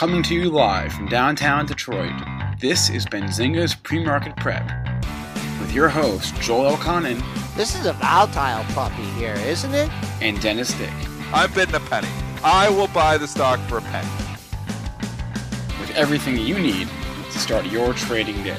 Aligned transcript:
Coming 0.00 0.22
to 0.22 0.34
you 0.34 0.48
live 0.48 0.94
from 0.94 1.08
downtown 1.08 1.66
Detroit, 1.66 2.14
this 2.58 2.88
is 2.88 3.04
Benzinga's 3.04 3.74
Pre-Market 3.74 4.34
Prep 4.36 4.66
with 5.60 5.74
your 5.74 5.90
host, 5.90 6.34
Joel 6.36 6.74
Elconin 6.74 7.22
This 7.54 7.78
is 7.78 7.84
a 7.84 7.92
volatile 7.92 8.64
puppy 8.72 9.02
here, 9.18 9.34
isn't 9.34 9.74
it? 9.74 9.90
and 10.22 10.40
Dennis 10.40 10.72
Dick. 10.78 10.90
I'm 11.34 11.52
bidding 11.52 11.74
a 11.74 11.80
penny. 11.80 12.08
I 12.42 12.70
will 12.70 12.86
buy 12.86 13.18
the 13.18 13.28
stock 13.28 13.60
for 13.68 13.76
a 13.76 13.82
penny. 13.82 14.08
with 15.78 15.90
everything 15.90 16.38
you 16.38 16.58
need 16.58 16.88
to 17.30 17.38
start 17.38 17.66
your 17.66 17.92
trading 17.92 18.42
day. 18.42 18.56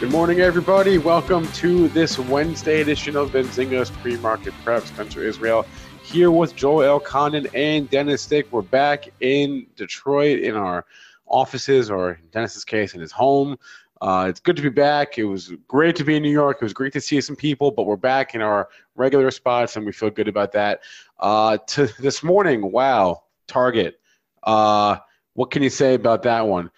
Good 0.00 0.10
morning, 0.10 0.40
everybody. 0.40 0.96
Welcome 0.96 1.46
to 1.52 1.88
this 1.88 2.18
Wednesday 2.18 2.80
edition 2.80 3.16
of 3.16 3.32
Benzinga's 3.32 3.90
Pre-Market 3.90 4.54
Prep. 4.64 4.84
Spencer 4.84 5.22
Israel 5.22 5.66
here 6.08 6.30
with 6.30 6.56
Joel 6.56 7.00
Elconin 7.00 7.50
and 7.54 7.88
Dennis 7.90 8.24
Dick. 8.24 8.50
We're 8.50 8.62
back 8.62 9.10
in 9.20 9.66
Detroit 9.76 10.38
in 10.38 10.54
our 10.54 10.86
offices, 11.26 11.90
or 11.90 12.12
in 12.12 12.28
Dennis's 12.32 12.64
case, 12.64 12.94
in 12.94 13.00
his 13.02 13.12
home. 13.12 13.58
Uh, 14.00 14.26
it's 14.26 14.40
good 14.40 14.56
to 14.56 14.62
be 14.62 14.70
back. 14.70 15.18
It 15.18 15.24
was 15.24 15.52
great 15.66 15.96
to 15.96 16.04
be 16.04 16.16
in 16.16 16.22
New 16.22 16.30
York. 16.30 16.58
It 16.60 16.64
was 16.64 16.72
great 16.72 16.94
to 16.94 17.00
see 17.02 17.20
some 17.20 17.36
people, 17.36 17.70
but 17.70 17.84
we're 17.84 17.96
back 17.96 18.34
in 18.34 18.40
our 18.40 18.70
regular 18.96 19.30
spots, 19.30 19.76
and 19.76 19.84
we 19.84 19.92
feel 19.92 20.08
good 20.08 20.28
about 20.28 20.52
that. 20.52 20.80
Uh, 21.20 21.58
to 21.66 21.88
this 22.00 22.22
morning, 22.22 22.72
wow, 22.72 23.24
Target. 23.46 24.00
Uh, 24.42 24.96
what 25.34 25.50
can 25.50 25.62
you 25.62 25.70
say 25.70 25.92
about 25.92 26.22
that 26.22 26.46
one? 26.46 26.70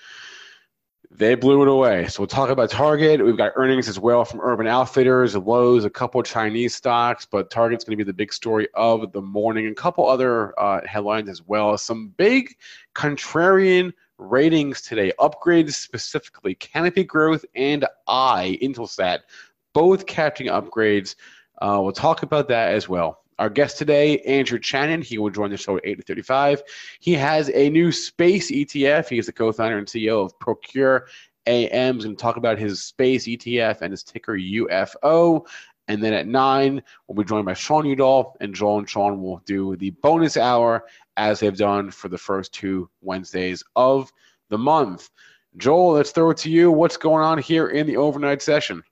They 1.20 1.34
blew 1.34 1.60
it 1.60 1.68
away. 1.68 2.06
So 2.06 2.22
we'll 2.22 2.28
talk 2.28 2.48
about 2.48 2.70
Target. 2.70 3.22
We've 3.22 3.36
got 3.36 3.52
earnings 3.54 3.90
as 3.90 4.00
well 4.00 4.24
from 4.24 4.40
Urban 4.40 4.66
Outfitters, 4.66 5.36
Lowe's, 5.36 5.84
a 5.84 5.90
couple 5.90 6.22
Chinese 6.22 6.74
stocks, 6.74 7.26
but 7.30 7.50
Target's 7.50 7.84
going 7.84 7.98
to 7.98 8.02
be 8.02 8.08
the 8.08 8.14
big 8.14 8.32
story 8.32 8.68
of 8.72 9.12
the 9.12 9.20
morning. 9.20 9.66
A 9.66 9.74
couple 9.74 10.08
other 10.08 10.58
uh, 10.58 10.80
headlines 10.86 11.28
as 11.28 11.46
well. 11.46 11.76
Some 11.76 12.14
big 12.16 12.56
contrarian 12.94 13.92
ratings 14.16 14.80
today. 14.80 15.12
Upgrades 15.20 15.74
specifically, 15.74 16.54
Canopy 16.54 17.04
Growth 17.04 17.44
and 17.54 17.84
I, 18.08 18.58
Intelsat, 18.62 19.18
both 19.74 20.06
catching 20.06 20.46
upgrades. 20.46 21.16
Uh, 21.60 21.80
we'll 21.82 21.92
talk 21.92 22.22
about 22.22 22.48
that 22.48 22.72
as 22.72 22.88
well. 22.88 23.19
Our 23.40 23.48
guest 23.48 23.78
today, 23.78 24.18
Andrew 24.18 24.58
Chanin, 24.58 25.02
he 25.02 25.16
will 25.16 25.30
join 25.30 25.48
the 25.48 25.56
show 25.56 25.78
at 25.78 25.84
8.35. 25.84 26.60
He 27.00 27.14
has 27.14 27.50
a 27.54 27.70
new 27.70 27.90
space 27.90 28.50
ETF. 28.50 29.08
He 29.08 29.18
is 29.18 29.24
the 29.24 29.32
co-founder 29.32 29.78
and 29.78 29.86
CEO 29.86 30.22
of 30.22 30.38
Procure 30.38 31.06
AM. 31.46 31.94
He's 31.94 32.04
going 32.04 32.16
to 32.16 32.20
talk 32.20 32.36
about 32.36 32.58
his 32.58 32.84
space 32.84 33.26
ETF 33.26 33.80
and 33.80 33.92
his 33.92 34.02
ticker 34.02 34.34
UFO. 34.36 35.46
And 35.88 36.02
then 36.02 36.12
at 36.12 36.26
9, 36.26 36.82
we'll 37.08 37.16
be 37.16 37.26
joined 37.26 37.46
by 37.46 37.54
Sean 37.54 37.86
Udall, 37.86 38.36
and 38.42 38.54
Joel 38.54 38.80
and 38.80 38.90
Sean 38.90 39.22
will 39.22 39.38
do 39.46 39.74
the 39.76 39.88
bonus 40.02 40.36
hour 40.36 40.84
as 41.16 41.40
they've 41.40 41.56
done 41.56 41.90
for 41.90 42.08
the 42.08 42.18
first 42.18 42.52
two 42.52 42.90
Wednesdays 43.00 43.64
of 43.74 44.12
the 44.50 44.58
month. 44.58 45.08
Joel, 45.56 45.92
let's 45.92 46.10
throw 46.10 46.28
it 46.28 46.36
to 46.36 46.50
you. 46.50 46.70
What's 46.70 46.98
going 46.98 47.24
on 47.24 47.38
here 47.38 47.68
in 47.68 47.86
the 47.86 47.96
overnight 47.96 48.42
session? 48.42 48.82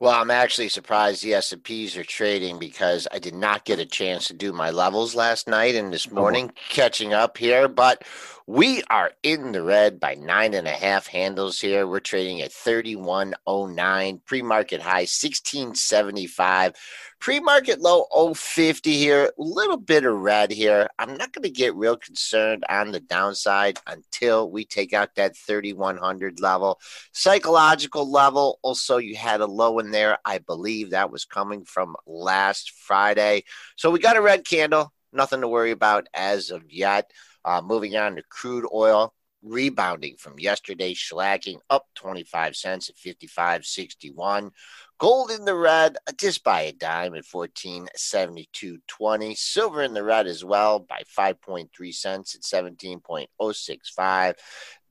Well, 0.00 0.12
I'm 0.12 0.30
actually 0.30 0.68
surprised 0.68 1.22
the 1.22 1.34
S&Ps 1.34 1.96
are 1.96 2.04
trading 2.04 2.58
because 2.58 3.08
I 3.12 3.18
did 3.18 3.34
not 3.34 3.64
get 3.64 3.78
a 3.78 3.86
chance 3.86 4.26
to 4.28 4.34
do 4.34 4.52
my 4.52 4.70
levels 4.70 5.14
last 5.14 5.48
night 5.48 5.74
and 5.74 5.92
this 5.92 6.08
oh, 6.10 6.14
morning, 6.14 6.52
catching 6.68 7.12
up 7.12 7.38
here. 7.38 7.68
But 7.68 8.04
we 8.46 8.82
are 8.90 9.10
in 9.22 9.52
the 9.52 9.62
red 9.62 9.98
by 9.98 10.16
nine 10.16 10.52
and 10.52 10.68
a 10.68 10.72
half 10.72 11.06
handles 11.06 11.58
here. 11.58 11.86
We're 11.86 12.00
trading 12.00 12.42
at 12.42 12.50
31.09, 12.50 14.24
pre-market 14.26 14.82
high 14.82 15.06
16.75, 15.06 16.74
pre-market 17.20 17.80
low 17.80 18.34
050 18.34 18.92
here. 18.92 19.24
A 19.24 19.30
little 19.38 19.78
bit 19.78 20.04
of 20.04 20.18
red 20.18 20.50
here. 20.50 20.90
I'm 20.98 21.16
not 21.16 21.32
going 21.32 21.44
to 21.44 21.50
get 21.50 21.74
real 21.74 21.96
concerned 21.96 22.64
on 22.68 22.92
the 22.92 23.00
downside 23.00 23.78
until 23.86 24.50
we 24.50 24.66
take 24.66 24.92
out 24.92 25.14
that 25.14 25.38
3100 25.38 26.38
level 26.38 26.78
psychological 27.12 28.10
level. 28.10 28.58
Also, 28.60 28.98
you 28.98 29.16
had 29.16 29.40
a 29.40 29.46
low 29.46 29.78
in 29.78 29.90
there. 29.90 30.18
I 30.22 30.36
believe 30.36 30.90
that 30.90 31.10
was 31.10 31.24
coming 31.24 31.64
from 31.64 31.96
last 32.06 32.72
Friday. 32.72 33.44
So 33.76 33.90
we 33.90 34.00
got 34.00 34.18
a 34.18 34.22
red 34.22 34.46
candle. 34.46 34.92
Nothing 35.14 35.40
to 35.40 35.48
worry 35.48 35.70
about 35.70 36.08
as 36.12 36.50
of 36.50 36.70
yet. 36.70 37.10
Uh, 37.44 37.60
moving 37.62 37.96
on 37.96 38.16
to 38.16 38.22
crude 38.28 38.66
oil, 38.72 39.14
rebounding 39.42 40.16
from 40.16 40.38
yesterday, 40.38 40.94
slacking 40.94 41.60
up 41.70 41.86
25 41.94 42.56
cents 42.56 42.88
at 42.88 42.96
55.61. 42.96 44.50
Gold 44.98 45.30
in 45.30 45.44
the 45.44 45.54
red, 45.54 45.96
uh, 46.08 46.12
just 46.18 46.42
by 46.44 46.62
a 46.62 46.72
dime 46.72 47.14
at 47.14 47.24
14.72.20. 47.24 49.36
Silver 49.36 49.82
in 49.82 49.92
the 49.92 50.04
red 50.04 50.26
as 50.26 50.42
well 50.44 50.78
by 50.78 51.02
5.3 51.16 51.94
cents 51.94 52.34
at 52.34 52.42
17.065. 52.42 54.34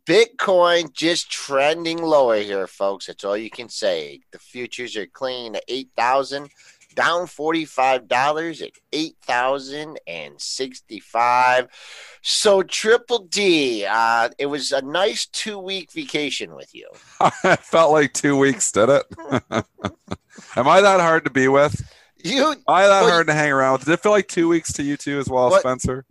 Bitcoin 0.06 0.92
just 0.92 1.32
trending 1.32 2.04
lower 2.04 2.36
here, 2.36 2.68
folks. 2.68 3.06
That's 3.06 3.24
all 3.24 3.38
you 3.38 3.50
can 3.50 3.70
say. 3.70 4.20
The 4.34 4.40
futures 4.40 4.98
are 4.98 5.06
clean 5.06 5.56
at 5.56 5.64
8,000, 5.70 6.50
down 6.96 7.28
$45 7.28 8.62
at 8.62 8.72
8,065. 8.92 11.68
So, 12.22 12.62
Triple 12.64 13.20
D, 13.26 13.86
uh, 13.86 14.30
it 14.38 14.46
was 14.48 14.72
a 14.72 14.82
nice 14.82 15.26
two 15.26 15.60
week 15.60 15.92
vacation 15.92 16.56
with 16.56 16.74
you. 16.74 16.88
it 17.44 17.60
felt 17.60 17.92
like 17.92 18.14
two 18.14 18.38
weeks, 18.38 18.72
did 18.72 18.88
it? 18.90 19.04
Am 20.56 20.68
I 20.68 20.82
that 20.82 21.00
hard 21.00 21.26
to 21.26 21.30
be 21.32 21.48
with? 21.48 21.82
You, 22.24 22.52
Am 22.52 22.58
I 22.68 22.84
that 22.88 23.02
Well, 23.02 23.10
hard 23.12 23.28
to 23.28 23.34
hang 23.34 23.52
around 23.52 23.74
with? 23.74 23.86
Did 23.86 23.92
it 23.94 24.00
feel 24.02 24.14
like 24.14 24.28
two 24.30 24.48
weeks 24.48 24.72
to 24.74 24.84
you 24.84 24.96
too 24.98 25.18
as 25.20 25.28
well, 25.28 25.50
What? 25.50 25.60
Spencer? 25.62 26.06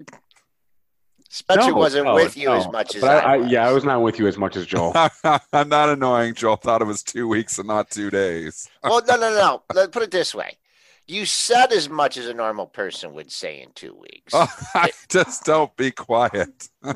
Spencer 1.30 1.70
No, 1.70 1.76
wasn't 1.76 2.04
no, 2.04 2.14
with 2.14 2.36
you 2.36 2.48
no. 2.48 2.56
as 2.56 2.68
much 2.70 2.94
as 2.94 3.00
But 3.00 3.24
I, 3.24 3.38
was. 3.38 3.50
yeah, 3.50 3.66
I 3.66 3.72
was 3.72 3.84
not 3.84 4.02
with 4.02 4.18
you 4.18 4.26
as 4.26 4.36
much 4.36 4.54
as 4.54 4.66
Joel. 4.66 4.92
I'm 5.54 5.70
not 5.70 5.88
annoying, 5.88 6.34
Joel. 6.34 6.56
Thought 6.56 6.82
it 6.82 6.86
was 6.86 7.02
two 7.02 7.26
weeks 7.26 7.58
and 7.58 7.66
not 7.66 7.88
two 7.90 8.10
days. 8.10 8.68
Well, 8.84 9.00
no, 9.08 9.16
no, 9.16 9.30
no. 9.30 9.62
Let's 9.72 9.88
put 9.90 10.02
it 10.02 10.10
this 10.10 10.34
way. 10.34 10.58
You 11.08 11.26
said 11.26 11.72
as 11.72 11.88
much 11.88 12.16
as 12.16 12.26
a 12.26 12.34
normal 12.34 12.66
person 12.66 13.12
would 13.14 13.32
say 13.32 13.60
in 13.60 13.72
two 13.74 13.94
weeks. 13.94 14.32
I 14.74 14.90
Just 15.08 15.44
don't 15.44 15.74
be 15.76 15.90
quiet. 15.90 16.68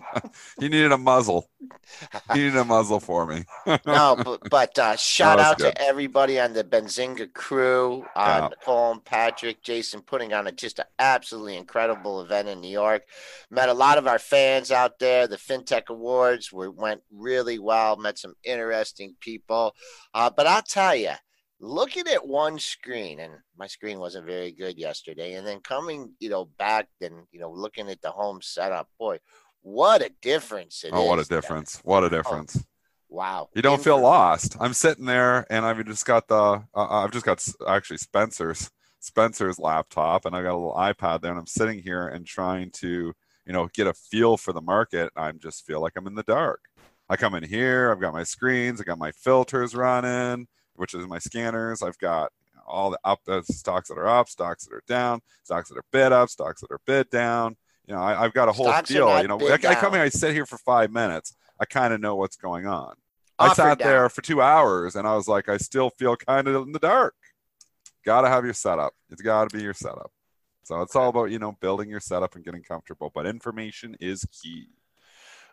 you 0.61 0.69
needed 0.69 0.93
a 0.93 0.99
muzzle. 0.99 1.51
You 2.31 2.35
needed 2.35 2.57
a 2.57 2.65
muzzle 2.65 3.01
for 3.01 3.27
me. 3.27 3.45
no, 3.87 4.17
but, 4.25 4.49
but 4.49 4.79
uh, 4.79 4.97
shout 4.97 5.41
out 5.41 5.59
good. 5.59 5.75
to 5.75 5.83
everybody 5.83 6.39
on 6.39 6.53
the 6.53 6.63
Benzinga 6.63 7.33
crew, 7.35 8.05
uh, 8.15 8.41
Yeah. 8.43 8.49
Nicole 8.49 8.93
and 8.93 9.05
Patrick, 9.05 9.63
Jason, 9.63 10.01
putting 10.03 10.33
on 10.33 10.47
a, 10.47 10.53
just 10.53 10.79
an 10.79 10.87
absolutely 11.01 11.57
incredible 11.57 12.21
event 12.21 12.49
in 12.49 12.61
New 12.61 12.71
York. 12.71 13.03
Met 13.51 13.69
a 13.69 13.75
lot 13.75 13.99
of 13.99 14.07
our 14.07 14.21
fans 14.21 14.71
out 14.71 14.99
there. 15.01 15.27
The 15.27 15.37
FinTech 15.37 15.89
Awards 15.89 16.53
were, 16.53 16.71
went 16.71 17.03
really 17.11 17.59
well. 17.59 17.97
Met 17.97 18.19
some 18.19 18.35
interesting 18.45 19.17
people. 19.21 19.75
Uh, 20.15 20.31
but 20.31 20.47
I'll 20.47 20.63
tell 20.63 20.95
you, 20.95 21.13
looking 21.61 22.07
at 22.09 22.27
one 22.27 22.59
screen, 22.59 23.21
and 23.21 23.33
my 23.57 23.67
screen 23.67 23.99
wasn't 23.99 24.27
very 24.27 24.53
good 24.53 24.79
yesterday, 24.79 25.35
and 25.35 25.47
then 25.47 25.61
coming, 25.61 26.13
you 26.21 26.29
know, 26.29 26.47
back 26.59 26.89
and 27.01 27.15
you 27.33 27.41
know, 27.41 27.51
looking 27.51 27.89
at 27.89 28.01
the 28.03 28.11
home 28.11 28.41
setup, 28.43 28.89
boy, 28.99 29.19
what 29.63 30.03
a 30.03 30.11
difference 30.23 30.85
it 30.85 30.89
is! 30.89 30.93
Oh, 30.95 31.05
what 31.05 31.19
a 31.19 31.25
difference! 31.25 31.81
What 31.85 32.05
a 32.05 32.11
difference! 32.11 32.65
Wow, 33.09 33.49
You 33.55 33.63
don't 33.63 33.83
feel 33.83 34.01
lost. 34.01 34.57
I'm 34.59 34.75
sitting 34.75 35.05
there, 35.05 35.47
and 35.49 35.65
I've 35.65 35.85
just 35.87 36.05
got 36.05 36.27
the. 36.27 36.65
Uh, 36.75 36.87
I've 37.05 37.13
just 37.13 37.25
got 37.25 37.47
actually 37.67 37.99
Spencer's 37.99 38.71
Spencer's 38.99 39.59
laptop, 39.59 40.27
and 40.27 40.35
I 40.35 40.43
got 40.43 40.55
a 40.55 40.59
little 40.59 40.75
iPad 40.75 41.21
there, 41.21 41.31
and 41.31 41.39
I'm 41.39 41.47
sitting 41.47 41.81
here 41.81 42.09
and 42.09 42.27
trying 42.27 42.71
to, 42.73 43.13
you 43.47 43.53
know, 43.53 43.69
get 43.73 43.87
a 43.87 43.95
feel 43.95 44.37
for 44.37 44.53
the 44.53 44.61
market. 44.61 45.13
I 45.17 45.31
just 45.33 45.65
feel 45.65 45.81
like 45.81 45.93
I'm 45.97 46.09
in 46.09 46.17
the 46.17 46.25
dark. 46.25 46.61
I 47.09 47.17
come 47.17 47.37
in 47.37 47.45
here. 47.45 47.93
I've 47.93 48.01
got 48.01 48.13
my 48.13 48.25
screens. 48.25 48.81
I 48.81 48.85
got 48.85 48.99
my 48.99 49.13
filters 49.13 49.75
running, 49.77 50.49
which 50.77 50.95
is 50.95 51.07
my 51.07 51.19
scanners. 51.19 51.83
I've 51.83 51.99
got 51.99 52.33
all 52.67 52.91
the 52.91 52.99
up 53.05 53.21
uh, 53.29 53.43
stocks 53.43 53.89
that 53.89 53.99
are 53.99 54.09
up, 54.09 54.29
stocks 54.29 54.67
that 54.67 54.75
are 54.75 54.83
down, 54.87 55.21
stocks 55.45 55.69
that 55.69 55.79
are 55.79 55.85
bid 55.93 56.13
up, 56.13 56.29
stocks 56.29 56.61
that 56.61 56.71
are 56.71 56.81
bid 56.87 57.11
down. 57.11 57.57
You 57.87 57.95
know, 57.95 58.01
I, 58.01 58.25
I've 58.25 58.33
got 58.33 58.49
a 58.49 58.53
whole 58.53 58.67
Stocks 58.67 58.89
deal. 58.89 59.23
You 59.23 59.29
know, 59.29 59.39
I, 59.41 59.55
I 59.55 59.75
come 59.77 59.93
here, 59.93 60.03
I 60.03 60.09
sit 60.09 60.33
here 60.33 60.47
for 60.47 60.59
five 60.59 60.91
minutes. 60.91 61.35
I 61.61 61.65
kind 61.65 61.95
of 61.95 62.01
know 62.01 62.17
what's 62.17 62.37
going 62.37 62.67
on. 62.67 62.95
I 63.39 63.55
sat 63.55 63.79
down? 63.79 63.89
there 63.89 64.09
for 64.09 64.23
two 64.23 64.41
hours 64.41 64.97
and 64.97 65.07
I 65.07 65.15
was 65.15 65.29
like, 65.29 65.49
I 65.49 65.59
still 65.59 65.91
feel 65.91 66.17
kind 66.17 66.49
of 66.49 66.67
in 66.67 66.73
the 66.73 66.79
dark. 66.79 67.15
got 68.05 68.23
to 68.23 68.29
have 68.29 68.45
your 68.45 68.55
setup. 68.55 68.95
It's 69.11 69.23
got 69.23 69.49
to 69.49 69.57
be 69.57 69.63
your 69.63 69.75
setup. 69.75 70.11
So 70.65 70.81
it's 70.83 70.97
all 70.97 71.11
about 71.11 71.31
you 71.31 71.39
know 71.39 71.57
building 71.61 71.89
your 71.89 72.01
setup 72.01 72.35
and 72.35 72.45
getting 72.45 72.63
comfortable. 72.63 73.13
But 73.15 73.27
information 73.27 73.97
is 74.01 74.27
key. 74.33 74.67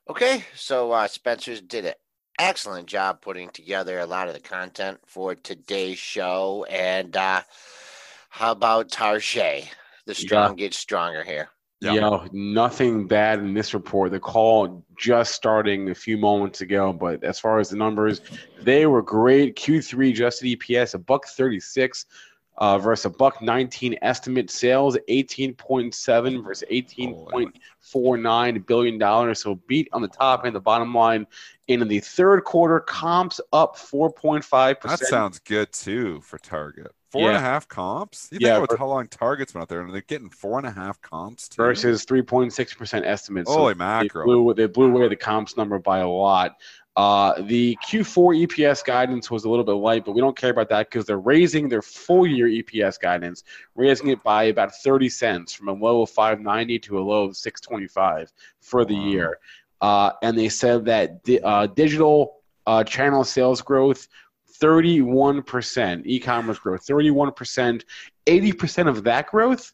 Okay, 0.09 0.43
so 0.55 0.91
uh, 0.91 1.07
Spencer's 1.07 1.61
did 1.61 1.85
an 1.85 1.93
excellent 2.39 2.87
job 2.87 3.21
putting 3.21 3.49
together 3.49 3.99
a 3.99 4.05
lot 4.05 4.27
of 4.27 4.33
the 4.33 4.39
content 4.39 4.99
for 5.05 5.35
today's 5.35 5.97
show. 5.97 6.65
And 6.69 7.15
uh, 7.15 7.41
how 8.29 8.51
about 8.51 8.89
Tarjay? 8.89 9.67
The 10.05 10.15
strong 10.15 10.57
yeah. 10.57 10.65
gets 10.65 10.77
stronger 10.77 11.23
here. 11.23 11.49
Yeah. 11.79 11.93
Yo, 11.93 12.27
nothing 12.31 13.07
bad 13.07 13.39
in 13.39 13.53
this 13.53 13.73
report. 13.73 14.11
The 14.11 14.19
call 14.19 14.85
just 14.97 15.33
starting 15.33 15.89
a 15.89 15.95
few 15.95 16.17
moments 16.17 16.61
ago, 16.61 16.93
but 16.93 17.23
as 17.25 17.39
far 17.39 17.59
as 17.59 17.69
the 17.69 17.75
numbers, 17.75 18.21
they 18.61 18.85
were 18.85 19.01
great. 19.01 19.57
Q3 19.57 20.11
adjusted 20.11 20.45
EPS 20.45 20.93
a 20.93 20.97
buck 20.97 21.25
36 21.27 22.05
uh, 22.57 22.77
versus 22.77 23.05
a 23.05 23.09
buck 23.09 23.41
19 23.41 23.97
estimate 24.01 24.49
sales 24.49 24.97
18.7 25.09 26.43
versus 26.43 26.67
18.49 26.71 28.65
billion 28.65 28.97
dollars. 28.97 29.41
So 29.41 29.55
beat 29.67 29.89
on 29.91 30.01
the 30.01 30.07
top 30.07 30.45
and 30.45 30.55
the 30.55 30.59
bottom 30.59 30.93
line. 30.93 31.27
In 31.67 31.87
the 31.87 31.99
third 31.99 32.43
quarter, 32.43 32.81
comps 32.81 33.39
up 33.53 33.77
4.5 33.77 34.79
percent. 34.79 34.99
That 34.99 35.07
sounds 35.07 35.39
good 35.39 35.71
too 35.71 36.21
for 36.21 36.37
Target. 36.37 36.91
Four 37.13 37.21
yeah. 37.21 37.27
and 37.27 37.37
a 37.37 37.41
half 37.41 37.67
comps? 37.67 38.29
You 38.31 38.39
yeah, 38.41 38.55
think 38.55 38.69
about 38.69 38.79
how 38.79 38.87
long 38.87 39.07
Target's 39.07 39.53
been 39.53 39.61
out 39.61 39.69
there, 39.69 39.81
and 39.81 39.93
they're 39.93 40.01
getting 40.01 40.31
four 40.31 40.57
and 40.57 40.65
a 40.65 40.71
half 40.71 40.99
comps 40.99 41.47
too? 41.47 41.61
versus 41.61 42.05
three 42.05 42.23
point 42.23 42.51
six 42.53 42.73
percent 42.73 43.05
estimates. 43.05 43.51
Holy 43.51 43.73
so 43.73 43.77
macro! 43.77 44.21
They 44.21 44.25
blew, 44.25 44.53
they 44.55 44.65
blew 44.65 44.87
away 44.87 45.07
the 45.09 45.15
comps 45.15 45.55
number 45.55 45.77
by 45.77 45.99
a 45.99 46.09
lot. 46.09 46.55
Uh, 46.95 47.41
the 47.41 47.75
Q4 47.87 48.45
EPS 48.45 48.85
guidance 48.85 49.31
was 49.31 49.45
a 49.45 49.49
little 49.49 49.65
bit 49.65 49.71
light, 49.71 50.05
but 50.05 50.11
we 50.11 50.21
don't 50.21 50.37
care 50.37 50.51
about 50.51 50.69
that 50.69 50.89
because 50.89 51.05
they're 51.05 51.17
raising 51.17 51.67
their 51.67 51.81
full 51.81 52.27
year 52.27 52.47
EPS 52.47 52.99
guidance, 52.99 53.43
raising 53.75 54.09
it 54.09 54.21
by 54.21 54.43
about 54.45 54.75
30 54.75 55.09
cents 55.09 55.53
from 55.53 55.69
a 55.69 55.73
low 55.73 56.03
of 56.03 56.09
590 56.11 56.77
to 56.79 56.99
a 56.99 57.01
low 57.01 57.23
of 57.23 57.35
625 57.35 58.31
for 58.61 58.85
the 58.85 58.93
wow. 58.93 59.05
year. 59.05 59.39
Uh, 59.81 60.11
and 60.21 60.37
they 60.37 60.49
said 60.49 60.85
that 60.85 61.23
di- 61.23 61.41
uh, 61.41 61.65
digital 61.67 62.41
uh, 62.67 62.83
channel 62.83 63.23
sales 63.23 63.61
growth 63.61 64.07
31% 64.59 66.03
e-commerce 66.05 66.59
growth 66.59 66.85
31% 66.85 67.83
80% 68.25 68.87
of 68.87 69.03
that 69.03 69.27
growth 69.27 69.73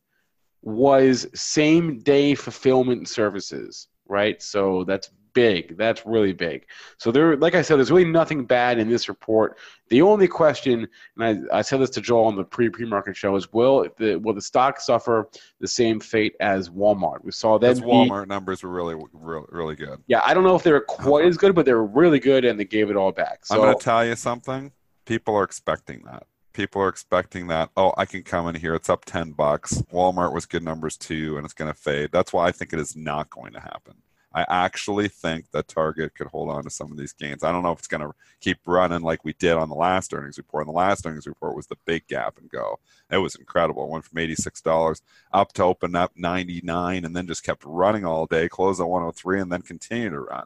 was 0.61 1.27
same 1.35 1.99
day 1.99 2.33
fulfillment 2.33 3.07
services 3.07 3.89
right 4.07 4.41
so 4.41 4.83
that's 4.85 5.11
big 5.39 5.77
that's 5.77 6.05
really 6.05 6.33
big 6.33 6.65
so 6.97 7.11
there 7.11 7.37
like 7.37 7.55
i 7.55 7.61
said 7.61 7.77
there's 7.77 7.91
really 7.91 8.09
nothing 8.09 8.45
bad 8.45 8.77
in 8.79 8.89
this 8.89 9.07
report 9.07 9.57
the 9.89 10.01
only 10.01 10.27
question 10.27 10.87
and 11.17 11.47
i, 11.51 11.59
I 11.59 11.61
said 11.61 11.79
this 11.79 11.89
to 11.91 12.01
joel 12.01 12.25
on 12.25 12.35
the 12.35 12.43
pre 12.43 12.69
pre-market 12.69 13.15
show 13.15 13.35
is 13.35 13.51
will 13.53 13.87
the 13.97 14.15
will 14.17 14.33
the 14.33 14.41
stock 14.41 14.81
suffer 14.81 15.29
the 15.59 15.67
same 15.67 15.99
fate 15.99 16.35
as 16.39 16.69
walmart 16.69 17.23
we 17.23 17.31
saw 17.31 17.57
that 17.59 17.77
walmart 17.77 18.27
numbers 18.27 18.63
were 18.63 18.69
really, 18.69 18.95
really 19.13 19.45
really 19.49 19.75
good 19.75 20.01
yeah 20.07 20.21
i 20.25 20.33
don't 20.33 20.43
know 20.43 20.55
if 20.55 20.63
they 20.63 20.71
were 20.71 20.81
quite 20.81 21.25
as 21.25 21.37
good 21.37 21.55
but 21.55 21.65
they 21.65 21.73
were 21.73 21.85
really 21.85 22.19
good 22.19 22.45
and 22.45 22.59
they 22.59 22.65
gave 22.65 22.89
it 22.89 22.95
all 22.95 23.11
back 23.11 23.45
so, 23.45 23.55
i'm 23.55 23.61
going 23.61 23.77
to 23.77 23.83
tell 23.83 24.05
you 24.05 24.15
something 24.15 24.71
people 25.09 25.35
are 25.35 25.43
expecting 25.43 26.03
that. 26.05 26.27
People 26.53 26.83
are 26.83 26.87
expecting 26.87 27.47
that. 27.47 27.71
Oh, 27.75 27.93
I 27.97 28.05
can 28.05 28.21
come 28.21 28.47
in 28.47 28.55
here. 28.55 28.75
It's 28.75 28.89
up 28.89 29.05
ten 29.05 29.31
bucks. 29.31 29.81
Walmart 29.91 30.33
was 30.33 30.45
good 30.45 30.63
numbers 30.63 30.97
too, 30.97 31.35
and 31.35 31.45
it's 31.45 31.53
going 31.53 31.71
to 31.71 31.77
fade. 31.77 32.11
That's 32.11 32.31
why 32.31 32.47
I 32.47 32.51
think 32.51 32.73
it 32.73 32.79
is 32.79 32.95
not 32.95 33.29
going 33.29 33.53
to 33.53 33.59
happen. 33.59 33.95
I 34.33 34.45
actually 34.47 35.07
think 35.07 35.49
that 35.51 35.67
Target 35.67 36.13
could 36.13 36.27
hold 36.27 36.49
on 36.49 36.63
to 36.63 36.69
some 36.69 36.91
of 36.91 36.97
these 36.97 37.13
gains. 37.13 37.43
I 37.43 37.51
don't 37.51 37.63
know 37.63 37.71
if 37.71 37.79
it's 37.79 37.87
going 37.87 38.01
to 38.01 38.13
keep 38.39 38.59
running 38.65 39.01
like 39.01 39.25
we 39.25 39.33
did 39.33 39.53
on 39.53 39.69
the 39.69 39.75
last 39.75 40.13
earnings 40.13 40.37
report. 40.37 40.67
And 40.67 40.73
the 40.73 40.77
last 40.77 41.05
earnings 41.05 41.25
report 41.25 41.55
was 41.55 41.67
the 41.67 41.77
big 41.85 42.07
gap 42.07 42.37
and 42.37 42.49
go. 42.49 42.79
It 43.11 43.17
was 43.17 43.35
incredible. 43.35 43.85
It 43.85 43.89
went 43.89 44.05
from 44.05 44.19
$86 44.19 45.01
up 45.33 45.53
to 45.53 45.63
open 45.63 45.95
up 45.95 46.11
99 46.15 47.05
and 47.05 47.15
then 47.15 47.25
just 47.25 47.43
kept 47.43 47.63
running 47.65 48.05
all 48.05 48.27
day, 48.27 48.47
closed 48.47 48.79
at 48.79 48.87
103 48.87 49.41
and 49.41 49.51
then 49.51 49.63
continue 49.63 50.11
to 50.11 50.19
run. 50.19 50.45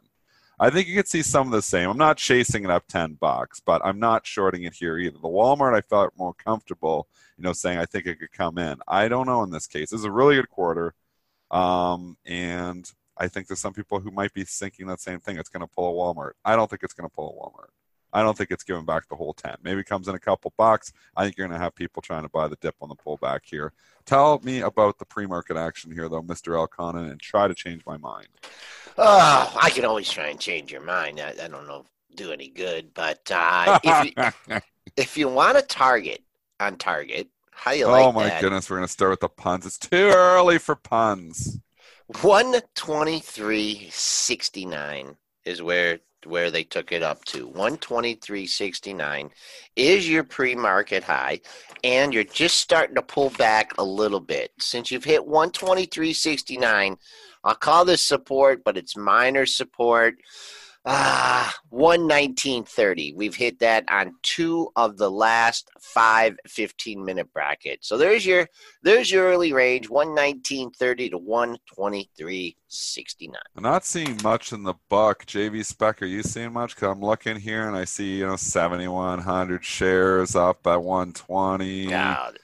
I 0.58 0.70
think 0.70 0.88
you 0.88 0.94
could 0.94 1.08
see 1.08 1.22
some 1.22 1.48
of 1.48 1.52
the 1.52 1.62
same. 1.62 1.90
I'm 1.90 1.98
not 1.98 2.16
chasing 2.16 2.64
it 2.64 2.70
up 2.70 2.86
10 2.86 3.14
bucks, 3.14 3.60
but 3.60 3.84
I'm 3.84 3.98
not 3.98 4.26
shorting 4.26 4.62
it 4.62 4.74
here 4.74 4.98
either. 4.98 5.18
The 5.18 5.28
Walmart, 5.28 5.74
I 5.74 5.80
felt 5.80 6.12
more 6.16 6.32
comfortable, 6.32 7.08
you 7.36 7.44
know, 7.44 7.52
saying 7.52 7.78
I 7.78 7.86
think 7.86 8.06
it 8.06 8.20
could 8.20 8.32
come 8.32 8.56
in. 8.56 8.78
I 8.86 9.08
don't 9.08 9.26
know 9.26 9.42
in 9.42 9.50
this 9.50 9.66
case. 9.66 9.90
This 9.90 10.00
is 10.00 10.04
a 10.04 10.12
really 10.12 10.36
good 10.36 10.50
quarter. 10.50 10.94
Um, 11.50 12.16
and 12.24 12.90
I 13.16 13.28
think 13.28 13.46
there's 13.46 13.60
some 13.60 13.72
people 13.72 14.00
who 14.00 14.10
might 14.10 14.32
be 14.32 14.44
thinking 14.44 14.86
that 14.88 15.00
same 15.00 15.20
thing. 15.20 15.38
It's 15.38 15.48
going 15.48 15.60
to 15.60 15.66
pull 15.66 15.88
a 15.88 16.14
Walmart. 16.14 16.32
I 16.44 16.56
don't 16.56 16.68
think 16.68 16.82
it's 16.82 16.94
going 16.94 17.08
to 17.08 17.14
pull 17.14 17.30
a 17.30 17.32
Walmart. 17.32 17.70
I 18.12 18.22
don't 18.22 18.38
think 18.38 18.52
it's 18.52 18.62
giving 18.62 18.84
back 18.84 19.08
the 19.08 19.16
whole 19.16 19.34
10. 19.34 19.56
Maybe 19.64 19.80
it 19.80 19.86
comes 19.86 20.06
in 20.06 20.14
a 20.14 20.20
couple 20.20 20.52
bucks. 20.56 20.92
I 21.16 21.24
think 21.24 21.36
you're 21.36 21.48
going 21.48 21.58
to 21.58 21.62
have 21.62 21.74
people 21.74 22.00
trying 22.00 22.22
to 22.22 22.28
buy 22.28 22.46
the 22.46 22.56
dip 22.60 22.76
on 22.80 22.88
the 22.88 22.94
pullback 22.94 23.40
here. 23.42 23.72
Tell 24.06 24.40
me 24.44 24.60
about 24.60 24.98
the 24.98 25.04
pre 25.04 25.26
market 25.26 25.56
action 25.56 25.90
here, 25.90 26.08
though, 26.08 26.22
Mr. 26.22 26.54
Elconin, 26.54 27.10
and 27.10 27.20
try 27.20 27.48
to 27.48 27.54
change 27.54 27.84
my 27.86 27.96
mind. 27.96 28.28
Oh, 28.96 29.52
I 29.60 29.70
can 29.70 29.84
always 29.84 30.08
try 30.08 30.28
and 30.28 30.38
change 30.38 30.70
your 30.70 30.80
mind. 30.82 31.20
I, 31.20 31.30
I 31.42 31.48
don't 31.48 31.66
know 31.66 31.86
do 32.14 32.32
any 32.32 32.48
good, 32.48 32.94
but 32.94 33.28
uh, 33.32 33.80
if, 33.82 34.16
you, 34.16 34.58
if 34.96 35.16
you 35.16 35.28
want 35.28 35.58
a 35.58 35.62
target 35.62 36.22
on 36.60 36.76
target, 36.76 37.28
how 37.50 37.72
you 37.72 37.86
like 37.86 38.04
Oh 38.04 38.12
my 38.12 38.28
that? 38.28 38.40
goodness, 38.40 38.70
we're 38.70 38.76
gonna 38.76 38.88
start 38.88 39.10
with 39.10 39.20
the 39.20 39.28
puns. 39.28 39.66
It's 39.66 39.78
too 39.78 40.12
early 40.14 40.58
for 40.58 40.74
puns. 40.74 41.60
One 42.22 42.60
twenty 42.74 43.18
three 43.20 43.88
sixty 43.90 44.66
nine 44.66 45.16
is 45.44 45.62
where 45.62 46.00
where 46.26 46.50
they 46.50 46.64
took 46.64 46.92
it 46.92 47.02
up 47.02 47.24
to. 47.26 47.46
One 47.46 47.78
twenty 47.78 48.14
three 48.14 48.46
sixty 48.46 48.92
nine 48.92 49.30
is 49.74 50.08
your 50.08 50.24
pre 50.24 50.54
market 50.54 51.02
high, 51.04 51.40
and 51.82 52.12
you're 52.12 52.24
just 52.24 52.58
starting 52.58 52.96
to 52.96 53.02
pull 53.02 53.30
back 53.30 53.72
a 53.78 53.84
little 53.84 54.20
bit. 54.20 54.52
Since 54.58 54.90
you've 54.90 55.04
hit 55.04 55.26
one 55.26 55.50
twenty 55.50 55.86
three 55.86 56.12
sixty 56.12 56.58
nine 56.58 56.98
I'll 57.44 57.54
call 57.54 57.84
this 57.84 58.00
support, 58.02 58.64
but 58.64 58.78
it's 58.78 58.96
minor 58.96 59.44
support. 59.44 60.16
Ah, 60.86 61.56
119.30. 61.72 63.16
We've 63.16 63.34
hit 63.34 63.58
that 63.60 63.84
on 63.88 64.16
two 64.22 64.70
of 64.76 64.98
the 64.98 65.10
last 65.10 65.70
five 65.80 66.36
15 66.46 67.02
minute 67.02 67.32
brackets. 67.32 67.88
So 67.88 67.96
there's 67.96 68.26
your 68.26 68.46
there's 68.82 69.10
your 69.10 69.24
early 69.24 69.54
range, 69.54 69.88
119.30 69.88 71.12
to 71.12 71.18
123.69. 71.18 73.32
I'm 73.56 73.62
not 73.62 73.86
seeing 73.86 74.20
much 74.22 74.52
in 74.52 74.62
the 74.62 74.74
buck. 74.90 75.24
JV 75.24 75.64
Spec, 75.64 76.02
are 76.02 76.06
you 76.06 76.22
seeing 76.22 76.52
much? 76.52 76.74
Because 76.74 76.90
I'm 76.90 77.00
looking 77.00 77.36
here 77.36 77.66
and 77.66 77.76
I 77.76 77.86
see, 77.86 78.18
you 78.18 78.26
know, 78.26 78.36
7,100 78.36 79.64
shares 79.64 80.36
up 80.36 80.66
at 80.66 80.82
120. 80.82 81.86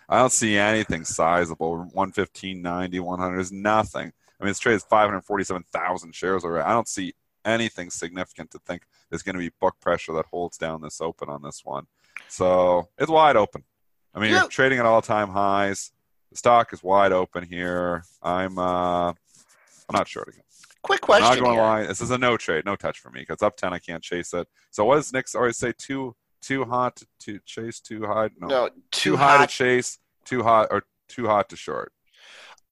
I 0.09 0.19
don't 0.19 0.33
see 0.33 0.57
anything 0.57 1.05
sizable. 1.05 1.91
115.90, 1.95 3.01
100 3.01 3.39
is 3.39 3.53
nothing. 3.53 4.13
I 4.41 4.45
mean, 4.45 4.51
it's 4.51 4.61
traded 4.61 4.83
547,000 4.83 6.15
shares 6.15 6.45
already. 6.45 6.65
I 6.65 6.73
don't 6.73 6.89
see 6.89 7.13
anything 7.45 7.91
significant 7.91 8.51
to 8.53 8.59
think 8.61 8.83
there's 9.09 9.23
going 9.23 9.35
to 9.35 9.41
be 9.41 9.51
book 9.61 9.77
pressure 9.81 10.13
that 10.15 10.27
holds 10.27 10.59
down 10.59 10.81
this 10.83 11.01
open 11.01 11.29
on 11.29 11.43
this 11.43 11.63
one. 11.65 11.87
So 12.29 12.89
it's 12.99 13.11
wide 13.11 13.37
open. 13.37 13.65
I 14.15 14.21
mean, 14.21 14.31
you're 14.31 14.49
trading 14.49 14.79
at 14.79 14.87
all 14.87 15.03
time 15.03 15.29
highs. 15.29 15.93
The 16.31 16.37
stock 16.37 16.73
is 16.73 16.83
wide 16.83 17.13
open 17.13 17.45
here. 17.45 18.05
I'm 18.23 18.59
uh, 18.59 19.09
I'm 19.09 19.15
not 19.93 20.09
shorting 20.09 20.35
it. 20.39 20.45
Quick 20.83 21.01
question. 21.01 21.27
I'm 21.27 21.35
not 21.35 21.45
going 21.45 21.57
to 21.57 21.63
lie. 21.63 21.87
This 21.87 22.01
is 22.01 22.11
a 22.11 22.19
no 22.19 22.37
trade, 22.37 22.65
no 22.65 22.77
touch 22.77 22.99
for 23.01 23.11
me 23.11 23.21
because 23.21 23.43
up 23.43 23.57
ten 23.57 23.73
I 23.73 23.79
can't 23.79 24.03
chase 24.03 24.33
it. 24.33 24.49
So 24.71 24.85
what 24.85 24.97
does 24.97 25.13
Nick 25.13 25.27
always 25.35 25.57
say? 25.57 25.73
Too 25.77 26.15
too 26.41 26.65
hot 26.65 27.03
to, 27.21 27.39
chase, 27.45 27.81
too 27.81 28.07
high. 28.07 28.31
No, 28.39 28.47
no 28.47 28.69
too, 28.69 28.81
too 28.91 29.17
high 29.17 29.45
to 29.45 29.53
chase, 29.53 29.99
too 30.25 30.43
hot 30.43 30.69
or 30.71 30.85
too 31.09 31.27
hot 31.27 31.49
to 31.51 31.57
short. 31.57 31.93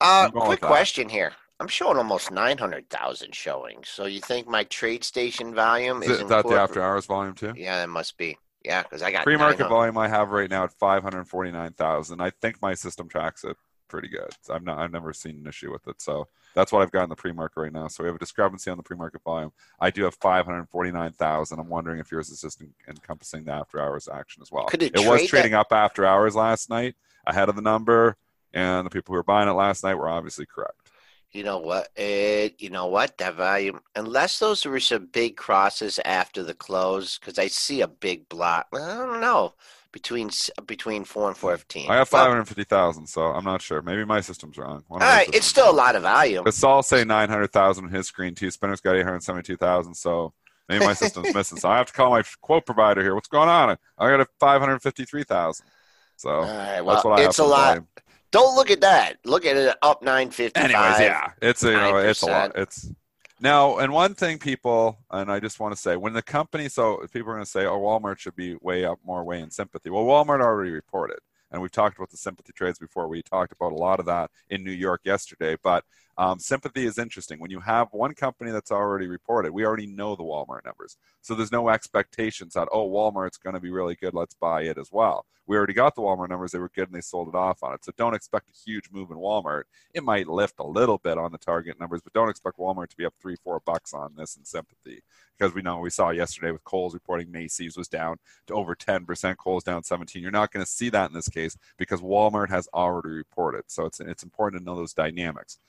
Uh, 0.01 0.29
quick 0.31 0.61
question 0.61 1.09
here. 1.09 1.33
I'm 1.59 1.67
showing 1.67 1.97
almost 1.97 2.31
900,000 2.31 3.35
showings. 3.35 3.89
So 3.89 4.05
you 4.05 4.21
think 4.21 4.47
my 4.47 4.63
TradeStation 4.65 5.53
volume 5.53 6.01
is, 6.03 6.21
is 6.21 6.29
that 6.29 6.47
the 6.47 6.55
after 6.55 6.81
hours 6.81 7.05
volume 7.05 7.35
too? 7.35 7.53
Yeah, 7.55 7.79
that 7.79 7.89
must 7.89 8.17
be. 8.17 8.37
Yeah, 8.63 8.83
because 8.83 9.01
I 9.01 9.11
got 9.11 9.23
pre 9.23 9.37
market 9.37 9.67
volume 9.67 9.97
I 9.97 10.07
have 10.07 10.29
right 10.31 10.49
now 10.49 10.63
at 10.65 10.73
549,000. 10.73 12.21
I 12.21 12.29
think 12.29 12.61
my 12.61 12.73
system 12.73 13.07
tracks 13.07 13.43
it 13.43 13.57
pretty 13.87 14.07
good. 14.07 14.29
I've 14.49 14.63
not 14.63 14.77
I've 14.77 14.91
never 14.91 15.13
seen 15.13 15.37
an 15.37 15.47
issue 15.47 15.71
with 15.71 15.87
it. 15.87 16.01
So 16.01 16.27
that's 16.55 16.71
what 16.71 16.81
I've 16.81 16.91
got 16.91 17.03
in 17.03 17.09
the 17.09 17.15
pre 17.15 17.31
market 17.31 17.59
right 17.59 17.73
now. 17.73 17.87
So 17.87 18.03
we 18.03 18.07
have 18.07 18.15
a 18.15 18.19
discrepancy 18.19 18.69
on 18.69 18.77
the 18.77 18.83
pre 18.83 18.95
market 18.95 19.21
volume. 19.23 19.51
I 19.79 19.89
do 19.89 20.03
have 20.03 20.15
549,000. 20.15 21.59
I'm 21.59 21.69
wondering 21.69 21.99
if 21.99 22.11
yours 22.11 22.29
is 22.29 22.41
just 22.41 22.61
encompassing 22.87 23.45
the 23.45 23.53
after 23.53 23.81
hours 23.81 24.07
action 24.11 24.41
as 24.41 24.51
well. 24.51 24.65
Could 24.65 24.83
it, 24.83 24.95
it 24.95 25.07
was 25.07 25.25
trading 25.27 25.51
that? 25.51 25.61
up 25.61 25.73
after 25.73 26.05
hours 26.05 26.35
last 26.35 26.69
night 26.69 26.95
ahead 27.25 27.49
of 27.49 27.55
the 27.55 27.61
number, 27.61 28.17
and 28.53 28.85
the 28.85 28.89
people 28.89 29.13
who 29.13 29.17
were 29.17 29.23
buying 29.23 29.49
it 29.49 29.53
last 29.53 29.83
night 29.83 29.95
were 29.95 30.09
obviously 30.09 30.45
correct 30.45 30.88
you 31.31 31.43
know 31.43 31.59
what? 31.59 31.89
It, 31.95 32.55
you 32.59 32.69
know 32.69 32.87
what? 32.87 33.17
That 33.17 33.35
volume, 33.35 33.79
unless 33.95 34.39
those 34.39 34.65
were 34.65 34.79
some 34.79 35.07
big 35.07 35.37
crosses 35.37 35.99
after 36.05 36.43
the 36.43 36.53
close, 36.53 37.17
because 37.19 37.37
I 37.37 37.47
see 37.47 37.81
a 37.81 37.87
big 37.87 38.27
block. 38.29 38.67
I 38.73 38.95
don't 38.97 39.21
know 39.21 39.53
between 39.91 40.29
between 40.65 41.03
four 41.03 41.27
and 41.27 41.37
four 41.37 41.55
fifteen. 41.57 41.89
I 41.89 41.97
have 41.97 42.09
five 42.09 42.29
hundred 42.29 42.45
fifty 42.45 42.63
thousand, 42.63 43.07
so 43.07 43.23
I'm 43.23 43.43
not 43.43 43.61
sure. 43.61 43.81
Maybe 43.81 44.05
my 44.05 44.21
system's 44.21 44.57
wrong. 44.57 44.83
All 44.89 44.99
right, 44.99 45.29
it's 45.33 45.47
still 45.47 45.65
wrong. 45.65 45.73
a 45.75 45.77
lot 45.77 45.95
of 45.95 46.03
volume. 46.03 46.43
But 46.43 46.53
Saul 46.53 46.83
say 46.83 47.03
nine 47.03 47.29
hundred 47.29 47.51
thousand 47.51 47.85
on 47.85 47.91
his 47.91 48.07
screen 48.07 48.35
too. 48.35 48.51
Spinner's 48.51 48.81
got 48.81 48.95
eight 48.95 49.03
hundred 49.03 49.23
seventy-two 49.23 49.57
thousand, 49.57 49.95
so 49.95 50.33
maybe 50.67 50.85
my 50.85 50.93
system's 50.93 51.33
missing. 51.35 51.57
So 51.59 51.69
I 51.69 51.77
have 51.77 51.87
to 51.87 51.93
call 51.93 52.11
my 52.11 52.23
quote 52.41 52.65
provider 52.65 53.01
here. 53.01 53.15
What's 53.15 53.27
going 53.27 53.49
on? 53.49 53.77
I 53.97 54.09
got 54.09 54.21
a 54.21 54.27
five 54.39 54.61
hundred 54.61 54.79
fifty-three 54.81 55.23
thousand. 55.23 55.65
So 56.17 56.29
All 56.29 56.41
right, 56.41 56.81
well, 56.81 56.95
that's 56.95 57.05
what 57.05 57.19
I 57.19 57.25
it's 57.25 57.37
have 57.37 57.45
a 57.45 57.49
lot. 57.49 57.67
volume. 57.67 57.87
Don't 58.31 58.55
look 58.55 58.69
at 58.69 58.81
that. 58.81 59.17
Look 59.25 59.45
at 59.45 59.57
it 59.57 59.75
up 59.81 60.03
nine 60.03 60.29
fifty. 60.29 60.59
Anyways, 60.59 60.99
yeah, 60.99 61.31
it's 61.41 61.63
a, 61.63 61.71
you 61.71 61.77
know, 61.77 61.97
it's 61.97 62.21
a 62.21 62.27
lot. 62.27 62.51
It's 62.55 62.91
now, 63.41 63.77
and 63.77 63.93
one 63.93 64.15
thing 64.15 64.37
people, 64.37 64.99
and 65.09 65.31
I 65.31 65.39
just 65.39 65.59
want 65.59 65.73
to 65.73 65.81
say, 65.81 65.95
when 65.95 66.13
the 66.13 66.21
company, 66.21 66.67
so 66.67 66.97
people 67.13 67.31
are 67.31 67.35
going 67.35 67.45
to 67.45 67.49
say, 67.49 67.65
oh, 67.65 67.79
Walmart 67.79 68.19
should 68.19 68.35
be 68.35 68.55
way 68.61 68.83
up 68.83 68.99
more 69.05 69.23
way 69.23 69.39
in 69.39 69.49
sympathy. 69.49 69.89
Well, 69.89 70.03
Walmart 70.03 70.41
already 70.41 70.71
reported, 70.71 71.19
and 71.51 71.61
we've 71.61 71.71
talked 71.71 71.97
about 71.97 72.09
the 72.09 72.17
sympathy 72.17 72.51
trades 72.53 72.79
before. 72.79 73.07
We 73.07 73.21
talked 73.21 73.53
about 73.53 73.71
a 73.71 73.75
lot 73.75 73.99
of 73.99 74.05
that 74.07 74.29
in 74.49 74.63
New 74.63 74.71
York 74.71 75.01
yesterday, 75.05 75.55
but 75.63 75.85
um, 76.19 76.37
sympathy 76.37 76.85
is 76.85 76.97
interesting. 76.97 77.39
When 77.39 77.49
you 77.49 77.61
have 77.61 77.87
one 77.93 78.13
company 78.13 78.51
that's 78.51 78.73
already 78.73 79.07
reported, 79.07 79.53
we 79.53 79.65
already 79.65 79.87
know 79.87 80.17
the 80.17 80.23
Walmart 80.23 80.65
numbers. 80.65 80.97
So 81.21 81.33
there's 81.33 81.51
no 81.51 81.69
expectations 81.69 82.55
that, 82.55 82.67
oh, 82.73 82.89
Walmart's 82.89 83.37
going 83.37 83.53
to 83.53 83.61
be 83.61 83.69
really 83.71 83.95
good. 83.95 84.13
Let's 84.13 84.33
buy 84.33 84.63
it 84.63 84.77
as 84.77 84.89
well. 84.91 85.25
We 85.47 85.55
already 85.55 85.73
got 85.73 85.95
the 85.95 86.01
Walmart 86.01 86.27
numbers. 86.27 86.51
They 86.51 86.59
were 86.59 86.69
good 86.75 86.89
and 86.89 86.95
they 86.95 87.01
sold 87.01 87.29
it 87.29 87.35
off 87.35 87.63
on 87.63 87.73
it. 87.73 87.85
So 87.85 87.93
don't 87.97 88.13
expect 88.13 88.49
a 88.49 88.69
huge 88.69 88.91
move 88.91 89.11
in 89.11 89.17
Walmart. 89.17 89.63
It 89.93 90.03
might 90.03 90.27
lift 90.27 90.59
a 90.59 90.67
little 90.67 90.97
bit 90.97 91.17
on 91.17 91.31
the 91.31 91.37
target 91.37 91.79
numbers, 91.79 92.01
but 92.03 92.11
don't 92.11 92.29
expect 92.29 92.57
Walmart 92.57 92.89
to 92.89 92.97
be 92.97 93.05
up 93.05 93.13
three, 93.21 93.37
four 93.41 93.61
bucks 93.65 93.93
on 93.93 94.13
this 94.17 94.35
in 94.35 94.43
sympathy. 94.43 95.01
Because 95.37 95.55
we 95.55 95.61
know 95.61 95.79
we 95.79 95.89
saw 95.89 96.09
yesterday 96.09 96.51
with 96.51 96.65
Kohl's 96.65 96.93
reporting 96.93 97.31
Macy's 97.31 97.77
was 97.77 97.87
down 97.87 98.17
to 98.47 98.55
over 98.55 98.75
10%, 98.75 99.37
Kohl's 99.37 99.63
down 99.63 99.83
17. 99.83 100.21
You're 100.21 100.31
not 100.31 100.51
going 100.51 100.65
to 100.65 100.71
see 100.71 100.89
that 100.89 101.11
in 101.11 101.15
this 101.15 101.29
case 101.29 101.57
because 101.77 102.01
Walmart 102.01 102.49
has 102.49 102.67
already 102.73 103.15
reported. 103.15 103.63
So 103.67 103.85
it's, 103.85 104.01
it's 104.01 104.23
important 104.23 104.61
to 104.61 104.65
know 104.65 104.75
those 104.75 104.93
dynamics. 104.93 105.59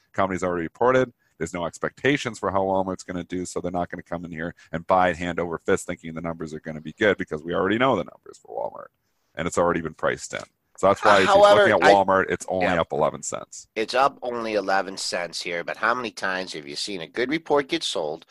Company's 0.41 0.49
already 0.51 0.65
reported. 0.65 1.13
There's 1.39 1.55
no 1.55 1.65
expectations 1.65 2.39
for 2.39 2.51
how 2.51 2.61
Walmart's 2.63 3.03
going 3.03 3.17
to 3.17 3.25
do, 3.25 3.47
so 3.47 3.61
they're 3.61 3.71
not 3.71 3.91
going 3.91 4.03
to 4.03 4.09
come 4.09 4.25
in 4.27 4.31
here 4.31 4.55
and 4.73 4.87
buy 4.87 5.09
it 5.11 5.17
hand 5.17 5.39
over 5.41 5.59
fist 5.59 5.87
thinking 5.87 6.13
the 6.15 6.21
numbers 6.21 6.53
are 6.53 6.61
going 6.61 6.75
to 6.75 6.83
be 6.83 6.93
good 6.93 7.17
because 7.17 7.43
we 7.43 7.55
already 7.55 7.79
know 7.79 7.97
the 7.97 8.05
numbers 8.05 8.39
for 8.45 8.55
Walmart 8.55 8.89
and 9.35 9.47
it's 9.47 9.57
already 9.59 9.81
been 9.81 9.95
priced 9.95 10.35
in. 10.35 10.41
So 10.77 10.89
that's 10.89 11.03
why 11.05 11.19
if 11.21 11.25
you're 11.25 11.35
However, 11.35 11.69
looking 11.69 11.83
at 11.83 11.89
I- 11.89 11.95
Walmart, 11.95 12.27
it's 12.31 12.45
only 12.49 12.67
Yeah. 12.67 12.81
up 12.81 12.93
11 12.93 13.23
cents. 13.23 13.69
It's 13.75 13.95
up 13.95 14.19
only 14.23 14.55
11 14.55 14.97
cents 14.99 15.41
here, 15.43 15.63
but 15.65 15.77
how 15.79 15.95
many 15.95 16.11
times 16.11 16.53
have 16.55 16.67
you 16.69 16.77
seen 16.77 17.01
a 17.01 17.07
good 17.07 17.31
report 17.31 17.69
get 17.69 17.83
sold? 17.85 18.27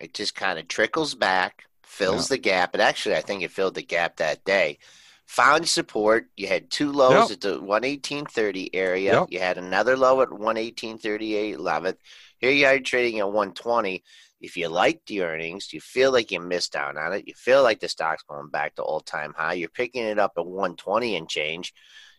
It 0.00 0.14
just 0.14 0.34
kind 0.34 0.58
of 0.58 0.68
trickles 0.68 1.14
back, 1.14 1.64
fills 1.82 2.28
the 2.28 2.38
gap. 2.38 2.74
And 2.74 2.82
actually, 2.82 3.16
I 3.16 3.22
think 3.22 3.42
it 3.42 3.50
filled 3.50 3.74
the 3.74 3.82
gap 3.82 4.16
that 4.16 4.44
day. 4.44 4.78
Found 5.26 5.68
support. 5.68 6.28
You 6.36 6.46
had 6.46 6.70
two 6.70 6.92
lows 6.92 7.30
Yep. 7.30 7.30
at 7.32 7.40
the 7.40 7.60
118.30 7.60 8.70
area. 8.72 9.12
Yep. 9.20 9.28
You 9.30 9.40
had 9.40 9.58
another 9.58 9.96
low 9.96 10.22
at 10.22 10.28
118.38 10.28 11.56
11th. 11.56 11.96
Here 12.38 12.50
you 12.50 12.66
are 12.66 12.78
trading 12.78 13.18
at 13.18 13.26
120. 13.26 14.02
If 14.40 14.56
you 14.56 14.68
like 14.68 15.00
the 15.06 15.22
earnings, 15.22 15.72
you 15.72 15.80
feel 15.80 16.12
like 16.12 16.30
you 16.30 16.40
missed 16.40 16.76
out 16.76 16.96
on 16.96 17.12
it. 17.14 17.26
You 17.26 17.34
feel 17.34 17.62
like 17.62 17.80
the 17.80 17.88
stock's 17.88 18.22
going 18.22 18.50
back 18.50 18.74
to 18.76 18.82
all 18.82 19.00
time 19.00 19.34
high. 19.36 19.54
You're 19.54 19.68
picking 19.70 20.04
it 20.04 20.18
up 20.18 20.32
at 20.36 20.46
120 20.46 21.16
and 21.16 21.28
change. 21.28 21.72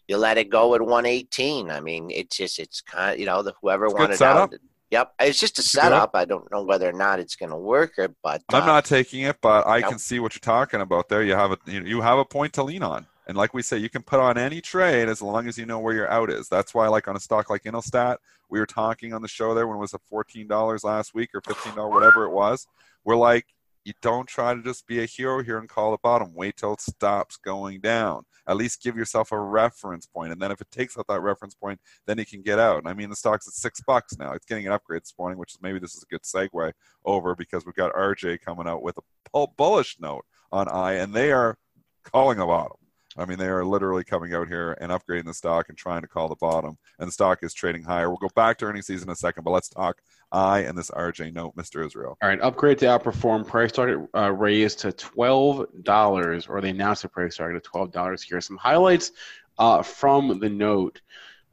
You 0.08 0.18
let 0.18 0.38
it 0.38 0.50
go 0.50 0.74
at 0.76 0.82
118. 0.82 1.70
I 1.70 1.80
mean, 1.80 2.10
it's 2.12 2.38
just 2.38 2.60
it's 2.60 2.82
kind 2.82 3.14
of 3.14 3.20
you 3.20 3.26
know 3.26 3.44
the 3.44 3.54
whoever 3.62 3.86
It's 3.86 3.94
wanted 3.94 4.22
out. 4.22 4.54
Yep, 4.90 5.14
it's 5.20 5.40
just 5.40 5.60
a 5.60 5.64
setup. 5.64 6.12
I 6.14 6.24
don't 6.24 6.50
know 6.50 6.64
whether 6.64 6.88
or 6.88 6.94
not 6.94 7.20
it's 7.20 7.36
going 7.36 7.50
to 7.50 7.58
work, 7.58 7.94
or 7.98 8.16
but 8.24 8.42
I'm 8.50 8.64
uh, 8.64 8.66
not 8.66 8.86
taking 8.86 9.24
it, 9.24 9.38
but 9.42 9.68
I 9.68 9.82
Nope. 9.82 9.90
can 9.90 10.00
see 10.00 10.20
what 10.20 10.34
you're 10.34 10.40
talking 10.40 10.80
about 10.80 11.10
there. 11.10 11.24
You 11.24 11.34
have 11.34 11.52
a 11.52 11.58
you 11.66 12.00
have 12.00 12.20
a 12.20 12.26
point 12.26 12.54
to 12.54 12.64
lean 12.64 12.84
on, 12.84 13.06
and 13.28 13.36
like 13.36 13.54
we 13.54 13.62
say, 13.62 13.78
you 13.78 13.90
can 13.90 14.02
put 14.02 14.22
on 14.22 14.38
any 14.38 14.62
trade 14.62 15.10
as 15.10 15.22
long 15.22 15.48
as 15.48 15.58
you 15.58 15.66
know 15.66 15.80
where 15.80 15.94
your 15.94 16.10
out 16.10 16.30
is. 16.30 16.48
That's 16.48 16.74
why, 16.74 16.88
like 16.88 17.10
on 17.10 17.18
a 17.18 17.20
stock 17.20 17.50
like 17.50 17.64
Intelsat, 17.64 18.18
we 18.50 18.60
were 18.60 18.66
talking 18.66 19.14
on 19.14 19.22
the 19.22 19.28
show 19.28 19.54
there 19.54 19.68
when 19.68 19.76
it 19.76 19.82
was 19.82 19.94
at 19.94 20.02
fourteen 20.10 20.48
dollars 20.48 20.86
last 20.86 21.14
week 21.14 21.32
or 21.34 21.42
fifteen 21.42 21.76
dollars, 21.76 21.94
whatever 21.94 22.24
it 22.24 22.32
was. 22.32 22.66
We're 23.04 23.18
like, 23.18 23.46
you 23.88 23.94
don't 24.02 24.28
try 24.28 24.54
to 24.54 24.62
just 24.62 24.86
be 24.86 25.02
a 25.02 25.06
hero 25.06 25.42
here 25.42 25.60
and 25.60 25.70
call 25.70 25.92
the 25.92 25.98
bottom. 26.04 26.34
Wait 26.36 26.58
till 26.58 26.74
it 26.74 26.82
stops 26.82 27.38
going 27.38 27.80
down. 27.80 28.26
At 28.46 28.58
least 28.58 28.84
give 28.84 28.98
yourself 28.98 29.32
a 29.32 29.40
reference 29.40 30.06
point, 30.06 30.34
and 30.34 30.42
then 30.42 30.52
if 30.52 30.60
it 30.60 30.70
takes 30.72 30.98
out 30.98 31.08
that 31.08 31.22
reference 31.22 31.56
point, 31.56 31.80
then 32.06 32.18
you 32.18 32.26
can 32.26 32.42
get 32.42 32.60
out. 32.60 32.80
And 32.80 32.88
I 32.90 32.94
mean, 32.94 33.10
the 33.10 33.16
stock's 33.16 33.48
at 33.48 33.54
six 33.54 33.80
bucks 33.88 34.18
now. 34.18 34.34
It's 34.34 34.46
getting 34.46 34.68
an 34.68 34.74
upgrade 34.74 35.04
this 35.04 35.14
morning, 35.18 35.38
which 35.38 35.54
is 35.54 35.60
maybe 35.62 35.80
this 35.80 35.96
is 35.96 36.04
a 36.04 36.06
good 36.08 36.24
segue 36.24 36.74
over 37.06 37.34
because 37.34 37.66
we've 37.66 37.76
got 37.76 37.94
RJ 37.94 38.42
coming 38.42 38.68
out 38.68 38.84
with 38.84 38.98
a 38.98 39.02
bull- 39.32 39.54
bullish 39.56 39.98
note 40.02 40.26
on 40.52 40.68
I, 40.68 40.96
and 40.96 41.14
they 41.14 41.32
are 41.32 41.58
calling 42.04 42.40
a 42.40 42.46
bottom. 42.46 42.76
I 43.18 43.26
mean, 43.26 43.38
they 43.38 43.48
are 43.48 43.66
literally 43.66 44.04
coming 44.04 44.34
out 44.34 44.48
here 44.48 44.78
and 44.80 44.92
upgrading 44.92 45.26
the 45.26 45.34
stock 45.34 45.70
and 45.70 45.78
trying 45.78 46.02
to 46.02 46.08
call 46.08 46.28
the 46.30 46.36
bottom, 46.36 46.78
and 47.00 47.08
the 47.08 47.12
stock 47.12 47.40
is 47.42 47.54
trading 47.54 47.84
higher. 47.84 48.10
We'll 48.10 48.18
go 48.18 48.30
back 48.36 48.58
to 48.60 48.66
earnings 48.66 48.88
season 48.88 49.10
in 49.10 49.14
a 49.14 49.16
second, 49.16 49.44
but 49.44 49.52
let's 49.52 49.70
talk 49.70 49.98
I 50.32 50.60
and 50.60 50.78
this 50.78 50.92
RJ 50.92 51.34
note, 51.34 51.56
Mr. 51.56 51.86
Israel. 51.86 52.18
All 52.22 52.30
right, 52.30 52.40
upgrade 52.42 52.80
to 52.80 52.86
outperform. 52.86 53.48
Price 53.48 53.72
target 53.72 54.08
uh, 54.16 54.32
raised 54.32 54.80
to 54.80 54.92
twelve 54.92 55.66
dollars, 55.84 56.48
or 56.48 56.60
they 56.62 56.70
announced 56.70 57.04
the 57.04 57.10
price 57.10 57.38
target 57.38 57.58
of 57.58 57.64
twelve 57.64 57.92
dollars. 57.92 58.24
Here 58.24 58.38
are 58.38 58.42
some 58.42 58.58
highlights 58.58 59.12
uh, 59.58 59.82
from 59.82 60.40
the 60.40 60.50
note. 60.50 61.02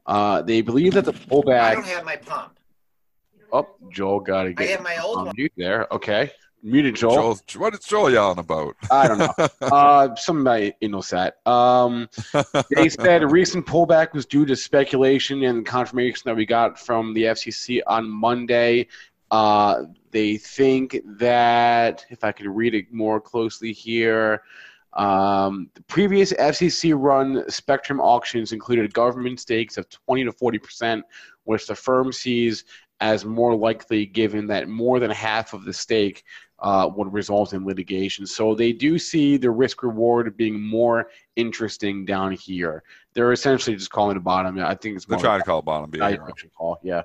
Uh, 0.05 0.41
they 0.41 0.61
believe 0.61 0.93
that 0.93 1.05
the 1.05 1.13
pullback. 1.13 1.61
I 1.61 1.75
don't 1.75 1.85
have 1.87 2.05
my 2.05 2.17
pump. 2.17 2.59
Oh, 3.51 3.67
Joel 3.89 4.19
got 4.19 4.43
to 4.43 4.53
get. 4.53 4.67
I 4.67 4.71
have 4.71 4.83
my 4.83 4.97
old 4.97 5.27
one. 5.27 5.35
there. 5.55 5.87
Okay, 5.91 6.31
muted 6.65 6.95
Joel. 6.95 7.39
Joel, 7.45 7.61
what 7.61 7.73
is 7.73 7.81
Joel 7.81 8.11
yelling 8.11 8.39
about? 8.39 8.75
I 8.91 9.07
don't 9.07 9.19
know. 9.19 9.33
uh, 9.61 10.15
something 10.15 10.41
about 10.41 10.73
Intelsat. 10.81 11.47
Um, 11.47 12.09
they 12.75 12.89
said 12.89 13.23
a 13.23 13.27
recent 13.27 13.65
pullback 13.65 14.13
was 14.13 14.25
due 14.25 14.45
to 14.45 14.55
speculation 14.55 15.43
and 15.43 15.65
confirmation 15.65 16.23
that 16.25 16.35
we 16.35 16.45
got 16.45 16.79
from 16.79 17.13
the 17.13 17.23
FCC 17.23 17.81
on 17.85 18.09
Monday. 18.09 18.87
Uh, 19.31 19.83
they 20.11 20.37
think 20.37 20.97
that, 21.05 22.05
if 22.09 22.23
I 22.23 22.31
could 22.31 22.47
read 22.47 22.73
it 22.73 22.91
more 22.91 23.21
closely 23.21 23.71
here, 23.71 24.43
um, 24.93 25.69
the 25.73 25.83
previous 25.83 26.31
FCC 26.33 26.93
run 26.95 27.49
spectrum 27.49 27.99
auctions 27.99 28.53
included 28.53 28.93
government 28.93 29.39
stakes 29.39 29.77
of 29.77 29.89
20 29.89 30.25
to 30.25 30.31
40 30.31 30.57
percent, 30.59 31.05
which 31.43 31.67
the 31.67 31.75
firm 31.75 32.11
sees 32.11 32.63
as 33.01 33.25
more 33.25 33.55
likely 33.55 34.05
given 34.05 34.47
that 34.47 34.69
more 34.69 34.99
than 34.99 35.11
half 35.11 35.53
of 35.53 35.65
the 35.65 35.73
stake 35.73 36.23
uh, 36.59 36.89
would 36.95 37.11
result 37.11 37.53
in 37.53 37.65
litigation. 37.65 38.25
So 38.25 38.55
they 38.55 38.71
do 38.71 38.97
see 38.97 39.37
the 39.37 39.51
risk 39.51 39.83
reward 39.83 40.35
being 40.37 40.61
more 40.61 41.09
interesting 41.35 42.05
down 42.05 42.31
here. 42.31 42.83
They're 43.13 43.31
essentially 43.31 43.75
just 43.75 43.91
calling 43.91 44.15
the 44.15 44.21
bottom. 44.21 44.59
I 44.59 44.75
think 44.75 44.95
it's 44.95 45.05
They're 45.05 45.19
trying 45.19 45.39
to 45.39 45.45
call 45.45 45.61
the 45.61 45.65
bottom. 45.65 45.89
Be 45.89 45.99
a 45.99 46.09
hero. 46.09 46.27
call. 46.57 46.79
Yeah. 46.83 47.03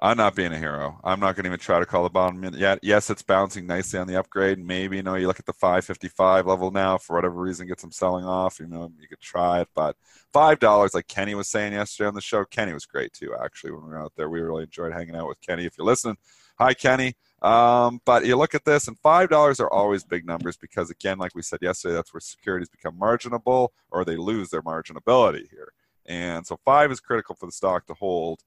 I'm 0.00 0.16
not 0.16 0.36
being 0.36 0.52
a 0.52 0.58
hero. 0.58 1.00
I'm 1.02 1.18
not 1.18 1.34
going 1.34 1.42
to 1.42 1.48
even 1.48 1.58
try 1.58 1.80
to 1.80 1.86
call 1.86 2.04
the 2.04 2.10
bottom 2.10 2.44
yet. 2.54 2.78
Yes, 2.82 3.10
it's 3.10 3.22
bouncing 3.22 3.66
nicely 3.66 3.98
on 3.98 4.06
the 4.06 4.16
upgrade. 4.16 4.64
Maybe 4.64 4.96
you 4.96 5.02
know 5.02 5.16
you 5.16 5.26
look 5.26 5.40
at 5.40 5.46
the 5.46 5.52
555 5.52 6.46
level 6.46 6.70
now 6.70 6.98
for 6.98 7.16
whatever 7.16 7.34
reason 7.34 7.66
get 7.66 7.80
some 7.80 7.90
selling 7.90 8.24
off. 8.24 8.60
You 8.60 8.68
know 8.68 8.92
you 9.00 9.08
could 9.08 9.20
try 9.20 9.60
it, 9.60 9.68
but 9.74 9.96
five 10.32 10.60
dollars, 10.60 10.94
like 10.94 11.08
Kenny 11.08 11.34
was 11.34 11.48
saying 11.48 11.72
yesterday 11.72 12.06
on 12.06 12.14
the 12.14 12.20
show. 12.20 12.44
Kenny 12.44 12.72
was 12.72 12.86
great 12.86 13.12
too. 13.12 13.34
Actually, 13.42 13.72
when 13.72 13.82
we 13.82 13.88
were 13.88 14.00
out 14.00 14.12
there, 14.16 14.30
we 14.30 14.40
really 14.40 14.62
enjoyed 14.62 14.92
hanging 14.92 15.16
out 15.16 15.26
with 15.26 15.40
Kenny. 15.40 15.64
If 15.64 15.76
you're 15.76 15.86
listening, 15.86 16.16
hi 16.56 16.74
Kenny. 16.74 17.16
Um, 17.42 18.00
but 18.04 18.26
you 18.26 18.36
look 18.36 18.54
at 18.54 18.64
this, 18.64 18.88
and 18.88 18.98
five 18.98 19.30
dollars 19.30 19.60
are 19.60 19.72
always 19.72 20.04
big 20.04 20.26
numbers 20.26 20.56
because, 20.56 20.90
again, 20.90 21.18
like 21.18 21.34
we 21.34 21.42
said 21.42 21.60
yesterday, 21.62 21.94
that's 21.94 22.12
where 22.12 22.20
securities 22.20 22.68
become 22.68 22.98
marginable 22.98 23.72
or 23.90 24.04
they 24.04 24.16
lose 24.16 24.50
their 24.50 24.62
marginability 24.62 25.48
here. 25.50 25.72
And 26.06 26.46
so 26.46 26.58
five 26.64 26.90
is 26.90 27.00
critical 27.00 27.34
for 27.34 27.46
the 27.46 27.52
stock 27.52 27.86
to 27.86 27.94
hold 27.94 28.42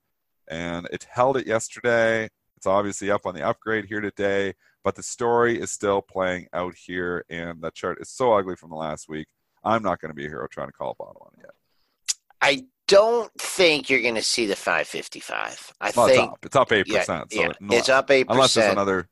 and 0.48 0.88
it 0.92 1.08
held 1.10 1.38
it 1.38 1.48
yesterday. 1.48 2.30
It's 2.58 2.68
obviously 2.68 3.10
up 3.10 3.26
on 3.26 3.34
the 3.34 3.42
upgrade 3.42 3.86
here 3.86 4.02
today, 4.02 4.54
but 4.84 4.96
the 4.96 5.02
story 5.02 5.60
is 5.60 5.72
still 5.72 6.02
playing 6.02 6.48
out 6.54 6.76
here, 6.76 7.26
and 7.30 7.62
that 7.62 7.74
chart 7.74 8.00
is 8.00 8.10
so 8.10 8.34
ugly 8.34 8.56
from 8.56 8.70
the 8.70 8.76
last 8.76 9.10
week. 9.10 9.28
I'm 9.64 9.82
not 9.82 10.00
going 10.00 10.10
to 10.10 10.16
be 10.16 10.26
a 10.26 10.30
hero 10.30 10.48
trying 10.48 10.68
to 10.68 10.74
call 10.74 10.92
a 10.92 10.96
bottom 10.96 11.22
on 11.22 11.32
it 11.38 11.46
yet. 11.46 11.56
I 12.42 12.66
don't 12.92 13.32
think 13.40 13.90
you're 13.90 14.02
going 14.02 14.16
to 14.16 14.22
see 14.22 14.46
the 14.46 14.56
555. 14.56 15.74
I 15.80 15.92
Well, 15.96 16.08
it's 16.08 16.16
think 16.18 16.32
up. 16.32 16.46
It's 16.46 16.56
up 16.56 16.72
eight 16.72 16.88
yeah, 16.88 17.00
percent. 17.00 17.32
So 17.34 17.40
yeah, 17.42 17.50
it- 17.50 17.58
it's 17.72 17.90
up 17.90 18.10
8%. 18.10 18.26
unless 18.30 18.54
there's 18.54 18.72
another 18.72 19.08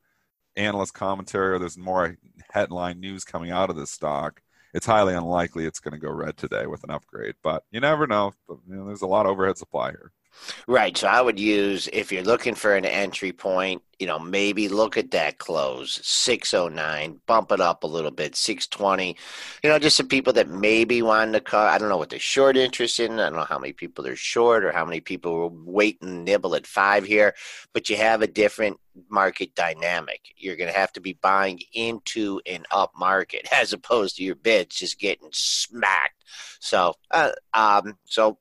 analyst 0.56 0.94
commentary 0.94 1.56
or 1.56 1.60
there's 1.60 1.78
more 1.78 2.18
headline 2.52 3.00
news 3.00 3.24
coming 3.24 3.52
out 3.52 3.70
of 3.70 3.76
this 3.76 3.92
stock, 3.92 4.42
it's 4.74 4.86
highly 4.86 5.14
unlikely 5.16 5.66
it's 5.66 5.80
going 5.80 5.94
to 5.94 6.00
go 6.00 6.12
red 6.12 6.38
today 6.38 6.68
with 6.68 6.84
an 6.84 6.92
upgrade. 6.92 7.36
But 7.42 7.64
you 7.72 7.80
never 7.80 8.06
know. 8.08 8.34
You 8.50 8.76
know 8.76 8.86
there's 8.86 9.02
a 9.02 9.08
lot 9.08 9.26
of 9.26 9.32
overhead 9.32 9.58
supply 9.58 9.92
here. 9.92 10.12
Right. 10.68 10.96
So 10.98 11.08
I 11.08 11.22
would 11.22 11.40
use 11.40 11.90
if 11.92 12.12
you're 12.12 12.24
looking 12.24 12.56
for 12.56 12.76
an 12.76 12.86
entry 12.86 13.32
point, 13.32 13.82
you 14.00 14.08
know, 14.08 14.20
maybe 14.20 14.70
look 14.70 14.98
at 14.98 15.12
that 15.12 15.38
close 15.38 16.00
609, 16.04 17.20
bump 17.26 17.52
it 17.52 17.60
up 17.60 17.84
a 17.84 17.88
little 17.88 18.12
bit, 18.12 18.36
620. 18.36 19.18
You 19.64 19.70
know, 19.70 19.80
just 19.80 19.98
some 19.98 20.08
people 20.08 20.32
that 20.34 20.50
maybe 20.50 21.02
wanted 21.02 21.34
to 21.34 21.42
cut. 21.42 21.70
I 21.70 21.78
don't 21.78 21.90
know 21.90 21.98
what 21.98 22.10
they're 22.10 22.20
short 22.20 22.56
interest 22.56 23.00
in. 23.00 23.20
I 23.20 23.30
don't 23.30 23.36
know 23.36 23.44
how 23.44 23.60
many 23.60 23.74
people 23.74 24.08
are 24.08 24.16
short 24.16 24.64
or 24.64 24.72
how 24.72 24.86
many 24.86 25.02
people 25.02 25.38
will 25.38 25.58
wait 25.66 26.02
and 26.02 26.24
nibble 26.24 26.56
at 26.56 26.66
five 26.66 27.04
here, 27.04 27.36
but 27.74 27.90
you 27.90 27.98
have 27.98 28.22
a 28.22 28.28
different 28.28 28.80
market 29.10 29.54
dynamic. 29.56 30.34
You're 30.38 30.56
going 30.56 30.72
to 30.72 30.80
have 30.80 30.94
to 30.94 31.02
be 31.02 31.14
buying 31.22 31.60
into 31.74 32.40
an 32.46 32.66
up 32.72 32.94
market 32.98 33.48
as 33.54 33.74
opposed 33.74 34.16
to 34.18 34.24
your 34.24 34.36
bids 34.36 34.78
just 34.78 35.00
getting 35.00 35.30
smacked. 35.32 36.24
So, 36.60 36.94
uh, 37.12 37.32
um, 37.54 37.98
so 38.06 38.38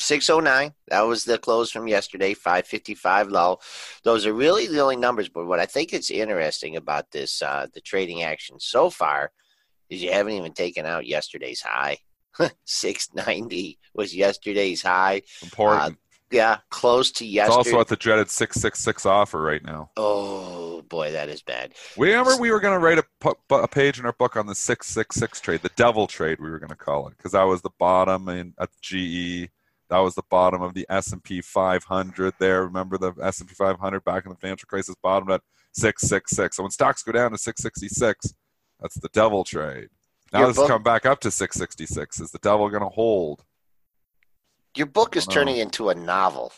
609 0.00 0.72
that 0.88 1.02
was 1.02 1.24
the 1.24 1.38
close 1.38 1.70
from 1.70 1.86
yesterday 1.86 2.34
555 2.34 3.28
low 3.28 3.58
those 4.02 4.26
are 4.26 4.32
really 4.32 4.66
the 4.66 4.80
only 4.80 4.96
numbers 4.96 5.28
but 5.28 5.46
what 5.46 5.60
i 5.60 5.66
think 5.66 5.92
is 5.92 6.10
interesting 6.10 6.76
about 6.76 7.10
this 7.10 7.42
uh, 7.42 7.66
the 7.74 7.80
trading 7.80 8.22
action 8.22 8.58
so 8.58 8.90
far 8.90 9.30
is 9.88 10.02
you 10.02 10.12
haven't 10.12 10.32
even 10.32 10.52
taken 10.52 10.86
out 10.86 11.06
yesterday's 11.06 11.60
high 11.60 11.98
690 12.64 13.78
was 13.94 14.14
yesterday's 14.14 14.82
high. 14.82 15.22
Important. 15.42 15.94
Uh, 15.94 15.96
yeah, 16.30 16.58
close 16.70 17.10
to 17.10 17.24
it's 17.24 17.34
yesterday. 17.34 17.56
also 17.56 17.80
at 17.80 17.88
the 17.88 17.96
dreaded 17.96 18.30
666 18.30 19.04
offer 19.04 19.42
right 19.42 19.64
now. 19.64 19.90
oh 19.96 20.82
boy, 20.82 21.10
that 21.10 21.28
is 21.28 21.42
bad. 21.42 21.74
Remember, 21.96 22.36
we 22.36 22.52
were 22.52 22.60
going 22.60 22.74
to 22.74 22.84
write 22.84 22.98
a, 22.98 23.56
a 23.56 23.68
page 23.68 23.98
in 23.98 24.06
our 24.06 24.12
book 24.12 24.36
on 24.36 24.46
the 24.46 24.54
666 24.54 25.40
trade, 25.40 25.62
the 25.62 25.70
devil 25.74 26.06
trade, 26.06 26.38
we 26.40 26.48
were 26.48 26.60
going 26.60 26.70
to 26.70 26.76
call 26.76 27.08
it, 27.08 27.16
because 27.16 27.32
that 27.32 27.42
was 27.42 27.62
the 27.62 27.70
bottom 27.78 28.28
in 28.28 28.54
at 28.60 28.70
GE. 28.80 29.50
That 29.90 29.98
was 29.98 30.14
the 30.14 30.22
bottom 30.30 30.62
of 30.62 30.72
the 30.72 30.86
S&P 30.88 31.40
500 31.42 32.34
there. 32.38 32.64
Remember 32.64 32.96
the 32.96 33.12
S&P 33.22 33.54
500 33.54 34.04
back 34.04 34.24
in 34.24 34.30
the 34.30 34.36
financial 34.36 34.68
crisis 34.68 34.94
bottomed 35.02 35.32
at 35.32 35.42
666. 35.72 36.56
So 36.56 36.62
when 36.62 36.70
stocks 36.70 37.02
go 37.02 37.10
down 37.10 37.32
to 37.32 37.38
666, 37.38 38.32
that's 38.80 38.94
the 39.00 39.08
devil 39.08 39.42
trade. 39.42 39.88
Now 40.32 40.40
Your 40.40 40.48
this 40.48 40.56
book- 40.56 40.68
come 40.68 40.84
back 40.84 41.06
up 41.06 41.18
to 41.20 41.30
666. 41.30 42.20
Is 42.20 42.30
the 42.30 42.38
devil 42.38 42.68
going 42.68 42.82
to 42.82 42.88
hold? 42.88 43.44
Your 44.76 44.86
book 44.86 45.16
is 45.16 45.26
turning 45.26 45.56
into 45.56 45.90
a 45.90 45.94
novel. 45.94 46.52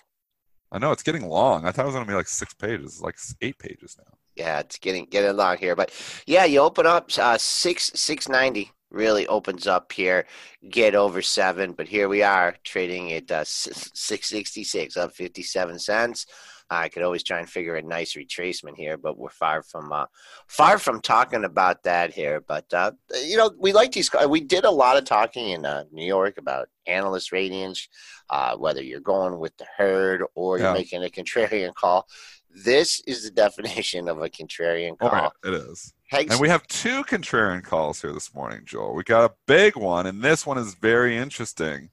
I 0.70 0.78
know 0.78 0.92
it's 0.92 1.02
getting 1.02 1.26
long. 1.26 1.64
I 1.64 1.72
thought 1.72 1.82
it 1.82 1.86
was 1.86 1.94
going 1.94 2.06
to 2.06 2.10
be 2.10 2.16
like 2.16 2.28
six 2.28 2.52
pages. 2.52 2.94
It's 2.94 3.00
like 3.00 3.16
eight 3.40 3.58
pages 3.58 3.96
now. 3.98 4.12
Yeah, 4.36 4.60
it's 4.60 4.78
getting 4.78 5.06
getting 5.06 5.30
along 5.30 5.58
here, 5.58 5.76
but 5.76 5.92
yeah, 6.26 6.44
you 6.46 6.60
open 6.60 6.86
up 6.86 7.10
uh, 7.18 7.36
six 7.36 7.90
six 7.94 8.28
ninety 8.30 8.70
really 8.92 9.26
opens 9.26 9.66
up 9.66 9.90
here. 9.92 10.26
Get 10.70 10.94
over 10.94 11.22
seven, 11.22 11.72
but 11.72 11.88
here 11.88 12.08
we 12.08 12.22
are 12.22 12.56
trading 12.64 13.12
at 13.12 13.30
uh, 13.30 13.44
six 13.44 14.28
sixty 14.28 14.64
six, 14.64 14.96
up 14.96 15.14
fifty 15.14 15.42
seven 15.42 15.78
cents. 15.78 16.26
I 16.70 16.88
could 16.88 17.02
always 17.02 17.22
try 17.22 17.38
and 17.38 17.49
figure 17.49 17.75
a 17.76 17.82
nice 17.82 18.14
retracement 18.14 18.76
here, 18.76 18.96
but 18.96 19.18
we're 19.18 19.28
far 19.28 19.62
from 19.62 19.92
uh, 19.92 20.06
far 20.49 20.78
from 20.78 21.02
talking 21.02 21.44
about 21.44 21.82
that 21.82 22.14
here. 22.14 22.40
But 22.40 22.72
uh, 22.72 22.92
you 23.26 23.37
know, 23.37 23.50
we 23.58 23.72
like 23.72 23.92
these. 23.92 24.11
We 24.28 24.40
did 24.40 24.64
a 24.64 24.70
lot 24.70 24.96
of 24.96 25.04
talking 25.04 25.50
in 25.50 25.66
uh, 25.66 25.84
New 25.92 26.06
York 26.06 26.38
about 26.38 26.68
analyst 26.87 27.30
ratings, 27.32 27.88
uh, 28.30 28.56
whether 28.56 28.82
you're 28.82 29.00
going 29.00 29.38
with 29.38 29.54
the 29.58 29.66
herd 29.76 30.22
or 30.34 30.58
you're 30.58 30.68
Yeah. 30.68 30.72
making 30.72 31.04
a 31.04 31.08
contrarian 31.08 31.75
call. 31.75 32.06
This 32.54 33.00
is 33.06 33.25
the 33.25 33.30
definition 33.44 34.08
of 34.08 34.22
a 34.22 34.30
contrarian 34.30 34.96
Oh, 35.00 35.08
call. 35.11 35.32
it 35.44 35.52
is. 35.54 35.92
Hegs- 36.12 36.31
And 36.33 36.40
we 36.40 36.49
have 36.50 36.66
two 36.66 37.02
contrarian 37.04 37.64
calls 37.64 38.02
here 38.02 38.12
this 38.12 38.35
morning, 38.35 38.61
Joel. 38.66 38.95
We 38.95 39.02
got 39.02 39.31
a 39.31 39.35
big 39.47 39.76
one, 39.76 40.07
and 40.07 40.21
this 40.21 40.45
one 40.47 40.59
is 40.59 40.75
very 40.75 41.16
interesting. 41.16 41.88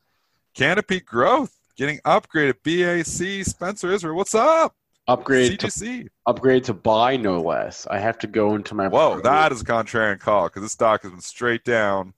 Canopy 0.53 0.99
Growth 0.99 1.55
getting 1.77 1.99
upgraded. 1.99 2.55
BAC 2.63 3.45
Spencer 3.45 3.93
Israel. 3.93 4.15
What's 4.15 4.35
up? 4.35 4.75
Upgrade 5.07 5.57
to 5.61 5.67
CGC. 5.67 6.09
upgrade 6.25 6.65
to 6.65 6.73
buy, 6.73 7.15
no 7.15 7.39
less. 7.39 7.87
I 7.87 7.97
have 7.99 8.17
to 8.19 8.27
go 8.27 8.55
into 8.55 8.75
my. 8.75 8.89
Whoa, 8.89 9.21
that 9.21 9.53
is 9.53 9.61
a 9.61 9.65
contrarian 9.65 10.19
call 10.19 10.47
because 10.49 10.63
this 10.63 10.73
stock 10.73 11.01
has 11.03 11.11
been 11.11 11.21
straight 11.21 11.63
down. 11.63 12.13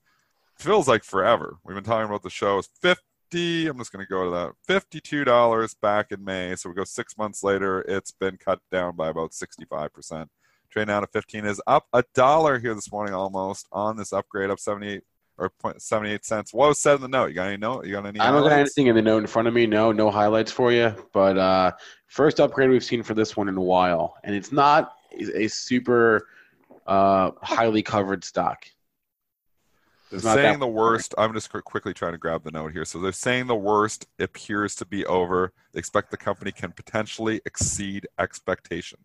Feels 0.56 0.88
like 0.88 1.04
forever. 1.04 1.56
We've 1.64 1.76
been 1.76 1.84
talking 1.84 2.06
about 2.08 2.22
the 2.24 2.30
show 2.30 2.58
is 2.58 2.68
fifty. 2.80 3.68
I'm 3.68 3.78
just 3.78 3.92
going 3.92 4.04
to 4.04 4.10
go 4.10 4.24
to 4.24 4.30
that 4.32 4.52
fifty-two 4.66 5.24
dollars 5.24 5.72
back 5.74 6.10
in 6.10 6.24
May. 6.24 6.56
So 6.56 6.68
we 6.68 6.74
go 6.74 6.84
six 6.84 7.16
months 7.16 7.44
later. 7.44 7.82
It's 7.82 8.10
been 8.10 8.36
cut 8.36 8.58
down 8.72 8.96
by 8.96 9.08
about 9.08 9.32
sixty-five 9.32 9.92
percent. 9.94 10.28
Trade 10.72 10.88
down 10.88 11.02
to 11.02 11.06
fifteen 11.08 11.44
is 11.44 11.60
up 11.66 11.86
a 11.92 12.02
dollar 12.14 12.58
here 12.58 12.74
this 12.74 12.90
morning 12.90 13.12
almost 13.12 13.68
on 13.72 13.94
this 13.94 14.10
upgrade 14.10 14.48
up 14.48 14.58
seventy-eight 14.58 15.02
or 15.36 15.50
point 15.50 15.82
seventy-eight 15.82 16.24
cents. 16.24 16.54
What 16.54 16.68
was 16.68 16.80
said 16.80 16.94
in 16.94 17.02
the 17.02 17.08
note? 17.08 17.26
You 17.26 17.34
got 17.34 17.48
any 17.48 17.58
note? 17.58 17.84
You 17.84 17.92
got 17.92 18.06
any? 18.06 18.18
I 18.18 18.30
don't 18.30 18.40
got 18.40 18.52
highlights? 18.52 18.78
anything 18.78 18.86
in 18.86 18.94
the 18.96 19.02
note 19.02 19.18
in 19.18 19.26
front 19.26 19.48
of 19.48 19.52
me. 19.52 19.66
No, 19.66 19.92
no 19.92 20.10
highlights 20.10 20.50
for 20.50 20.72
you. 20.72 20.94
But 21.12 21.36
uh, 21.36 21.72
first 22.06 22.40
upgrade 22.40 22.70
we've 22.70 22.82
seen 22.82 23.02
for 23.02 23.12
this 23.12 23.36
one 23.36 23.50
in 23.50 23.56
a 23.58 23.60
while, 23.60 24.14
and 24.24 24.34
it's 24.34 24.50
not 24.50 24.94
a 25.12 25.46
super 25.48 26.28
uh, 26.86 27.32
highly 27.42 27.82
covered 27.82 28.24
stock. 28.24 28.64
Saying 30.16 30.58
the 30.58 30.66
worst. 30.66 31.14
I'm 31.18 31.34
just 31.34 31.52
quickly 31.52 31.92
trying 31.92 32.12
to 32.12 32.18
grab 32.18 32.44
the 32.44 32.50
note 32.50 32.72
here. 32.72 32.86
So 32.86 32.98
they're 32.98 33.12
saying 33.12 33.46
the 33.46 33.54
worst 33.54 34.06
appears 34.18 34.74
to 34.76 34.86
be 34.86 35.04
over. 35.04 35.52
They 35.74 35.80
expect 35.80 36.10
the 36.10 36.16
company 36.16 36.50
can 36.50 36.72
potentially 36.72 37.42
exceed 37.44 38.06
expectation. 38.18 39.00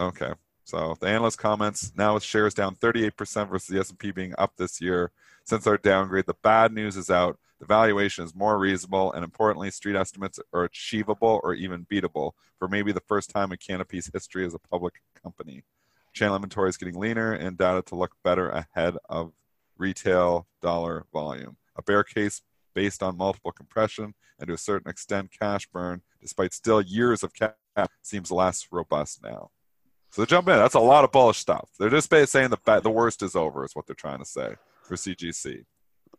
Okay. 0.00 0.32
So 0.64 0.96
the 0.98 1.08
analyst 1.08 1.38
comments 1.38 1.92
now 1.94 2.14
with 2.14 2.22
shares 2.22 2.54
down 2.54 2.76
38% 2.76 3.50
versus 3.50 3.68
the 3.68 3.80
S&P 3.80 4.10
being 4.10 4.34
up 4.38 4.54
this 4.56 4.80
year 4.80 5.12
since 5.44 5.66
our 5.66 5.76
downgrade. 5.76 6.26
The 6.26 6.36
bad 6.42 6.72
news 6.72 6.96
is 6.96 7.10
out. 7.10 7.38
The 7.60 7.66
valuation 7.66 8.24
is 8.24 8.34
more 8.34 8.58
reasonable, 8.58 9.12
and 9.12 9.22
importantly, 9.22 9.70
street 9.70 9.94
estimates 9.94 10.40
are 10.52 10.64
achievable 10.64 11.40
or 11.44 11.54
even 11.54 11.86
beatable 11.86 12.32
for 12.58 12.66
maybe 12.66 12.92
the 12.92 13.00
first 13.00 13.30
time 13.30 13.52
in 13.52 13.58
Canopy's 13.58 14.10
history 14.12 14.44
as 14.44 14.54
a 14.54 14.58
public 14.58 15.02
company. 15.22 15.62
Channel 16.14 16.36
inventory 16.36 16.70
is 16.70 16.76
getting 16.76 16.98
leaner 16.98 17.32
and 17.32 17.58
data 17.58 17.82
to 17.82 17.94
look 17.94 18.16
better 18.24 18.48
ahead 18.48 18.96
of 19.08 19.32
retail 19.76 20.46
dollar 20.62 21.04
volume. 21.12 21.56
A 21.76 21.82
bear 21.82 22.04
case 22.04 22.42
based 22.74 23.02
on 23.02 23.16
multiple 23.16 23.52
compression 23.52 24.14
and 24.38 24.48
to 24.48 24.54
a 24.54 24.58
certain 24.58 24.90
extent 24.90 25.30
cash 25.38 25.66
burn, 25.66 26.02
despite 26.20 26.52
still 26.52 26.80
years 26.80 27.22
of 27.22 27.32
cash, 27.34 27.54
seems 28.02 28.30
less 28.30 28.68
robust 28.70 29.22
now. 29.22 29.50
So 30.14 30.24
jump 30.24 30.46
in. 30.46 30.54
That's 30.54 30.76
a 30.76 30.78
lot 30.78 31.02
of 31.02 31.10
bullish 31.10 31.38
stuff. 31.38 31.70
They're 31.76 31.90
just 31.90 32.08
saying 32.08 32.50
the 32.50 32.80
the 32.80 32.88
worst 32.88 33.20
is 33.20 33.34
over, 33.34 33.64
is 33.64 33.74
what 33.74 33.88
they're 33.88 33.96
trying 33.96 34.20
to 34.20 34.24
say 34.24 34.54
for 34.84 34.94
CGC. 34.94 35.64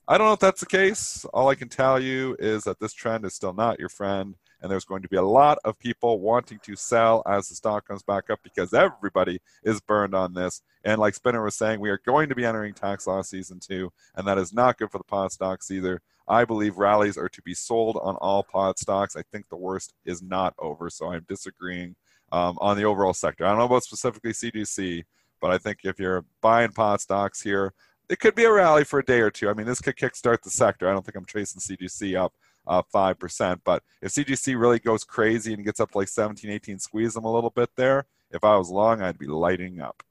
I 0.06 0.18
don't 0.18 0.28
know 0.28 0.34
if 0.34 0.40
that's 0.42 0.60
the 0.60 0.66
case. 0.66 1.24
All 1.34 1.48
I 1.48 1.56
can 1.56 1.70
tell 1.70 1.98
you 1.98 2.36
is 2.38 2.66
that 2.66 2.82
this 2.82 2.92
trend 2.92 3.24
is 3.24 3.36
still 3.36 3.54
not 3.54 3.80
your 3.80 3.88
friend, 3.88 4.36
and 4.62 4.70
there's 4.70 4.84
going 4.84 5.02
to 5.04 5.08
be 5.08 5.16
a 5.16 5.24
lot 5.24 5.60
of 5.64 5.80
people 5.80 6.20
wanting 6.20 6.60
to 6.64 6.76
sell 6.76 7.24
as 7.26 7.48
the 7.48 7.56
stock 7.56 7.88
comes 7.88 8.04
back 8.04 8.30
up 8.30 8.40
because 8.44 8.74
everybody 8.74 9.40
is 9.64 9.80
burned 9.80 10.14
on 10.14 10.34
this. 10.34 10.62
And 10.84 11.00
like 11.00 11.16
Spinner 11.16 11.42
was 11.42 11.56
saying, 11.56 11.80
we 11.80 11.90
are 11.90 12.02
going 12.06 12.28
to 12.28 12.36
be 12.36 12.44
entering 12.44 12.74
tax 12.74 13.08
loss 13.08 13.30
season 13.30 13.62
two, 13.62 13.94
and 14.16 14.28
that 14.28 14.38
is 14.38 14.52
not 14.52 14.78
good 14.78 14.92
for 14.92 14.98
the 14.98 15.06
pot 15.06 15.32
stocks 15.32 15.72
either. 15.72 16.02
I 16.28 16.44
believe 16.44 16.78
rallies 16.78 17.18
are 17.18 17.30
to 17.30 17.42
be 17.44 17.54
sold 17.54 17.98
on 18.02 18.18
all 18.18 18.44
pot 18.44 18.78
stocks. 18.78 19.16
I 19.16 19.22
think 19.32 19.48
the 19.48 19.56
worst 19.56 19.94
is 20.04 20.22
not 20.22 20.54
over, 20.60 20.90
so 20.90 21.14
I'm 21.14 21.26
disagreeing 21.30 21.96
um, 22.32 22.58
on 22.60 22.78
the 22.78 22.84
overall 22.84 23.14
sector. 23.14 23.46
I 23.46 23.50
don't 23.50 23.60
know 23.60 23.66
about 23.66 23.84
specifically 23.84 24.32
CGC, 24.32 25.04
but 25.42 25.52
I 25.52 25.58
think 25.58 25.80
if 25.84 26.00
you're 26.00 26.26
buying 26.42 26.72
pot 26.72 27.02
stocks 27.02 27.42
here, 27.42 27.74
it 28.10 28.20
could 28.20 28.36
be 28.36 28.46
a 28.46 28.52
rally 28.52 28.84
for 28.84 29.00
a 29.00 29.06
day 29.06 29.20
or 29.20 29.32
two. 29.32 29.50
I 29.50 29.54
mean, 29.54 29.66
this 29.66 29.82
could 29.82 29.96
kickstart 29.96 30.42
the 30.42 30.50
sector. 30.50 30.88
I 30.88 30.94
don't 30.94 31.06
think 31.06 31.16
I'm 31.16 31.26
tracing 31.26 31.62
CGC 31.62 32.16
up 32.20 32.34
uh, 32.68 32.82
5%, 32.94 33.62
but 33.64 33.84
if 34.02 34.12
CGC 34.12 34.60
really 34.60 34.80
goes 34.80 35.04
crazy 35.04 35.54
and 35.54 35.64
gets 35.64 35.80
up 35.80 35.92
to 35.92 35.98
like 35.98 36.08
17, 36.08 36.50
18, 36.50 36.80
squeeze 36.80 37.14
them 37.14 37.26
a 37.26 37.32
little 37.32 37.50
bit 37.50 37.70
there, 37.76 38.06
if 38.32 38.44
I 38.44 38.58
was 38.58 38.70
long, 38.70 39.02
I'd 39.02 39.18
be 39.18 39.28
lighting 39.28 39.80
up. 39.80 40.04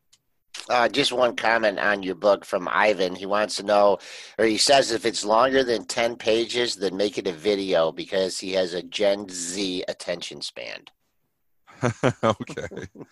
Uh, 0.69 0.89
just 0.89 1.13
one 1.13 1.37
comment 1.37 1.79
on 1.79 2.03
your 2.03 2.15
book 2.15 2.45
from 2.45 2.69
Ivan. 2.71 3.15
He 3.15 3.27
wants 3.27 3.57
to 3.57 3.65
know, 3.65 3.99
or 4.39 4.47
he 4.47 4.57
says, 4.57 4.93
if 4.93 5.05
it's 5.05 5.25
longer 5.25 5.63
than 5.63 5.85
10 5.85 6.17
pages, 6.17 6.77
then 6.77 6.97
make 6.97 7.19
it 7.19 7.27
a 7.27 7.33
video 7.33 7.93
because 7.93 8.39
he 8.39 8.53
has 8.53 8.73
a 8.73 8.83
Gen 8.83 9.29
Z 9.29 9.85
attention 9.89 10.41
span. 10.41 10.85
okay. 12.25 12.69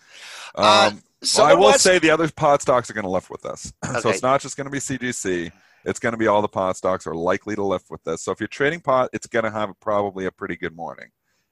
Uh, 0.55 0.89
Um, 0.91 1.03
So 1.23 1.41
well, 1.43 1.51
I 1.51 1.53
will 1.55 1.61
what's- 1.63 1.81
say 1.83 1.99
the 1.99 2.09
other 2.11 2.29
pot 2.29 2.61
stocks 2.61 2.89
are 2.89 2.93
going 2.93 3.05
to 3.05 3.09
lift 3.09 3.29
with 3.29 3.41
this. 3.41 3.73
so 4.01 4.09
it's 4.09 4.21
not 4.21 4.41
just 4.41 4.55
going 4.57 4.65
to 4.65 4.71
be 4.71 4.79
CGC. 4.79 5.51
It's 5.85 5.99
going 5.99 6.11
to 6.13 6.17
be 6.17 6.27
all 6.27 6.41
the 6.41 6.47
pot 6.47 6.77
stocks 6.77 7.07
are 7.07 7.15
likely 7.15 7.55
to 7.55 7.63
lift 7.63 7.89
with 7.89 8.03
this. 8.03 8.21
So 8.21 8.31
if 8.31 8.39
you're 8.39 8.47
trading 8.47 8.81
pot, 8.81 9.09
it's 9.13 9.25
going 9.27 9.45
to 9.45 9.51
have 9.51 9.69
probably 9.79 10.25
a 10.25 10.31
pretty 10.31 10.55
good 10.57 10.75
morning. 10.75 11.07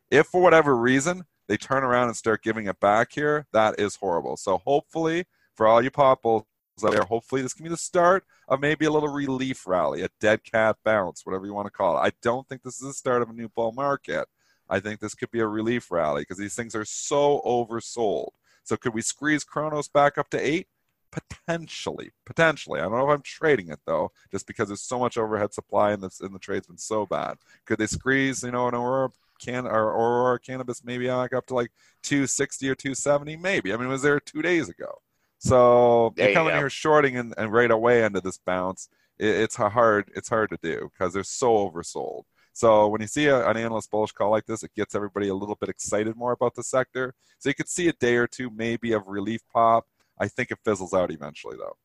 If 0.09 0.27
for 0.27 0.41
whatever 0.41 0.75
reason 0.75 1.23
they 1.47 1.57
turn 1.57 1.83
around 1.83 2.07
and 2.09 2.15
start 2.17 2.43
giving 2.43 2.67
it 2.67 2.79
back 2.79 3.11
here, 3.13 3.47
that 3.53 3.79
is 3.79 3.95
horrible. 3.95 4.37
So 4.37 4.57
hopefully, 4.59 5.25
for 5.55 5.67
all 5.67 5.81
you 5.81 5.89
pot 5.89 6.21
bulls 6.21 6.45
out 6.85 6.91
there, 6.91 7.03
hopefully 7.03 7.41
this 7.41 7.53
can 7.53 7.63
be 7.63 7.69
the 7.69 7.77
start 7.77 8.23
of 8.47 8.59
maybe 8.59 8.85
a 8.85 8.91
little 8.91 9.09
relief 9.09 9.65
rally, 9.65 10.01
a 10.01 10.09
dead 10.19 10.43
cat 10.43 10.77
bounce, 10.83 11.25
whatever 11.25 11.45
you 11.45 11.53
want 11.53 11.67
to 11.67 11.71
call 11.71 11.97
it. 11.97 12.01
I 12.07 12.11
don't 12.21 12.47
think 12.47 12.61
this 12.61 12.75
is 12.75 12.87
the 12.87 12.93
start 12.93 13.21
of 13.21 13.29
a 13.29 13.33
new 13.33 13.49
bull 13.49 13.71
market. 13.71 14.27
I 14.71 14.79
think 14.79 14.99
this 14.99 15.13
could 15.13 15.29
be 15.31 15.41
a 15.41 15.47
relief 15.47 15.91
rally 15.91 16.21
because 16.21 16.37
these 16.37 16.55
things 16.55 16.75
are 16.75 16.85
so 16.85 17.41
oversold. 17.45 18.29
So 18.63 18.77
could 18.77 18.93
we 18.93 19.01
squeeze 19.01 19.43
Cronos 19.43 19.89
back 19.89 20.17
up 20.17 20.29
to 20.29 20.39
eight? 20.39 20.67
Potentially, 21.11 22.11
potentially. 22.25 22.79
I 22.79 22.83
don't 22.83 22.93
know 22.93 23.09
if 23.11 23.13
I'm 23.13 23.21
trading 23.21 23.69
it 23.69 23.81
though, 23.85 24.13
just 24.31 24.47
because 24.47 24.69
there's 24.69 24.81
so 24.81 24.97
much 24.97 25.17
overhead 25.17 25.53
supply 25.53 25.91
and 25.91 26.01
the 26.01 26.09
and 26.21 26.33
the 26.33 26.39
trade's 26.39 26.67
been 26.67 26.77
so 26.77 27.05
bad. 27.05 27.37
Could 27.65 27.79
they 27.79 27.87
squeeze, 27.87 28.43
you 28.43 28.51
know, 28.51 28.69
an 28.69 28.75
Aurora 28.75 29.09
can 29.41 29.67
or 29.67 29.89
Aurora 29.89 30.39
cannabis 30.39 30.85
maybe 30.85 31.07
back 31.07 31.33
up 31.33 31.47
to 31.47 31.55
like 31.55 31.71
260 32.03 32.69
or 32.69 32.75
270? 32.75 33.35
Maybe. 33.35 33.73
I 33.73 33.77
mean, 33.77 33.87
it 33.87 33.89
was 33.89 34.03
there 34.03 34.21
two 34.21 34.41
days 34.41 34.69
ago. 34.69 35.01
So 35.39 36.13
There 36.15 36.27
you're 36.27 36.29
you 36.29 36.35
coming 36.35 36.55
here 36.55 36.69
shorting 36.69 37.17
and, 37.17 37.33
and 37.37 37.51
right 37.51 37.71
away 37.71 38.03
into 38.05 38.21
this 38.21 38.37
bounce. 38.37 38.87
It, 39.19 39.35
it's 39.35 39.59
a 39.59 39.69
hard 39.69 40.11
it's 40.15 40.29
hard 40.29 40.49
to 40.51 40.57
do 40.61 40.91
because 40.93 41.13
they're 41.13 41.23
so 41.23 41.69
oversold. 41.69 42.23
So 42.53 42.87
when 42.87 43.01
you 43.01 43.07
see 43.07 43.27
a, 43.27 43.47
an 43.47 43.57
analyst 43.57 43.91
bullish 43.91 44.11
call 44.11 44.31
like 44.31 44.45
this, 44.45 44.63
it 44.63 44.73
gets 44.75 44.95
everybody 44.95 45.29
a 45.29 45.35
little 45.35 45.55
bit 45.55 45.69
excited 45.69 46.15
more 46.15 46.31
about 46.33 46.55
the 46.55 46.63
sector. 46.63 47.13
So 47.39 47.49
you 47.49 47.55
could 47.55 47.69
see 47.69 47.87
a 47.87 47.93
day 47.93 48.15
or 48.15 48.27
two 48.27 48.49
maybe 48.49 48.93
of 48.93 49.07
relief 49.07 49.41
pop. 49.53 49.85
I 50.19 50.27
think 50.27 50.51
it 50.51 50.59
fizzles 50.63 50.93
out 50.93 51.11
eventually, 51.11 51.57
though. 51.57 51.77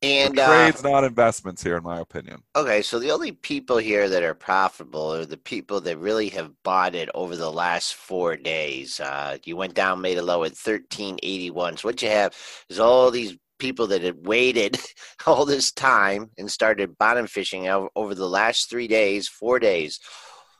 And 0.00 0.36
The 0.36 0.42
uh, 0.42 0.46
trades, 0.46 0.82
not 0.82 1.04
investments, 1.04 1.62
here, 1.62 1.76
in 1.76 1.82
my 1.82 2.00
opinion. 2.00 2.42
okay, 2.54 2.82
so 2.82 2.98
the 2.98 3.10
only 3.10 3.32
people 3.32 3.78
here 3.78 4.08
that 4.08 4.22
are 4.22 4.34
profitable 4.34 5.14
are 5.14 5.26
the 5.26 5.36
people 5.36 5.80
that 5.82 5.98
really 5.98 6.28
have 6.30 6.52
bought 6.62 6.94
it 6.94 7.08
over 7.14 7.36
the 7.36 7.50
last 7.50 7.94
four 7.94 8.36
days. 8.36 9.00
Uh, 9.00 9.38
you 9.44 9.56
went 9.56 9.74
down, 9.74 10.00
made 10.00 10.18
a 10.18 10.22
low 10.22 10.44
at 10.44 10.56
thirteen 10.56 11.18
eighty 11.22 11.50
one. 11.50 11.76
So 11.76 11.88
what 11.88 12.00
you 12.02 12.08
have 12.08 12.36
is 12.68 12.78
all 12.78 13.10
these 13.10 13.36
people 13.58 13.86
that 13.88 14.02
had 14.02 14.26
waited 14.26 14.78
all 15.26 15.44
this 15.44 15.72
time 15.72 16.30
and 16.38 16.50
started 16.50 16.96
bottom 16.98 17.26
fishing 17.26 17.68
over 17.68 18.14
the 18.14 18.28
last 18.28 18.70
three 18.70 18.88
days, 18.88 19.28
four 19.28 19.58
days. 19.58 20.00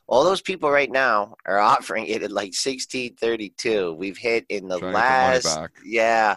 All 0.07 0.25
those 0.25 0.41
people 0.43 0.71
right 0.71 0.91
now 0.91 1.35
are 1.47 1.59
offering 1.75 2.07
it 2.07 2.23
at 2.23 2.33
like 2.33 2.55
sixteen 2.55 3.15
thirty 3.17 3.53
two. 3.57 3.95
We've 3.95 4.19
hit 4.19 4.47
in 4.49 4.69
the 4.69 4.79
Trying 4.79 4.95
last, 4.95 5.59
yeah, 5.85 6.37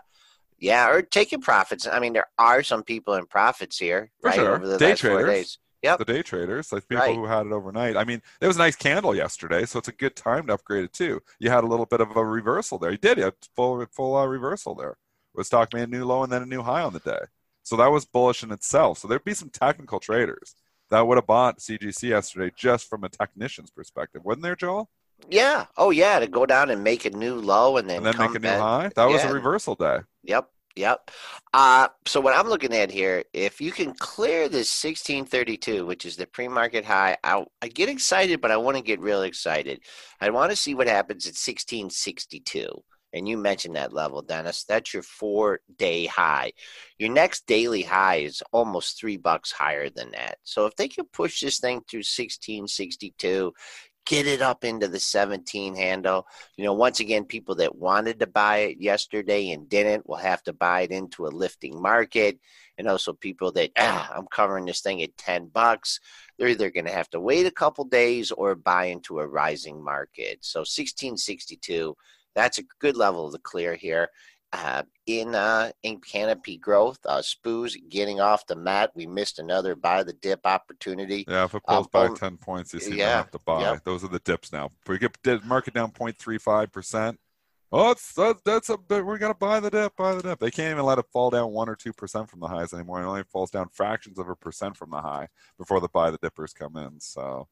yeah, 0.60 0.90
or 0.90 1.02
taking 1.02 1.42
profits. 1.42 1.88
I 1.88 2.00
mean, 2.00 2.14
there 2.14 2.28
are 2.38 2.64
some 2.64 2.84
people 2.84 3.14
in 3.16 3.26
profits 3.26 3.78
here, 3.78 4.12
For 4.22 4.28
right? 4.30 4.36
sure. 4.36 4.56
Over 4.56 4.68
the 4.68 4.78
Day 4.78 4.90
last 4.90 5.02
four 5.02 5.10
traders. 5.24 5.30
days. 5.34 5.58
Yep. 5.84 5.98
the 5.98 6.06
day 6.06 6.22
traders, 6.22 6.72
like 6.72 6.88
people 6.88 7.04
Right. 7.04 7.16
who 7.16 7.26
had 7.26 7.48
it 7.48 7.52
overnight. 7.52 7.98
I 7.98 8.04
mean, 8.04 8.22
there 8.40 8.48
was 8.48 8.56
a 8.58 8.60
nice 8.60 8.76
candle 8.76 9.16
yesterday, 9.16 9.66
so 9.66 9.80
it's 9.80 9.88
a 9.88 9.92
good 9.92 10.16
time 10.16 10.46
to 10.46 10.54
upgrade 10.54 10.84
it 10.84 10.94
too. 10.94 11.22
You 11.40 11.50
had 11.50 11.64
a 11.64 11.68
little 11.68 11.88
bit 11.88 12.02
of 12.02 12.16
a 12.16 12.24
reversal 12.24 12.78
there. 12.78 12.92
You 12.92 13.00
did. 13.00 13.18
You 13.18 13.24
had 13.24 13.34
full 13.56 13.84
full 13.92 14.16
uh, 14.16 14.28
reversal 14.28 14.76
there. 14.76 14.98
With 15.34 15.48
stock 15.48 15.74
made 15.74 15.84
a 15.84 15.88
new 15.88 16.06
low 16.06 16.24
and 16.24 16.32
then 16.32 16.42
a 16.42 16.46
new 16.46 16.62
high 16.62 16.82
on 16.82 16.94
the 16.94 17.00
day. 17.00 17.20
So 17.64 17.76
that 17.78 17.92
was 17.92 18.06
bullish 18.06 18.44
in 18.44 18.52
itself. 18.52 18.98
So 18.98 19.08
there'd 19.08 19.24
be 19.24 19.34
some 19.34 19.50
technical 19.50 20.00
traders 20.00 20.56
that 20.90 21.06
would 21.08 21.18
have 21.18 21.28
bought 21.28 21.60
CGC 21.60 22.10
yesterday 22.10 22.52
just 22.58 22.90
from 22.90 23.04
a 23.04 23.10
technician's 23.10 23.72
perspective, 23.72 24.24
wouldn't 24.26 24.44
there, 24.44 24.56
Joel? 24.56 24.90
Yeah. 25.30 25.66
Oh, 25.78 25.92
yeah. 25.92 26.20
To 26.20 26.28
go 26.28 26.46
down 26.46 26.70
and 26.70 26.84
make 26.84 27.06
a 27.06 27.12
new 27.12 27.36
low 27.36 27.78
and 27.78 27.90
then 27.90 27.98
And 27.98 28.06
then 28.08 28.14
come 28.16 28.32
make 28.34 28.38
a 28.38 28.40
new 28.40 28.48
back. 28.50 28.60
high. 28.60 28.92
That 28.96 29.06
was 29.10 29.24
a 29.24 29.32
reversal 29.32 29.76
day. 29.76 30.00
Yep. 30.24 30.50
Yep. 30.76 31.12
Uh, 31.54 31.90
so 32.08 32.22
what 32.22 32.36
I'm 32.36 32.48
looking 32.48 32.74
at 32.74 32.90
here, 32.92 33.24
if 33.34 33.60
you 33.60 33.72
can 33.72 33.94
clear 33.94 34.48
this 34.50 34.70
1632, 34.84 35.86
which 35.86 36.06
is 36.06 36.16
the 36.16 36.26
pre-market 36.26 36.86
high, 36.86 37.18
I, 37.24 37.44
I 37.62 37.68
get 37.68 37.90
excited, 37.90 38.40
but 38.42 38.52
I 38.52 38.58
want 38.58 38.78
to 38.78 38.84
get 38.84 39.02
real 39.02 39.22
excited. 39.24 39.82
I 40.22 40.30
want 40.30 40.52
to 40.52 40.56
see 40.56 40.74
what 40.74 40.88
happens 40.88 41.26
at 41.26 41.36
1662. 41.36 42.70
And 43.14 43.28
you 43.28 43.38
mentioned 43.38 43.76
that 43.76 43.94
level, 43.94 44.22
Dennis. 44.22 44.64
That's 44.64 44.94
your 44.94 45.04
four-day 45.04 46.06
high. 46.06 46.54
Your 46.98 47.12
next 47.12 47.46
daily 47.46 47.82
high 47.82 48.18
is 48.18 48.42
almost 48.52 49.00
three 49.00 49.18
bucks 49.18 49.52
higher 49.52 49.90
than 49.90 50.12
that. 50.12 50.38
So 50.44 50.66
if 50.66 50.76
they 50.76 50.88
can 50.88 51.06
push 51.06 51.42
this 51.42 51.60
thing 51.60 51.82
through 51.90 52.00
1662, 52.00 53.54
get 54.06 54.28
it 54.28 54.42
up 54.42 54.64
into 54.64 54.88
the 54.88 55.00
17 55.00 55.76
handle, 55.76 56.26
you 56.58 56.64
know, 56.64 56.74
once 56.74 57.00
again, 57.00 57.24
people 57.26 57.56
that 57.56 57.76
wanted 57.76 58.20
to 58.20 58.28
buy 58.28 58.58
it 58.58 58.78
yesterday 58.80 59.52
and 59.52 59.70
didn't 59.70 60.08
will 60.08 60.16
have 60.18 60.42
to 60.44 60.54
buy 60.54 60.82
it 60.82 60.92
into 60.92 61.28
a 61.28 61.30
lifting 61.30 61.82
market. 61.82 62.40
And 62.78 62.88
also 62.88 63.14
people 63.14 63.52
that, 63.54 63.72
ah, 63.78 64.12
I'm 64.16 64.28
covering 64.28 64.66
this 64.66 64.82
thing 64.82 65.04
at 65.04 65.16
10 65.18 65.48
bucks. 65.48 66.00
They're 66.38 66.50
either 66.50 66.72
going 66.72 66.86
to 66.86 66.92
have 66.92 67.10
to 67.12 67.20
wait 67.20 67.46
a 67.46 67.52
couple 67.52 67.86
days 67.86 68.32
or 68.32 68.56
buy 68.56 68.86
into 68.86 69.20
a 69.20 69.28
rising 69.28 69.84
market. 69.84 70.40
So 70.42 70.62
1662, 70.62 71.96
that's 72.36 72.58
a 72.58 72.64
good 72.80 72.98
level 72.98 73.32
to 73.32 73.38
clear 73.40 73.76
here. 73.76 74.10
Uh, 74.54 74.84
in 75.06 75.34
uh, 75.34 75.72
in 75.84 75.98
canopy 76.02 76.58
growth, 76.58 77.00
uh, 77.06 77.22
Spoos 77.22 77.78
getting 77.90 78.20
off 78.20 78.46
the 78.48 78.56
mat. 78.56 78.92
We 78.94 79.08
missed 79.08 79.40
another 79.40 79.76
buy 79.76 80.04
the 80.04 80.12
dip 80.12 80.46
opportunity. 80.46 81.24
Yeah, 81.26 81.46
if 81.46 81.54
it 81.56 81.62
Um, 81.70 81.76
pulls 81.76 81.88
back 81.88 82.10
um, 82.10 82.18
10 82.18 82.38
points, 82.38 82.74
you 82.74 82.82
see 82.82 82.98
yeah, 82.98 83.18
have 83.18 83.32
to 83.32 83.40
buy. 83.46 83.80
Those 83.86 84.04
are 84.04 84.10
the 84.10 84.20
dips 84.20 84.52
now. 84.52 84.72
We 84.88 84.98
get 84.98 85.46
market 85.46 85.74
down 85.74 85.92
0.35%. 85.92 87.18
Oh, 87.74 87.92
it's, 87.92 88.12
that, 88.16 88.44
that's 88.44 88.68
a 88.68 88.78
bit. 88.78 89.06
We're 89.06 89.18
going 89.18 89.32
to 89.32 89.40
buy 89.40 89.62
the 89.62 89.70
dip, 89.70 89.96
buy 89.96 90.16
the 90.16 90.22
dip. 90.22 90.40
They 90.40 90.52
can't 90.52 90.72
even 90.72 90.84
let 90.84 91.00
it 91.00 91.06
fall 91.14 91.30
down 91.30 91.52
1% 91.52 91.68
or 91.68 91.78
2% 91.78 92.30
from 92.30 92.42
the 92.42 92.48
highs 92.48 92.74
anymore. 92.74 93.02
It 93.02 93.06
only 93.06 93.24
falls 93.24 93.50
down 93.50 93.70
fractions 93.70 94.20
of 94.20 94.28
a 94.28 94.36
percent 94.36 94.76
from 94.76 94.90
the 94.90 95.00
high 95.00 95.30
before 95.58 95.80
the 95.80 95.88
buy 95.88 96.12
the 96.12 96.18
dippers 96.18 96.52
come 96.52 96.76
in. 96.76 97.00
So 97.00 97.48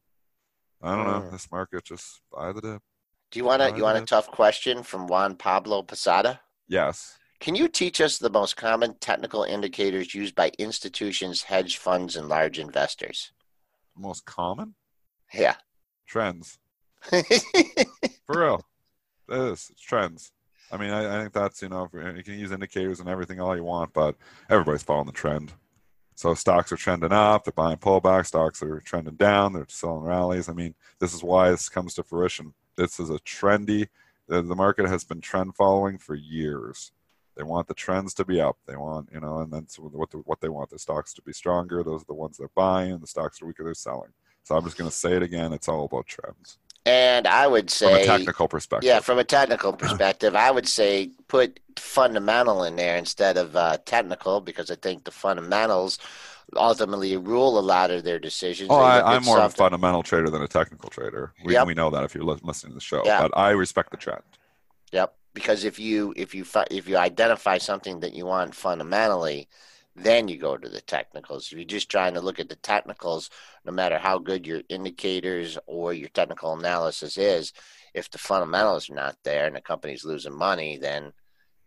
I 0.82 0.96
don't 0.98 1.08
know. 1.08 1.28
Mm. 1.28 1.32
This 1.32 1.50
market 1.50 1.86
just 1.86 2.22
buy 2.34 2.52
the 2.52 2.60
dip. 2.60 2.82
Do 3.32 3.40
you 3.40 3.46
want 3.46 3.62
to 3.62 3.76
you 3.78 3.84
want 3.84 3.98
a 3.98 4.06
tough 4.06 4.32
question 4.32 4.82
from 4.84 5.08
Juan 5.08 5.36
Pablo 5.36 5.84
Posada? 5.84 6.40
Yes. 6.68 7.18
Can 7.40 7.56
you 7.56 7.68
teach 7.68 8.02
us 8.02 8.18
the 8.18 8.30
most 8.30 8.58
common 8.58 8.96
technical 9.00 9.44
indicators 9.44 10.14
used 10.14 10.36
by 10.36 10.52
institutions, 10.58 11.44
hedge 11.44 11.78
funds, 11.78 12.16
and 12.16 12.28
large 12.28 12.60
investors? 12.60 13.32
Most 13.96 14.26
common 14.26 14.76
Yeah. 15.34 15.56
trends. 16.08 16.58
For 17.02 17.22
real. 18.28 18.66
It 19.30 19.38
is. 19.38 19.70
It's 19.72 19.82
trends. 19.82 20.32
I 20.72 20.78
mean, 20.78 20.92
I, 20.92 21.18
I 21.18 21.22
think 21.22 21.34
that's, 21.34 21.62
you 21.62 21.70
know, 21.70 21.88
you 21.94 22.24
can 22.24 22.38
use 22.38 22.52
indicators 22.52 23.00
and 23.00 23.08
everything 23.10 23.40
all 23.40 23.56
you 23.56 23.64
want, 23.64 23.94
but 23.94 24.16
everybody's 24.50 24.84
following 24.84 25.06
the 25.08 25.12
trend. 25.14 25.54
So 26.16 26.34
stocks 26.34 26.72
are 26.72 26.78
trending 26.78 27.14
up, 27.14 27.46
they're 27.46 27.54
buying 27.54 27.78
pullback, 27.78 28.26
stocks 28.26 28.62
are 28.62 28.82
trending 28.82 29.16
down, 29.16 29.54
they're 29.54 29.66
selling 29.70 30.04
rallies. 30.04 30.50
I 30.50 30.54
mean, 30.54 30.76
this 31.00 31.14
is 31.14 31.24
why 31.24 31.50
this 31.52 31.70
comes 31.70 31.94
to 31.94 32.04
fruition. 32.04 32.54
This 32.80 33.00
is 33.00 33.10
a 33.10 33.20
trendy, 33.20 33.90
the, 34.28 34.42
the 34.42 34.56
market 34.56 34.88
has 34.88 35.04
been 35.04 35.20
trend 35.20 35.56
following 35.56 35.98
for 35.98 36.16
years. 36.16 36.94
They 37.36 37.44
want 37.44 37.68
the 37.68 37.74
trends 37.74 38.14
to 38.16 38.26
be 38.26 38.40
up. 38.40 38.58
They 38.68 38.78
want, 38.78 39.10
you 39.14 39.20
know, 39.20 39.40
and 39.40 39.52
then 39.52 39.68
what, 39.78 40.12
the, 40.12 40.18
what 40.20 40.40
they 40.40 40.50
want 40.50 40.70
the 40.70 40.80
stocks 40.80 41.14
to 41.16 41.22
be 41.22 41.34
stronger. 41.34 41.84
Those 41.84 42.04
are 42.04 42.06
the 42.08 42.14
ones 42.14 42.38
they're 42.38 42.50
buying, 42.56 42.98
the 43.00 43.08
stocks 43.08 43.42
are 43.42 43.46
weaker, 43.46 43.66
they're 43.66 43.74
selling. 43.74 44.12
So 44.44 44.56
I'm 44.56 44.64
just 44.64 44.78
going 44.78 44.90
to 44.90 44.96
say 44.96 45.14
it 45.14 45.24
again. 45.24 45.52
It's 45.52 45.68
all 45.68 45.86
about 45.86 46.08
trends 46.08 46.58
and 46.86 47.28
I 47.28 47.46
would 47.46 47.70
say, 47.70 48.06
from 48.06 48.14
a 48.16 48.18
technical 48.18 48.48
perspective. 48.48 48.88
yeah, 48.88 49.00
from 49.00 49.20
a 49.20 49.24
technical 49.24 49.74
perspective, 49.74 50.36
I 50.36 50.50
would 50.50 50.68
say 50.68 51.12
put 51.28 51.60
fundamental 51.78 52.64
in 52.64 52.76
there 52.76 52.98
instead 52.98 53.38
of 53.38 53.56
uh, 53.56 53.78
technical 53.86 54.42
because 54.42 54.72
I 54.72 54.76
think 54.76 55.04
the 55.04 55.12
fundamentals 55.12 56.00
ultimately 56.56 57.16
rule 57.18 57.60
a 57.60 57.62
lot 57.62 57.92
of 57.92 58.04
their 58.04 58.20
decisions. 58.20 58.70
Oh, 58.72 58.78
I, 58.80 59.16
I'm 59.16 59.24
more 59.24 59.40
of 59.40 59.54
a 59.54 59.56
fundamental 59.56 60.04
trader 60.04 60.30
than 60.30 60.42
a 60.42 60.48
technical 60.48 60.90
trader. 60.90 61.34
We, 61.44 61.54
Yep. 61.54 61.68
we 61.68 61.74
know 61.74 61.90
that 61.92 62.04
if 62.04 62.16
you're 62.16 62.24
listening 62.24 62.72
to 62.72 62.76
the 62.76 62.82
show, 62.82 63.04
Yeah. 63.06 63.22
but 63.22 63.32
I 63.38 63.52
respect 63.52 63.92
the 63.92 63.98
trend. 63.98 64.22
Yep. 64.92 65.16
Because 65.34 65.64
if 65.64 65.80
you 65.80 66.14
if 66.18 66.34
you 66.34 66.44
if 66.72 66.88
you 66.90 66.98
identify 66.98 67.60
something 67.60 68.00
that 68.00 68.14
you 68.14 68.26
want 68.26 68.56
fundamentally, 68.56 69.48
then 69.96 70.28
you 70.28 70.38
go 70.38 70.58
to 70.58 70.68
the 70.70 70.82
technicals. 70.82 71.48
If 71.52 71.54
you're 71.58 71.66
just 71.66 71.90
trying 71.90 72.16
to 72.16 72.22
look 72.22 72.40
at 72.40 72.50
the 72.50 72.56
technicals, 72.56 73.30
no 73.66 73.72
matter 73.72 74.00
how 74.00 74.18
good 74.18 74.48
your 74.48 74.62
indicators 74.70 75.58
or 75.68 75.94
your 75.94 76.10
technical 76.10 76.54
analysis 76.58 77.18
is, 77.18 77.54
if 77.94 78.10
the 78.10 78.18
fundamentals 78.18 78.90
are 78.90 78.96
not 78.96 79.18
there 79.24 79.46
and 79.46 79.56
the 79.56 79.62
company's 79.62 80.04
losing 80.06 80.36
money, 80.36 80.78
then 80.78 81.14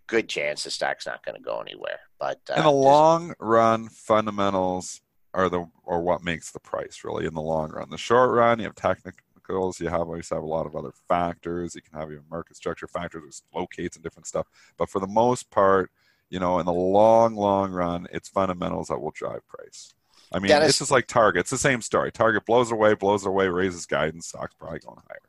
good 0.07 0.29
chance 0.29 0.65
the 0.65 0.71
stock's 0.71 1.07
not 1.07 1.25
going 1.25 1.37
to 1.37 1.43
go 1.43 1.61
anywhere. 1.61 2.01
But 2.19 2.41
uh, 2.51 2.55
in 2.57 2.63
the 2.65 2.71
long 2.71 3.35
run, 3.39 3.89
fundamentals 3.89 5.01
are 5.35 5.49
the 5.49 5.67
or 5.85 6.03
what 6.03 6.23
makes 6.23 6.51
the 6.51 6.61
price 6.61 7.03
really 7.05 7.27
in 7.27 7.35
the 7.35 7.41
long 7.41 7.71
run. 7.71 7.91
The 7.91 7.99
short 7.99 8.31
run, 8.31 8.59
you 8.59 8.67
have 8.67 8.75
technicals, 8.75 9.81
you 9.81 9.89
have 9.89 10.03
always 10.03 10.29
have 10.29 10.43
a 10.43 10.47
lot 10.47 10.67
of 10.67 10.77
other 10.77 10.93
factors. 11.09 11.75
You 11.75 11.83
can 11.83 11.99
have 11.99 12.11
your 12.11 12.23
market 12.31 12.57
structure 12.57 12.87
factors, 12.87 13.23
which 13.25 13.41
locates 13.55 13.97
and 13.97 14.03
different 14.03 14.27
stuff. 14.27 14.47
But 14.77 14.89
for 14.89 15.01
the 15.01 15.07
most 15.07 15.51
part, 15.51 15.91
you 16.31 16.39
know, 16.39 16.59
in 16.59 16.67
the 16.67 16.73
long, 16.73 17.35
long 17.35 17.73
run, 17.73 18.07
it's 18.13 18.29
fundamentals 18.29 18.89
that 18.89 19.01
will 19.01 19.11
drive 19.11 19.47
price. 19.47 19.95
I 20.33 20.39
mean, 20.39 20.49
Dennis- 20.49 20.71
it's 20.71 20.79
just 20.79 20.91
like 20.91 21.07
Target. 21.07 21.41
It's 21.41 21.51
the 21.51 21.59
same 21.59 21.83
story. 21.83 22.11
Target 22.11 22.47
blows 22.47 22.73
away, 22.73 22.95
blows 22.95 23.27
away, 23.27 23.49
raises 23.49 23.85
guidance, 23.85 24.29
stock's 24.29 24.55
probably 24.55 24.79
going 24.79 25.01
higher. 25.09 25.21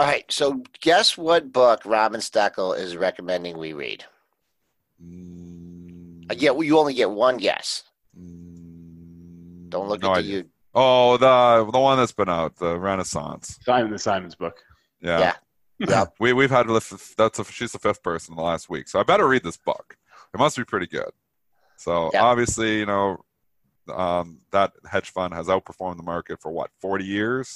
All 0.00 0.06
right. 0.06 0.24
So 0.32 0.62
guess 0.80 1.18
what 1.18 1.52
book 1.52 1.82
Robin 1.84 2.20
Steckel 2.20 2.78
is 2.78 2.96
recommending 2.96 3.58
we 3.58 3.72
read? 3.72 4.04
Mm, 5.02 6.32
yeah, 6.40 6.50
well, 6.50 6.62
you 6.62 6.78
only 6.78 6.94
get 6.94 7.10
one 7.10 7.36
guess. 7.36 7.84
mm, 8.18 9.68
Don't 9.68 9.88
look 9.88 10.02
no 10.02 10.12
at 10.14 10.22
the 10.22 10.22
you. 10.22 10.44
Oh, 10.74 11.16
the 11.16 11.68
the 11.70 11.78
one 11.80 11.98
that's 11.98 12.12
been 12.12 12.28
out, 12.28 12.56
the 12.56 12.78
Renaissance. 12.78 13.58
Simon 13.62 13.90
the 13.90 13.98
Simon's 13.98 14.34
book. 14.34 14.56
Yeah. 15.00 15.18
Yeah. 15.18 15.34
Yep. 15.88 16.14
We 16.20 16.34
we've 16.34 16.50
had 16.50 16.66
lift- 16.68 17.16
that's 17.16 17.38
a, 17.38 17.44
she's 17.44 17.72
the 17.72 17.78
fifth 17.78 18.02
person 18.02 18.34
in 18.34 18.36
the 18.36 18.42
last 18.42 18.68
week, 18.68 18.86
so 18.86 19.00
I 19.00 19.02
better 19.02 19.26
read 19.26 19.42
this 19.42 19.56
book. 19.56 19.96
It 20.34 20.36
must 20.38 20.58
be 20.58 20.62
pretty 20.64 20.86
good. 20.86 21.08
So 21.78 22.10
Yeah. 22.12 22.22
obviously, 22.22 22.78
you 22.80 22.84
know, 22.84 23.24
um, 23.90 24.42
that 24.52 24.72
hedge 24.90 25.08
fund 25.10 25.32
has 25.32 25.46
outperformed 25.46 25.96
the 25.96 26.02
market 26.02 26.38
for 26.42 26.52
what 26.52 26.70
forty 26.82 27.06
years. 27.06 27.48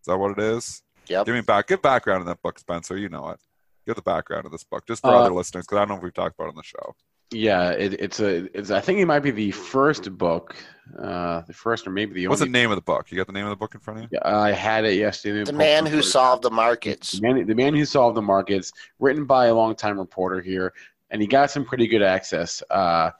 Is 0.00 0.06
that 0.06 0.16
what 0.16 0.30
it 0.30 0.38
is? 0.42 0.82
Yep. 1.08 1.26
Give 1.26 1.34
me 1.34 1.40
back. 1.40 1.68
Give 1.68 1.80
background 1.80 2.20
in 2.20 2.26
that 2.26 2.42
book, 2.42 2.58
Spencer. 2.58 2.96
You 2.96 3.08
know 3.08 3.30
it. 3.30 3.40
Give 3.86 3.96
the 3.96 4.02
background 4.02 4.46
of 4.46 4.52
this 4.52 4.64
book, 4.64 4.86
just 4.86 5.02
for 5.02 5.10
Uh, 5.10 5.20
other 5.20 5.34
listeners, 5.34 5.64
because 5.66 5.76
I 5.76 5.80
don't 5.80 5.88
know 5.88 5.96
if 5.96 6.02
we've 6.02 6.14
talked 6.14 6.36
about 6.36 6.46
it 6.46 6.50
on 6.50 6.56
the 6.56 6.62
show. 6.62 6.94
Yeah, 7.32 7.70
it, 7.70 7.94
it's 7.94 8.20
a. 8.20 8.56
It's. 8.56 8.70
I 8.70 8.80
think 8.80 8.98
it 9.00 9.06
might 9.06 9.20
be 9.20 9.30
the 9.30 9.50
first 9.50 10.16
book, 10.18 10.54
uh, 11.02 11.40
the 11.42 11.52
first 11.52 11.86
or 11.86 11.90
maybe 11.90 12.12
the 12.12 12.20
only. 12.20 12.28
What's 12.28 12.40
the 12.40 12.46
only. 12.46 12.58
name 12.58 12.70
of 12.70 12.76
the 12.76 12.82
book? 12.82 13.10
You 13.10 13.16
got 13.16 13.26
the 13.26 13.32
name 13.32 13.44
of 13.44 13.50
the 13.50 13.56
book 13.56 13.74
in 13.74 13.80
front 13.80 13.98
of 13.98 14.02
you? 14.04 14.08
Yeah, 14.12 14.36
I 14.36 14.52
had 14.52 14.84
it 14.84 14.94
yesterday. 14.94 15.44
The 15.44 15.52
man 15.52 15.86
who 15.86 16.02
solved 16.02 16.42
the 16.42 16.50
markets. 16.50 17.12
The 17.12 17.22
man, 17.22 17.46
the 17.46 17.54
man 17.54 17.74
who 17.74 17.84
solved 17.84 18.16
the 18.16 18.22
markets, 18.22 18.72
written 18.98 19.24
by 19.24 19.46
a 19.46 19.54
longtime 19.54 19.98
reporter 19.98 20.40
here, 20.40 20.74
and 21.10 21.22
he 21.22 21.26
got 21.26 21.50
some 21.50 21.64
pretty 21.64 21.86
good 21.86 22.02
access. 22.02 22.62
Uh, 22.70 23.10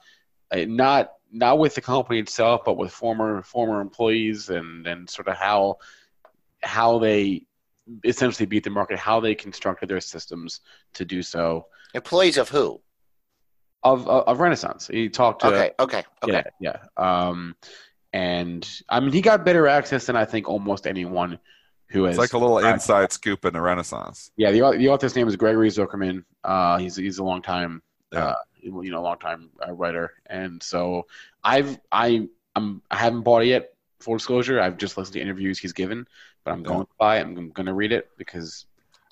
uh, 0.51 0.65
not 0.67 1.13
not 1.31 1.57
with 1.57 1.73
the 1.73 1.81
company 1.81 2.19
itself, 2.19 2.61
but 2.63 2.77
with 2.77 2.91
former 2.91 3.41
former 3.41 3.81
employees 3.81 4.49
and 4.49 4.85
and 4.85 5.09
sort 5.09 5.27
of 5.27 5.35
how 5.35 5.77
how 6.61 6.99
they 6.99 7.45
essentially 8.03 8.45
beat 8.45 8.63
the 8.63 8.69
market, 8.69 8.97
how 8.99 9.19
they 9.19 9.35
constructed 9.35 9.89
their 9.89 10.01
systems 10.01 10.61
to 10.93 11.05
do 11.05 11.21
so. 11.21 11.65
Employees 11.93 12.37
of 12.37 12.49
who? 12.49 12.81
Of 13.83 14.07
of, 14.07 14.23
of 14.27 14.39
Renaissance, 14.39 14.87
he 14.87 15.09
talked 15.09 15.41
to 15.41 15.47
Okay, 15.47 15.71
okay, 15.79 16.03
okay. 16.23 16.43
yeah, 16.59 16.77
yeah. 16.97 17.27
Um, 17.27 17.55
and 18.13 18.67
I 18.89 18.99
mean, 18.99 19.11
he 19.11 19.21
got 19.21 19.43
better 19.43 19.67
access 19.67 20.05
than 20.05 20.15
I 20.15 20.23
think 20.25 20.47
almost 20.47 20.87
anyone 20.87 21.37
who 21.89 22.05
has. 22.05 22.15
It's 22.15 22.19
like 22.19 22.33
a 22.33 22.37
little 22.37 22.61
Right. 22.61 22.73
inside 22.73 23.11
scoop 23.11 23.43
in 23.43 23.53
the 23.53 23.61
Renaissance. 23.61 24.31
Yeah, 24.37 24.51
the 24.51 24.61
the 24.77 24.87
author's 24.89 25.15
name 25.15 25.27
is 25.27 25.35
Gregory 25.35 25.69
Zuckerman. 25.69 26.23
Uh, 26.43 26.77
he's 26.77 26.95
he's 26.95 27.17
a 27.17 27.23
long 27.23 27.41
time 27.41 27.81
Yeah. 28.13 28.27
uh, 28.27 28.35
you 28.61 28.89
know, 28.91 29.01
long 29.01 29.17
time 29.19 29.49
uh, 29.67 29.73
writer, 29.73 30.13
and 30.27 30.63
so 30.63 31.05
I've 31.43 31.77
I 31.91 32.29
I'm 32.55 32.81
I 32.89 32.95
haven't 32.97 33.23
bought 33.23 33.41
it 33.43 33.47
yet. 33.47 33.69
Full 33.99 34.15
disclosure, 34.15 34.61
I've 34.61 34.77
just 34.77 34.97
listened 34.97 35.13
to 35.13 35.21
interviews 35.21 35.59
he's 35.59 35.73
given, 35.73 36.07
but 36.43 36.51
I'm 36.51 36.63
going 36.63 36.85
to 36.85 36.91
buy 36.97 37.19
it. 37.19 37.21
I'm 37.21 37.49
going 37.49 37.65
to 37.65 37.73
read 37.73 37.91
it 37.91 38.09
because 38.17 38.65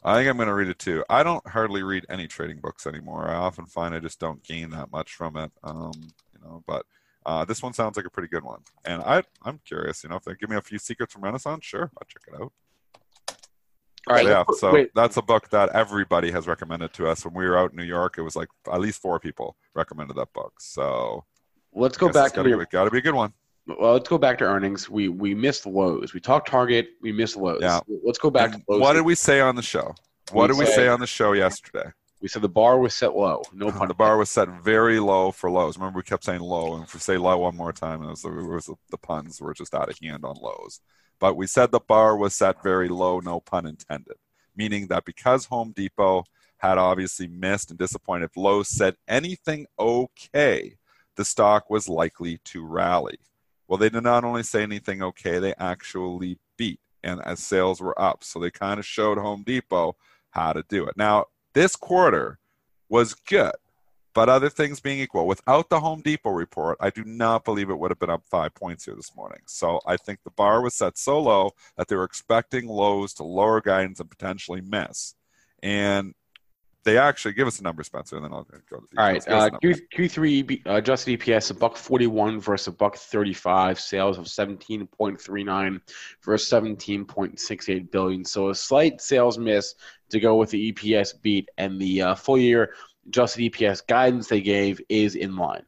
I 0.04 0.16
think 0.16 0.30
I'm 0.30 0.38
going 0.38 0.48
to 0.48 0.54
read 0.54 0.68
it 0.68 0.80
too. 0.80 1.04
I 1.10 1.24
don't 1.24 1.46
hardly 1.48 1.84
read 1.84 2.06
any 2.10 2.28
trading 2.28 2.60
books 2.60 2.88
anymore. 2.88 3.30
I 3.30 3.36
often 3.36 3.66
find 3.66 3.94
I 3.94 4.00
just 4.00 4.20
don't 4.20 4.44
gain 4.44 4.72
that 4.72 4.92
much 4.92 5.14
from 5.14 5.38
it. 5.38 5.52
Um, 5.64 5.92
you 6.34 6.40
know, 6.44 6.64
but 6.66 6.86
uh, 7.26 7.46
this 7.46 7.62
one 7.62 7.74
sounds 7.74 7.98
like 7.98 8.06
a 8.06 8.10
pretty 8.10 8.30
good 8.30 8.44
one, 8.44 8.62
and 8.84 9.02
I 9.04 9.24
I'm 9.44 9.60
curious. 9.66 10.04
You 10.04 10.10
know, 10.10 10.16
if 10.16 10.24
they 10.24 10.34
give 10.34 10.50
me 10.50 10.56
a 10.56 10.62
few 10.62 10.80
secrets 10.80 11.14
from 11.14 11.24
Renaissance, 11.24 11.66
sure, 11.66 11.92
I'll 11.98 12.08
check 12.08 12.24
it 12.28 12.34
out. 12.34 12.52
all 14.08 14.16
right. 14.16 14.26
yeah, 14.26 14.44
so 14.58 14.74
wait, 14.74 14.90
that's 14.96 15.18
a 15.18 15.22
book 15.22 15.50
that 15.52 15.70
everybody 15.76 16.32
has 16.32 16.48
recommended 16.48 16.94
to 16.94 17.08
us. 17.08 17.24
When 17.24 17.36
we 17.36 17.46
were 17.46 17.58
out 17.58 17.72
in 17.72 17.78
New 17.78 17.84
York, 17.84 18.18
it 18.18 18.24
was 18.24 18.36
like 18.36 18.50
at 18.72 18.82
least 18.82 19.02
four 19.02 19.20
people 19.20 19.56
recommended 19.76 20.18
that 20.18 20.34
book. 20.34 20.54
So 20.60 21.26
let's 21.74 21.96
go 21.96 22.08
back 22.08 22.26
it's 22.26 22.32
to 22.32 22.38
gotta, 22.38 22.50
your 22.50 22.58
be 22.90 22.98
a 22.98 23.02
good 23.02 23.14
one. 23.14 23.34
Well, 23.80 23.94
let's 23.94 24.08
go 24.10 24.18
back 24.18 24.38
to 24.40 24.46
earnings. 24.46 24.90
We 24.90 25.08
we 25.10 25.34
missed 25.36 25.66
Lowe's. 25.66 26.14
We 26.14 26.20
talked 26.20 26.50
Target. 26.50 26.90
We 27.02 27.12
missed 27.12 27.38
Lowe's. 27.38 27.60
Yeah. 27.62 27.80
Let's 28.04 28.18
go 28.20 28.30
back 28.30 28.54
And 28.54 28.66
to 28.66 28.72
Lowe's. 28.74 28.82
what 28.82 28.94
did 28.94 29.06
we 29.06 29.16
say 29.16 29.40
on 29.42 29.56
the 29.56 29.62
show? 29.62 29.94
What 30.32 30.44
We 30.50 30.56
did 30.56 30.60
we 30.60 30.66
said- 30.66 30.76
say 30.76 30.88
on 30.88 31.00
the 31.00 31.08
show 31.08 31.34
yesterday? 31.34 31.92
we 32.22 32.28
said 32.28 32.44
the 32.44 32.50
bar 32.50 32.78
was 32.80 32.94
set 32.94 33.16
low. 33.16 33.42
No 33.52 33.72
pun. 33.78 33.88
the 33.88 33.96
bar 33.96 34.16
was 34.18 34.30
set 34.30 34.48
very 34.64 35.00
low 35.00 35.32
for 35.32 35.50
Lowe's. 35.50 35.76
Remember, 35.78 35.98
we 35.98 36.04
kept 36.04 36.24
saying 36.24 36.40
low, 36.40 36.76
and 36.76 36.84
if 36.84 36.94
we 36.94 37.00
say 37.00 37.18
low 37.18 37.36
one 37.40 37.58
more 37.58 37.74
time, 37.74 38.04
it 38.04 38.08
was, 38.10 38.24
it 38.24 38.30
was 38.32 38.70
the 38.92 38.98
puns 38.98 39.42
were 39.42 39.56
just 39.56 39.74
out 39.74 39.90
of 39.90 39.98
hand 40.00 40.24
on 40.24 40.36
Lowe's. 40.40 40.82
But 41.20 41.36
we 41.36 41.48
said 41.48 41.72
the 41.72 41.80
bar 41.80 42.16
was 42.16 42.36
set 42.36 42.62
very 42.62 42.90
low, 42.90 43.20
no 43.22 43.40
pun 43.40 43.66
intended, 43.66 44.18
meaning 44.56 44.86
that 44.88 45.04
because 45.06 45.46
Home 45.46 45.74
Depot 45.76 46.24
had 46.58 46.78
obviously 46.78 47.28
missed 47.28 47.72
and 47.72 47.80
disappointed, 47.80 48.26
if 48.26 48.38
Lowe's 48.38 48.70
said 48.70 48.96
anything 49.08 49.66
okay, 49.80 50.76
the 51.16 51.26
stock 51.26 51.72
was 51.72 51.90
likely 51.90 52.40
to 52.46 52.64
rally. 52.64 53.18
Well, 53.72 53.78
they 53.78 53.88
did 53.88 54.04
not 54.04 54.26
only 54.26 54.44
say 54.44 54.64
anything 54.64 55.02
okay, 55.02 55.40
they 55.40 55.54
actually 55.58 56.38
beat, 56.58 56.82
and 57.06 57.22
as 57.26 57.40
sales 57.40 57.80
were 57.80 57.98
up, 57.98 58.22
so 58.22 58.38
they 58.38 58.52
kind 58.52 58.82
of 58.82 58.86
showed 58.86 59.18
Home 59.18 59.44
Depot 59.44 59.96
how 60.32 60.52
to 60.52 60.62
do 60.68 60.86
it. 60.88 60.98
Now, 60.98 61.28
this 61.54 61.78
quarter 61.78 62.38
was 62.90 63.14
good, 63.14 63.54
but 64.14 64.28
other 64.28 64.50
things 64.50 64.82
being 64.82 65.00
equal, 65.00 65.26
without 65.26 65.70
the 65.70 65.80
Home 65.80 66.02
Depot 66.02 66.32
report, 66.32 66.80
I 66.82 66.90
do 66.90 67.06
not 67.06 67.46
believe 67.46 67.70
it 67.70 67.80
would 67.80 67.92
have 67.92 68.00
been 68.00 68.10
up 68.10 68.26
five 68.30 68.54
points 68.56 68.84
here 68.84 68.96
this 68.96 69.16
morning. 69.16 69.40
So 69.48 69.80
I 69.88 69.96
think 69.96 70.20
the 70.26 70.32
bar 70.32 70.62
was 70.62 70.74
set 70.74 70.98
so 70.98 71.22
low 71.22 71.52
that 71.78 71.88
they 71.88 71.96
were 71.96 72.04
expecting 72.04 72.68
Lowe's 72.68 73.14
to 73.14 73.24
lower 73.24 73.62
guidance 73.62 74.02
and 74.02 74.10
potentially 74.10 74.60
miss. 74.60 75.16
And 75.64 76.14
they 76.84 76.98
actually 76.98 77.34
give 77.34 77.48
us 77.48 77.60
a 77.60 77.64
number, 77.64 77.84
Spencer, 77.84 78.16
and 78.16 78.26
then 78.26 78.34
I'll 78.34 78.44
go 78.44 78.58
to 78.58 78.88
the 78.92 79.00
All 79.00 79.06
right. 79.08 79.20
details. 79.24 79.52
Give 79.62 79.72
us 79.74 79.80
Uh. 79.82 79.88
Q, 79.96 80.08
Q3 80.10 80.48
B- 80.48 80.64
uh, 80.66 80.76
adjusted 80.76 81.20
EPS 81.20 81.52
a 81.52 81.54
buck 81.54 81.78
forty 81.78 82.08
one 82.08 82.40
versus 82.40 82.68
a 82.68 82.72
buck 82.72 82.96
thirty 82.96 83.34
five. 83.34 83.80
Sales 83.80 84.18
of 84.18 84.28
seventeen 84.28 84.88
point 84.88 85.20
three 85.22 85.44
nine 85.44 85.80
versus 86.24 86.48
seventeen 86.48 87.06
point 87.06 87.40
six 87.40 87.70
eight 87.70 87.92
billion. 87.92 88.26
So 88.26 88.50
a 88.50 88.56
slight 88.56 89.00
sales 89.02 89.38
miss 89.38 89.76
to 90.10 90.20
go 90.20 90.36
with 90.38 90.50
the 90.50 90.72
EPS 90.74 91.22
beat, 91.22 91.50
and 91.58 91.80
the 91.80 92.02
uh, 92.02 92.16
full 92.16 92.38
year 92.38 92.74
adjusted 93.08 93.42
EPS 93.52 93.86
guidance 93.88 94.28
they 94.28 94.42
gave 94.42 94.82
is 94.90 95.16
in 95.16 95.36
line. 95.36 95.64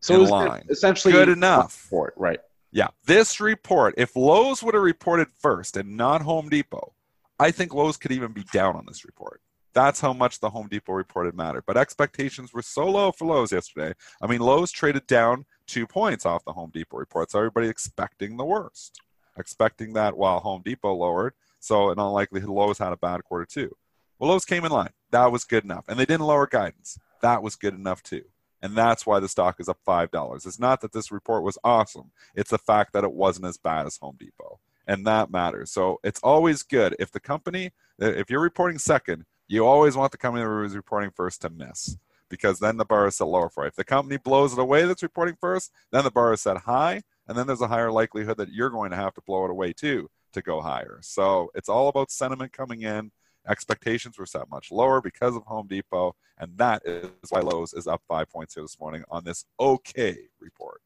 So 0.00 0.22
In 0.22 0.28
line. 0.28 0.66
essentially 0.68 1.12
Good 1.12 1.28
enough. 1.30 1.72
For 1.72 2.08
it, 2.08 2.14
right? 2.16 2.38
Yeah, 2.70 2.88
this 3.06 3.40
report, 3.40 3.94
if 3.96 4.16
Lowe's 4.16 4.62
would 4.62 4.74
have 4.74 4.82
reported 4.82 5.28
first 5.38 5.76
and 5.76 5.96
not 5.96 6.22
Home 6.22 6.48
Depot, 6.48 6.92
I 7.38 7.52
think 7.52 7.72
Lowe's 7.72 7.96
could 7.96 8.10
even 8.12 8.32
be 8.32 8.42
down 8.52 8.74
on 8.76 8.84
this 8.86 9.04
report. 9.04 9.40
That's 9.74 10.00
how 10.00 10.12
much 10.12 10.38
the 10.38 10.50
Home 10.50 10.68
Depot 10.68 10.92
reported 10.92 11.34
mattered. 11.34 11.64
But 11.66 11.76
expectations 11.76 12.52
were 12.52 12.62
so 12.62 12.88
low 12.88 13.10
for 13.10 13.26
Lowe's 13.26 13.52
yesterday. 13.52 13.92
I 14.22 14.28
mean, 14.28 14.40
Lowe's 14.40 14.70
traded 14.70 15.06
down 15.06 15.46
two 15.66 15.86
points 15.86 16.24
off 16.24 16.44
the 16.44 16.52
Home 16.52 16.70
Depot 16.72 16.96
report. 16.96 17.30
So 17.30 17.38
everybody 17.38 17.68
expecting 17.68 18.36
the 18.36 18.44
worst, 18.44 19.00
expecting 19.36 19.92
that 19.94 20.16
while 20.16 20.38
Home 20.40 20.62
Depot 20.64 20.94
lowered. 20.94 21.34
So 21.58 21.90
in 21.90 21.98
all 21.98 22.12
likelihood, 22.12 22.50
Lowe's 22.50 22.78
had 22.78 22.92
a 22.92 22.96
bad 22.96 23.24
quarter 23.24 23.46
too. 23.46 23.76
Well, 24.18 24.30
Lowe's 24.30 24.44
came 24.44 24.64
in 24.64 24.70
line. 24.70 24.92
That 25.10 25.32
was 25.32 25.44
good 25.44 25.64
enough. 25.64 25.86
And 25.88 25.98
they 25.98 26.06
didn't 26.06 26.26
lower 26.26 26.46
guidance. 26.46 26.98
That 27.20 27.42
was 27.42 27.56
good 27.56 27.74
enough 27.74 28.02
too. 28.02 28.22
And 28.62 28.76
that's 28.76 29.04
why 29.04 29.18
the 29.20 29.28
stock 29.28 29.56
is 29.60 29.68
up 29.68 29.78
$5. 29.86 30.46
It's 30.46 30.58
not 30.58 30.80
that 30.80 30.92
this 30.92 31.10
report 31.10 31.42
was 31.42 31.58
awesome. 31.64 32.12
It's 32.34 32.50
the 32.50 32.58
fact 32.58 32.92
that 32.92 33.04
it 33.04 33.12
wasn't 33.12 33.46
as 33.46 33.58
bad 33.58 33.86
as 33.86 33.96
Home 33.98 34.16
Depot. 34.18 34.60
And 34.86 35.06
that 35.06 35.30
matters. 35.30 35.70
So 35.70 35.98
it's 36.04 36.20
always 36.20 36.62
good 36.62 36.94
if 36.98 37.10
the 37.10 37.20
company, 37.20 37.72
if 37.98 38.30
you're 38.30 38.40
reporting 38.40 38.78
second, 38.78 39.24
you 39.54 39.66
always 39.66 39.96
want 39.96 40.12
the 40.12 40.18
company 40.18 40.44
that 40.44 40.50
was 40.50 40.74
reporting 40.74 41.10
first 41.10 41.40
to 41.42 41.50
miss 41.50 41.96
because 42.28 42.58
then 42.58 42.76
the 42.76 42.84
bar 42.84 43.06
is 43.06 43.16
set 43.16 43.26
lower 43.26 43.48
for 43.48 43.64
you. 43.64 43.68
If 43.68 43.76
the 43.76 43.84
company 43.84 44.16
blows 44.16 44.52
it 44.52 44.58
away 44.58 44.84
that's 44.84 45.02
reporting 45.02 45.36
first, 45.40 45.70
then 45.92 46.04
the 46.04 46.10
bar 46.10 46.32
is 46.32 46.40
set 46.40 46.56
high, 46.58 47.02
and 47.28 47.38
then 47.38 47.46
there's 47.46 47.60
a 47.60 47.68
higher 47.68 47.92
likelihood 47.92 48.38
that 48.38 48.52
you're 48.52 48.70
going 48.70 48.90
to 48.90 48.96
have 48.96 49.14
to 49.14 49.22
blow 49.22 49.44
it 49.44 49.50
away 49.50 49.72
too 49.72 50.10
to 50.32 50.42
go 50.42 50.60
higher. 50.60 50.98
So 51.02 51.50
it's 51.54 51.68
all 51.68 51.88
about 51.88 52.10
sentiment 52.10 52.52
coming 52.52 52.82
in. 52.82 53.12
Expectations 53.46 54.18
were 54.18 54.26
set 54.26 54.50
much 54.50 54.72
lower 54.72 55.00
because 55.00 55.36
of 55.36 55.44
Home 55.44 55.68
Depot, 55.68 56.16
and 56.38 56.56
that 56.58 56.82
is 56.84 57.10
why 57.28 57.40
Lowe's 57.40 57.74
is 57.74 57.86
up 57.86 58.02
five 58.08 58.28
points 58.30 58.54
here 58.54 58.64
this 58.64 58.80
morning 58.80 59.04
on 59.10 59.22
this 59.22 59.44
okay 59.60 60.16
report. 60.40 60.80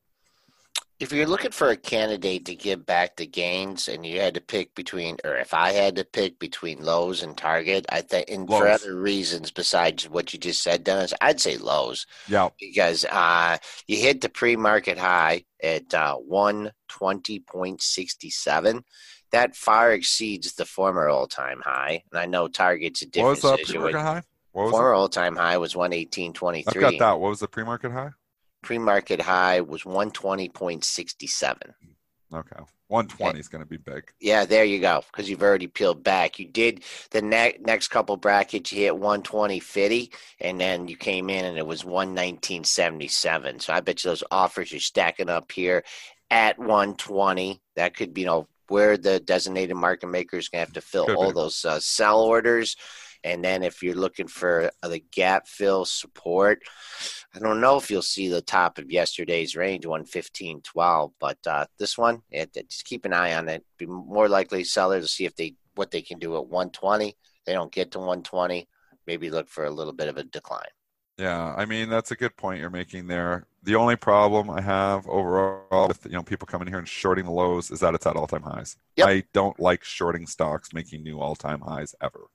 If 1.01 1.13
you're 1.13 1.27
looking 1.27 1.53
for 1.53 1.69
a 1.69 1.77
candidate 1.77 2.45
to 2.47 2.57
give 2.57 2.85
back 2.85 3.15
the 3.17 3.27
gains, 3.27 3.87
and 3.87 4.05
you 4.05 4.21
had 4.21 4.35
to 4.35 4.41
pick 4.41 4.75
between, 4.75 5.17
or 5.25 5.37
if 5.37 5.55
I 5.55 5.71
had 5.71 5.95
to 5.97 6.05
pick 6.05 6.41
between 6.41 6.83
Lowe's 6.83 7.23
and 7.23 7.37
Target, 7.37 7.87
I 7.89 8.01
think, 8.01 8.29
and 8.29 8.49
for 8.49 8.67
other 8.67 8.97
reasons 8.97 9.53
besides 9.53 10.09
what 10.09 10.33
you 10.33 10.41
just 10.41 10.61
said, 10.61 10.83
Dennis, 10.83 11.15
I'd 11.21 11.41
say 11.41 11.57
Lowe's 11.57 12.05
Yeah, 12.27 12.49
because 12.59 13.05
uh, 13.05 13.59
you 13.87 13.99
hit 13.99 14.23
the 14.23 14.29
pre-market 14.29 14.99
high 14.99 15.45
at 15.63 15.95
uh, 15.95 16.17
one 16.17 16.73
twenty 16.89 17.39
point 17.39 17.81
sixty 17.81 18.31
seven. 18.31 18.85
That 19.31 19.55
far 19.55 19.93
exceeds 19.93 20.55
the 20.55 20.65
former 20.65 21.09
all-time 21.09 21.61
high, 21.65 22.03
and 22.11 22.19
I 22.19 22.27
know 22.27 22.49
Target's 22.49 23.03
a 23.03 23.07
different 23.07 23.43
what 23.43 23.53
was 23.53 23.61
the 23.61 23.73
pre-market 23.73 24.01
high? 24.01 24.23
What 24.51 24.65
was 24.65 24.71
Former 24.73 24.95
all-time 24.95 25.37
high 25.37 25.59
was 25.59 25.77
one 25.77 25.93
eighteen 25.93 26.33
twenty 26.33 26.65
it? 26.65 26.67
I've 26.69 26.99
got 26.99 26.99
that. 26.99 27.21
What 27.21 27.29
was 27.29 27.39
the 27.39 27.47
pre-market 27.47 27.93
high? 27.93 28.11
Pre-market 28.63 29.21
high 29.21 29.61
was 29.61 29.85
one 29.85 30.11
twenty 30.11 30.49
point 30.49 30.85
sixty 30.85 31.27
seven. 31.27 31.75
Okay, 32.33 32.61
120 32.89 33.41
is 33.41 33.49
going 33.49 33.63
to 33.63 33.69
be 33.69 33.79
big. 33.79 34.11
Yeah, 34.21 34.45
there 34.45 34.65
you 34.65 34.81
go. 34.81 35.03
Because 35.11 35.31
you've 35.31 35.43
already 35.43 35.67
peeled 35.67 36.03
back. 36.03 36.39
You 36.39 36.47
did 36.47 36.85
the 37.11 37.23
ne- 37.23 37.57
next 37.61 37.89
couple 37.89 38.19
brackets. 38.19 38.71
You 38.71 38.83
hit 38.83 38.93
120.50, 38.93 40.13
and 40.41 40.61
then 40.61 40.89
you 40.89 40.97
came 40.99 41.31
in 41.31 41.47
and 41.47 41.57
it 41.57 41.67
was 41.67 41.85
119.77. 41.85 43.63
So 43.63 43.73
I 43.73 43.81
bet 43.81 44.05
you 44.05 44.11
those 44.11 44.25
offers 44.31 44.73
are 44.75 44.79
stacking 44.81 45.31
up 45.31 45.53
here 45.53 45.85
at 46.31 46.59
120. 46.59 47.63
That 47.77 47.97
could 47.97 48.13
be, 48.13 48.23
you 48.23 48.27
know, 48.27 48.49
where 48.69 48.99
the 48.99 49.21
designated 49.21 49.77
market 49.77 50.09
maker 50.09 50.37
is 50.37 50.49
going 50.49 50.61
to 50.63 50.67
have 50.67 50.75
to 50.75 50.81
fill 50.81 51.07
Could 51.07 51.17
all 51.17 51.29
be. 51.29 51.35
those 51.35 51.65
uh, 51.65 51.81
sell 51.81 52.21
orders. 52.21 52.77
And 53.25 53.45
then 53.45 53.63
if 53.63 53.83
you're 53.83 53.95
looking 53.95 54.29
for 54.29 54.71
the 54.83 55.03
gap 55.13 55.49
fill 55.49 55.85
support, 55.85 56.63
I 57.35 57.39
don't 57.41 57.61
know 57.61 57.77
if 57.77 57.91
you'll 57.91 58.03
see 58.03 58.29
the 58.29 58.41
top 58.41 58.79
of 58.79 58.91
yesterday's 58.91 59.55
range, 59.55 59.85
115.12, 59.85 61.13
but 61.21 61.39
uh, 61.47 61.67
this 61.79 61.99
one, 61.99 62.23
it, 62.31 62.51
it- 62.57 62.71
just 62.71 62.85
keep 62.85 63.05
an 63.05 63.13
eye 63.13 63.35
on 63.35 63.49
it. 63.49 63.65
Be 63.79 63.87
more 63.87 64.29
likely 64.29 64.65
sellers 64.65 65.05
to 65.05 65.09
see 65.09 65.25
if 65.27 65.37
they 65.37 65.55
what 65.75 65.91
they 65.91 66.03
can 66.03 66.19
do 66.19 66.37
at 66.37 66.47
120. 66.47 67.17
They 67.47 67.53
don't 67.53 67.73
get 67.73 67.91
to 67.93 67.99
120. 67.99 68.69
Maybe 69.07 69.31
look 69.31 69.49
for 69.49 69.65
a 69.65 69.71
little 69.71 69.93
bit 69.93 70.09
of 70.09 70.17
a 70.17 70.25
decline. 70.25 70.67
Yeah, 71.19 71.55
I 71.57 71.65
mean 71.65 71.89
that's 71.89 72.13
a 72.13 72.17
good 72.17 72.37
point 72.37 72.61
you're 72.61 72.71
making 72.71 73.09
there. 73.09 73.47
The 73.65 73.75
only 73.75 73.97
problem 73.97 74.49
I 74.51 74.61
have 74.61 75.07
overall 75.09 75.89
with 75.89 76.05
you 76.07 76.13
know 76.13 76.23
people 76.23 76.47
coming 76.47 76.69
here 76.69 76.79
and 76.79 76.89
shorting 76.89 77.25
the 77.25 77.33
Lowe's 77.33 77.71
is 77.71 77.81
that 77.81 77.95
it's 77.95 78.07
at 78.07 78.17
all-time 78.17 78.43
highs. 78.43 78.77
Yep. 78.97 79.07
I 79.09 79.25
don't 79.33 79.59
like 79.59 79.83
shorting 79.83 80.27
stocks 80.27 80.73
making 80.73 81.03
new 81.03 81.19
all-time 81.21 81.61
highs 81.61 81.95
ever 82.01 82.27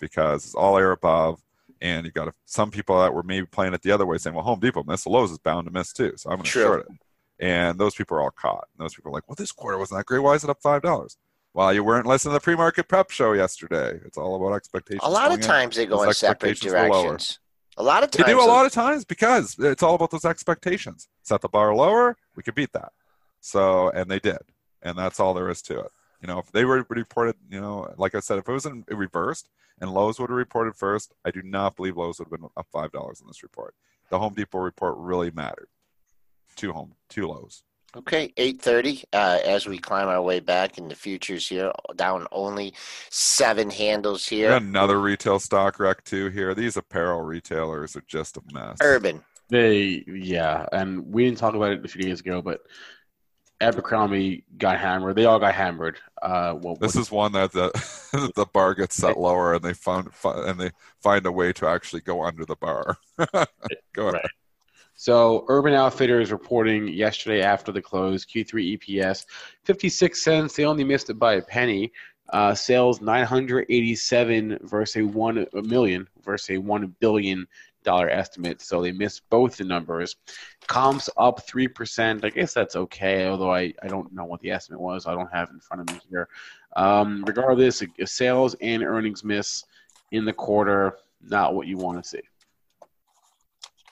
because 0.00 0.44
it's 0.46 0.54
all 0.54 0.76
air 0.78 0.90
above, 0.90 1.40
and 1.84 2.06
you 2.06 2.10
got 2.10 2.34
some 2.46 2.70
people 2.70 2.98
that 3.00 3.12
were 3.12 3.22
maybe 3.22 3.46
playing 3.46 3.74
it 3.74 3.82
the 3.82 3.92
other 3.92 4.06
way, 4.06 4.16
saying, 4.18 4.34
"Well, 4.34 4.44
Home 4.44 4.58
Depot 4.58 4.82
missed 4.84 5.04
the 5.04 5.10
Lowe's 5.10 5.30
is 5.30 5.38
bound 5.38 5.66
to 5.66 5.70
miss 5.72 5.92
too, 5.92 6.14
so 6.16 6.30
I'm 6.30 6.36
going 6.38 6.44
to 6.44 6.50
short 6.50 6.80
it." 6.80 6.96
And 7.38 7.78
those 7.78 7.94
people 7.94 8.16
are 8.16 8.22
all 8.22 8.30
caught. 8.30 8.66
And 8.76 8.84
those 8.84 8.94
people 8.94 9.10
are 9.10 9.14
like, 9.14 9.28
"Well, 9.28 9.36
this 9.36 9.52
quarter 9.52 9.76
wasn't 9.78 9.98
that 10.00 10.06
great. 10.06 10.20
Why 10.20 10.34
is 10.34 10.42
it 10.44 10.50
up 10.50 10.62
five 10.62 10.82
dollars?" 10.82 11.16
Well, 11.52 11.72
you 11.72 11.84
weren't 11.84 12.06
listening 12.06 12.32
to 12.32 12.40
the 12.40 12.40
pre-market 12.42 12.88
prep 12.88 13.10
show 13.12 13.32
yesterday. 13.32 14.00
It's 14.04 14.18
all 14.18 14.34
about 14.34 14.56
expectations. 14.56 15.02
A 15.04 15.08
lot 15.10 15.26
of 15.26 15.38
going 15.38 15.42
in. 15.42 15.46
times 15.46 15.76
they 15.76 15.86
go 15.86 15.98
Those 15.98 16.06
in 16.08 16.14
separate 16.14 16.50
expectations 16.50 16.72
were 16.72 16.88
lower. 16.88 17.08
directions. 17.08 17.38
A 17.76 17.82
lot 17.82 18.02
of 18.02 18.10
times 18.10 18.26
They 18.26 18.32
times 18.32 18.44
do 18.44 18.50
a 18.50 18.52
lot 18.52 18.66
of 18.66 18.72
times 18.72 19.04
because 19.04 19.56
it's 19.58 19.82
all 19.82 19.94
about 19.94 20.10
those 20.10 20.24
expectations. 20.24 21.08
Set 21.22 21.42
the 21.42 21.48
bar 21.48 21.74
lower, 21.74 22.16
we 22.34 22.42
could 22.42 22.54
beat 22.56 22.72
that. 22.72 22.92
So, 23.40 23.90
and 23.90 24.10
they 24.10 24.18
did, 24.18 24.38
and 24.82 24.96
that's 24.96 25.20
all 25.20 25.34
there 25.34 25.50
is 25.50 25.60
to 25.62 25.80
it. 25.80 25.92
You 26.24 26.32
know, 26.32 26.38
if 26.38 26.50
they 26.52 26.64
were 26.64 26.86
reported, 26.88 27.36
you 27.50 27.60
know, 27.60 27.92
like 27.98 28.14
I 28.14 28.20
said, 28.20 28.38
if 28.38 28.48
it 28.48 28.52
was 28.52 28.64
in 28.64 28.82
reversed 28.88 29.50
and 29.78 29.92
Lowe's 29.92 30.18
would 30.18 30.30
have 30.30 30.36
reported 30.38 30.74
first, 30.74 31.12
I 31.22 31.30
do 31.30 31.42
not 31.42 31.76
believe 31.76 31.98
Lowe's 31.98 32.18
would 32.18 32.28
have 32.30 32.40
been 32.40 32.48
up 32.56 32.66
five 32.72 32.92
dollars 32.92 33.20
in 33.20 33.26
this 33.26 33.42
report. 33.42 33.74
The 34.08 34.18
Home 34.18 34.32
Depot 34.32 34.60
report 34.60 34.96
really 34.96 35.30
mattered. 35.30 35.68
Two 36.56 36.72
home, 36.72 36.94
two 37.10 37.26
Lowe's. 37.26 37.62
Okay, 37.94 38.32
eight 38.38 38.62
thirty. 38.62 39.04
Uh, 39.12 39.38
as 39.44 39.66
we 39.66 39.76
climb 39.76 40.08
our 40.08 40.22
way 40.22 40.40
back 40.40 40.78
in 40.78 40.88
the 40.88 40.94
futures 40.94 41.46
here, 41.46 41.70
down 41.96 42.26
only 42.32 42.72
seven 43.10 43.68
handles 43.68 44.26
here. 44.26 44.52
Another 44.52 44.98
retail 45.02 45.38
stock 45.38 45.78
wreck 45.78 46.04
too 46.04 46.30
here. 46.30 46.54
These 46.54 46.78
apparel 46.78 47.20
retailers 47.20 47.96
are 47.96 48.04
just 48.06 48.38
a 48.38 48.42
mess. 48.50 48.78
Urban. 48.80 49.22
They, 49.50 50.04
yeah, 50.06 50.64
and 50.72 51.12
we 51.12 51.26
didn't 51.26 51.36
talk 51.36 51.54
about 51.54 51.72
it 51.72 51.84
a 51.84 51.88
few 51.88 52.00
days 52.00 52.20
ago, 52.20 52.40
but 52.40 52.62
Abercrombie 53.60 54.44
got 54.58 54.78
hammered. 54.78 55.16
They 55.16 55.24
all 55.24 55.38
got 55.38 55.54
hammered. 55.54 55.98
Uh, 56.20 56.54
well, 56.60 56.76
This 56.76 56.96
is 56.96 57.10
one 57.10 57.32
that 57.32 57.52
the 57.52 57.70
the 58.34 58.46
bar 58.46 58.74
gets 58.74 58.96
set 58.96 59.18
lower, 59.18 59.54
and 59.54 59.62
they 59.62 59.74
found 59.74 60.10
and 60.24 60.58
they 60.58 60.70
find 61.00 61.24
a 61.26 61.32
way 61.32 61.52
to 61.54 61.66
actually 61.66 62.02
go 62.02 62.24
under 62.24 62.44
the 62.44 62.56
bar. 62.56 62.96
go 63.92 64.08
ahead. 64.08 64.14
Right. 64.14 64.30
So 64.96 65.44
Urban 65.48 65.74
Outfitters 65.74 66.30
reporting 66.30 66.88
yesterday 66.88 67.42
after 67.42 67.72
the 67.72 67.82
close, 67.82 68.24
Q3 68.24 68.78
EPS 68.78 69.26
56 69.64 70.22
cents. 70.22 70.54
They 70.54 70.64
only 70.64 70.84
missed 70.84 71.10
it 71.10 71.18
by 71.18 71.34
a 71.34 71.42
penny. 71.42 71.92
Uh, 72.30 72.54
sales 72.54 73.00
987 73.02 74.58
versus 74.62 74.96
a 74.96 75.06
one 75.06 75.46
a 75.52 75.62
million 75.62 76.08
versus 76.24 76.56
a 76.56 76.58
one 76.58 76.94
billion 76.98 77.46
dollar 77.84 78.10
estimate. 78.10 78.60
So 78.60 78.82
they 78.82 78.92
missed 78.92 79.22
both 79.30 79.56
the 79.56 79.64
numbers. 79.64 80.16
Comps 80.66 81.08
up 81.16 81.46
three 81.46 81.68
percent. 81.68 82.24
I 82.24 82.30
guess 82.30 82.54
that's 82.54 82.74
okay, 82.74 83.26
although 83.28 83.52
I, 83.52 83.72
I 83.82 83.88
don't 83.88 84.12
know 84.12 84.24
what 84.24 84.40
the 84.40 84.50
estimate 84.50 84.80
was. 84.80 85.06
I 85.06 85.14
don't 85.14 85.32
have 85.32 85.50
in 85.50 85.60
front 85.60 85.82
of 85.82 85.94
me 85.94 86.00
here. 86.10 86.28
Um, 86.76 87.24
regardless, 87.26 87.82
sales 88.06 88.56
and 88.60 88.82
earnings 88.82 89.22
miss 89.22 89.64
in 90.10 90.24
the 90.24 90.32
quarter. 90.32 90.98
Not 91.22 91.54
what 91.54 91.66
you 91.66 91.78
want 91.78 92.02
to 92.02 92.08
see. 92.08 92.22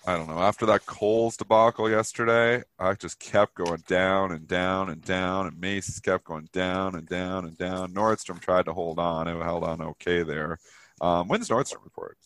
I 0.04 0.16
don't 0.16 0.26
know. 0.26 0.40
After 0.40 0.66
that 0.66 0.84
Kohl's 0.84 1.36
debacle 1.36 1.88
yesterday, 1.88 2.64
I 2.76 2.94
just 2.94 3.20
kept 3.20 3.54
going 3.54 3.84
down 3.86 4.32
and 4.32 4.48
down 4.48 4.90
and 4.90 5.00
down, 5.00 5.46
and 5.46 5.60
Macy's 5.60 6.00
kept 6.00 6.24
going 6.24 6.48
down 6.52 6.96
and 6.96 7.08
down 7.08 7.44
and 7.44 7.56
down. 7.56 7.94
Nordstrom 7.94 8.40
tried 8.40 8.64
to 8.64 8.72
hold 8.72 8.98
on; 8.98 9.28
it 9.28 9.40
held 9.40 9.62
on 9.62 9.80
okay 9.80 10.24
there. 10.24 10.58
Um, 11.00 11.28
when's 11.28 11.48
Nordstrom 11.48 11.84
report? 11.84 12.18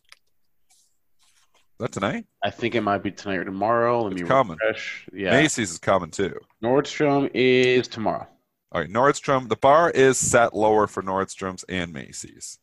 Is 1.78 1.84
that 1.84 1.92
tonight? 1.92 2.24
I 2.42 2.48
think 2.50 2.74
it 2.74 2.80
might 2.80 3.02
be 3.02 3.10
tonight 3.10 3.36
or 3.36 3.44
tomorrow. 3.44 4.02
Let 4.04 4.12
It's 4.12 4.22
me 4.22 4.28
coming. 4.28 4.56
refresh. 4.62 5.06
Yeah, 5.12 5.30
Macy's 5.32 5.72
is 5.72 5.78
coming 5.78 6.10
too. 6.10 6.34
Nordstrom 6.62 7.30
is 7.34 7.86
tomorrow. 7.86 8.26
All 8.72 8.80
right, 8.80 8.90
Nordstrom. 8.90 9.48
The 9.50 9.56
bar 9.56 9.90
is 9.90 10.16
set 10.18 10.54
lower 10.54 10.86
for 10.86 11.02
Nordstrom's 11.02 11.64
and 11.68 11.92
Macy's. 11.92 12.58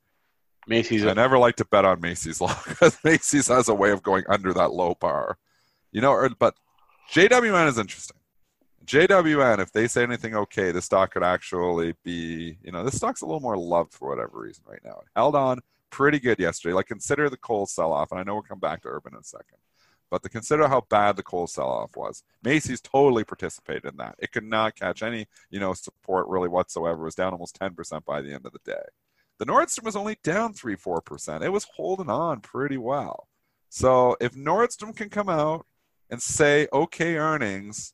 Macy's. 0.67 1.05
I 1.05 1.13
never 1.13 1.37
like 1.37 1.57
to 1.57 1.65
bet 1.65 1.85
on 1.85 2.01
Macy's 2.01 2.41
long 2.41 2.55
because 2.67 2.97
Macy's 3.03 3.47
has 3.49 3.69
a 3.69 3.73
way 3.75 3.91
of 3.91 4.01
going 4.01 4.23
under 4.27 4.51
that 4.53 4.71
low 4.71 4.95
bar. 4.99 5.37
You 5.91 6.01
know, 6.01 6.11
or- 6.11 6.29
but 6.29 6.55
JWN 7.13 7.67
is 7.67 7.77
interesting. 7.77 8.17
JWN, 8.85 9.59
if 9.59 9.71
they 9.71 9.87
say 9.87 10.03
anything 10.03 10.35
okay, 10.35 10.71
the 10.71 10.81
stock 10.81 11.13
could 11.13 11.23
actually 11.23 11.93
be, 12.03 12.57
you 12.63 12.71
know, 12.71 12.83
this 12.83 12.97
stock's 12.97 13.21
a 13.21 13.25
little 13.25 13.39
more 13.39 13.57
loved 13.57 13.93
for 13.93 14.09
whatever 14.09 14.39
reason 14.41 14.63
right 14.67 14.81
now. 14.83 14.91
It 15.01 15.07
held 15.15 15.35
on 15.35 15.59
pretty 15.93 16.19
good 16.19 16.39
yesterday. 16.39 16.73
Like 16.73 16.87
consider 16.87 17.29
the 17.29 17.37
Kohl's 17.37 17.71
sell 17.71 17.93
off, 17.93 18.11
and 18.11 18.19
I 18.19 18.23
know 18.23 18.33
we'll 18.33 18.41
come 18.41 18.59
back 18.59 18.81
to 18.81 18.89
Urban 18.89 19.13
in 19.13 19.19
a 19.19 19.23
second. 19.23 19.59
But 20.09 20.23
to 20.23 20.29
consider 20.29 20.67
how 20.67 20.81
bad 20.89 21.15
the 21.15 21.23
Kohl's 21.23 21.53
sell 21.53 21.69
off 21.69 21.95
was, 21.95 22.23
Macy's 22.43 22.81
totally 22.81 23.23
participated 23.23 23.85
in 23.85 23.97
that. 23.97 24.15
It 24.19 24.31
could 24.31 24.43
not 24.43 24.75
catch 24.75 25.03
any, 25.03 25.27
you 25.49 25.59
know, 25.59 25.73
support 25.73 26.27
really 26.27 26.49
whatsoever. 26.49 27.01
It 27.01 27.05
was 27.05 27.15
down 27.15 27.31
almost 27.31 27.59
10% 27.59 28.05
by 28.05 28.21
the 28.21 28.33
end 28.33 28.45
of 28.45 28.53
the 28.53 28.59
day. 28.65 28.83
The 29.39 29.45
Nordstrom 29.45 29.85
was 29.85 29.95
only 29.95 30.17
down 30.23 30.53
three, 30.53 30.75
four 30.75 31.01
percent. 31.01 31.43
It 31.43 31.49
was 31.49 31.67
holding 31.75 32.09
on 32.09 32.41
pretty 32.41 32.77
well. 32.77 33.27
So 33.69 34.15
if 34.19 34.33
Nordstrom 34.33 34.95
can 34.95 35.09
come 35.09 35.29
out 35.29 35.65
and 36.09 36.21
say 36.21 36.67
okay 36.73 37.17
earnings, 37.17 37.93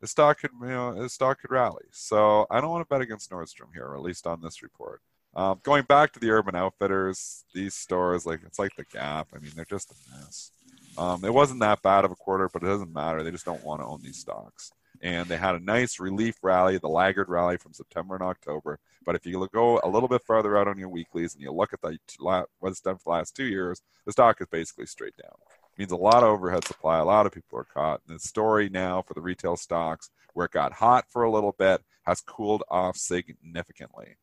the 0.00 0.06
stock 0.06 0.40
could 0.40 0.50
you 0.60 0.68
know 0.68 1.00
the 1.00 1.08
stock 1.08 1.40
could 1.40 1.50
rally. 1.50 1.86
So 1.90 2.46
I 2.50 2.60
don't 2.60 2.70
want 2.70 2.82
to 2.82 2.92
bet 2.92 3.00
against 3.00 3.30
Nordstrom 3.30 3.72
here, 3.72 3.92
at 3.94 4.02
least 4.02 4.26
on 4.26 4.40
this 4.40 4.62
report. 4.62 5.00
Um, 5.36 5.60
going 5.62 5.82
back 5.84 6.12
to 6.12 6.20
the 6.20 6.30
Urban 6.30 6.54
Outfitters, 6.54 7.44
these 7.52 7.74
stores 7.74 8.24
like 8.24 8.40
it's 8.46 8.58
like 8.58 8.76
the 8.76 8.84
Gap. 8.84 9.28
I 9.34 9.38
mean, 9.38 9.52
they're 9.56 9.64
just 9.64 9.90
a 9.90 10.16
mess. 10.16 10.52
Um, 10.96 11.24
it 11.24 11.34
wasn't 11.34 11.60
that 11.60 11.82
bad 11.82 12.04
of 12.04 12.12
a 12.12 12.16
quarter, 12.16 12.48
but 12.52 12.62
it 12.62 12.66
doesn't 12.66 12.92
matter. 12.92 13.22
They 13.22 13.32
just 13.32 13.44
don't 13.44 13.64
want 13.64 13.80
to 13.80 13.86
own 13.86 14.00
these 14.02 14.18
stocks. 14.18 14.70
And 15.02 15.28
they 15.28 15.36
had 15.36 15.56
a 15.56 15.60
nice 15.60 15.98
relief 15.98 16.36
rally, 16.42 16.78
the 16.78 16.88
laggard 16.88 17.28
rally 17.28 17.56
from 17.56 17.72
September 17.72 18.14
and 18.14 18.22
October. 18.22 18.78
But 19.04 19.16
if 19.16 19.26
you 19.26 19.46
go 19.52 19.80
a 19.82 19.88
little 19.88 20.08
bit 20.08 20.22
further 20.24 20.56
out 20.56 20.68
on 20.68 20.78
your 20.78 20.88
weeklies 20.88 21.34
and 21.34 21.42
you 21.42 21.52
look 21.52 21.72
at 21.72 21.82
the 21.82 21.98
what 22.20 22.48
it's 22.62 22.80
done 22.80 22.96
for 22.96 23.04
the 23.04 23.10
last 23.10 23.34
two 23.34 23.44
years, 23.44 23.82
the 24.06 24.12
stock 24.12 24.40
is 24.40 24.46
basically 24.46 24.86
straight 24.86 25.16
down. 25.16 25.34
It 25.74 25.80
means 25.80 25.92
a 25.92 25.96
lot 25.96 26.22
of 26.22 26.28
overhead 26.28 26.64
supply. 26.64 26.98
A 26.98 27.04
lot 27.04 27.26
of 27.26 27.32
people 27.32 27.58
are 27.58 27.64
caught. 27.64 28.00
And 28.08 28.16
the 28.16 28.20
story 28.20 28.68
now 28.68 29.02
for 29.02 29.14
the 29.14 29.20
retail 29.20 29.56
stocks, 29.56 30.10
where 30.32 30.46
it 30.46 30.52
got 30.52 30.72
hot 30.72 31.06
for 31.10 31.24
a 31.24 31.30
little 31.30 31.54
bit, 31.58 31.82
has 32.06 32.20
cooled 32.20 32.62
off 32.70 32.96
significantly. 32.96 34.16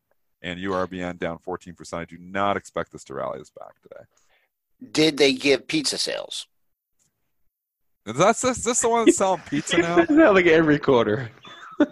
And 0.44 0.60
URBN 0.60 1.20
down 1.20 1.38
14%. 1.38 1.94
I 1.94 2.06
do 2.06 2.18
not 2.18 2.58
expect 2.58 2.92
this 2.92 3.04
to 3.06 3.14
rally 3.14 3.40
this 3.40 3.52
back 3.52 3.80
today. 3.82 4.04
Did 4.92 5.18
they 5.18 5.34
give 5.34 5.68
pizza 5.68 5.98
sales? 5.98 6.48
Is 8.06 8.18
that 8.18 8.38
this, 8.38 8.64
this 8.64 8.82
the 8.82 8.90
one 8.90 9.06
that's 9.06 9.18
selling 9.18 9.42
pizza 9.48 9.78
now? 9.78 9.98
Not 10.10 10.34
like 10.34 10.48
every 10.48 10.80
quarter. 10.80 11.30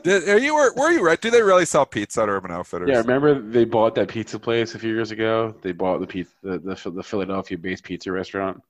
Did, 0.03 0.27
are 0.27 0.39
you 0.39 0.55
were, 0.55 0.73
were 0.75 0.91
you 0.91 1.03
right? 1.03 1.19
Do 1.19 1.29
they 1.29 1.41
really 1.41 1.65
sell 1.65 1.85
pizza 1.85 2.23
at 2.23 2.29
Urban 2.29 2.51
Outfitters? 2.51 2.89
Yeah, 2.89 2.97
remember 2.97 3.39
they 3.39 3.65
bought 3.65 3.95
that 3.95 4.07
pizza 4.07 4.39
place 4.39 4.75
a 4.75 4.79
few 4.79 4.93
years 4.93 5.11
ago. 5.11 5.53
They 5.61 5.71
bought 5.71 5.99
the 5.99 6.07
pizza, 6.07 6.33
the 6.41 6.59
the, 6.59 6.91
the 6.91 7.03
Philadelphia-based 7.03 7.83
pizza 7.83 8.11
restaurant. 8.11 8.61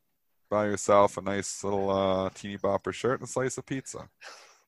Buy 0.50 0.66
yourself 0.66 1.18
a 1.18 1.22
nice 1.22 1.64
little 1.64 1.90
uh, 1.90 2.30
teeny 2.34 2.58
bopper 2.58 2.94
shirt 2.94 3.20
and 3.20 3.28
a 3.28 3.32
slice 3.32 3.58
of 3.58 3.66
pizza. 3.66 4.10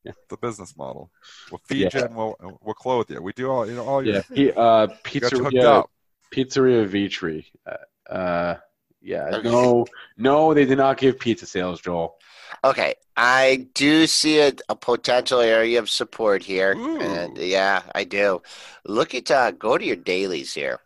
Yeah. 0.03 0.13
The 0.29 0.37
business 0.37 0.75
model. 0.75 1.11
We'll 1.51 1.61
feed 1.65 1.93
Yeah. 1.93 1.99
you 1.99 2.05
and 2.05 2.15
we'll 2.15 2.35
we'll 2.61 2.73
clothe 2.73 3.09
you. 3.11 3.21
We 3.21 3.33
do 3.33 3.49
all 3.51 3.67
you 3.67 3.75
know 3.75 3.85
all 3.85 4.03
your 4.05 4.15
Yeah, 4.15 4.21
P- 4.33 4.51
uh, 4.51 4.87
got 4.87 5.05
you 5.31 5.43
hooked 5.43 5.55
pizzeria, 5.55 5.63
up. 5.65 5.91
pizzeria 6.33 6.87
Vetri. 6.87 7.45
Uh, 7.65 8.11
uh, 8.11 8.57
yeah, 9.03 9.41
no, 9.43 9.85
no, 10.17 10.53
they 10.53 10.65
did 10.65 10.77
not 10.77 10.97
give 10.97 11.17
pizza 11.19 11.45
sales, 11.47 11.81
Joel. 11.81 12.17
Okay, 12.63 12.93
I 13.17 13.67
do 13.73 14.05
see 14.05 14.39
a, 14.39 14.53
a 14.69 14.75
potential 14.75 15.39
area 15.39 15.79
of 15.79 15.89
support 15.89 16.43
here, 16.43 16.73
and 16.73 17.35
yeah, 17.37 17.81
I 17.95 18.03
do. 18.03 18.41
Look 18.85 19.15
at 19.15 19.31
uh, 19.31 19.51
go 19.51 19.77
to 19.77 19.83
your 19.85 19.95
dailies 19.95 20.53
here. 20.53 20.79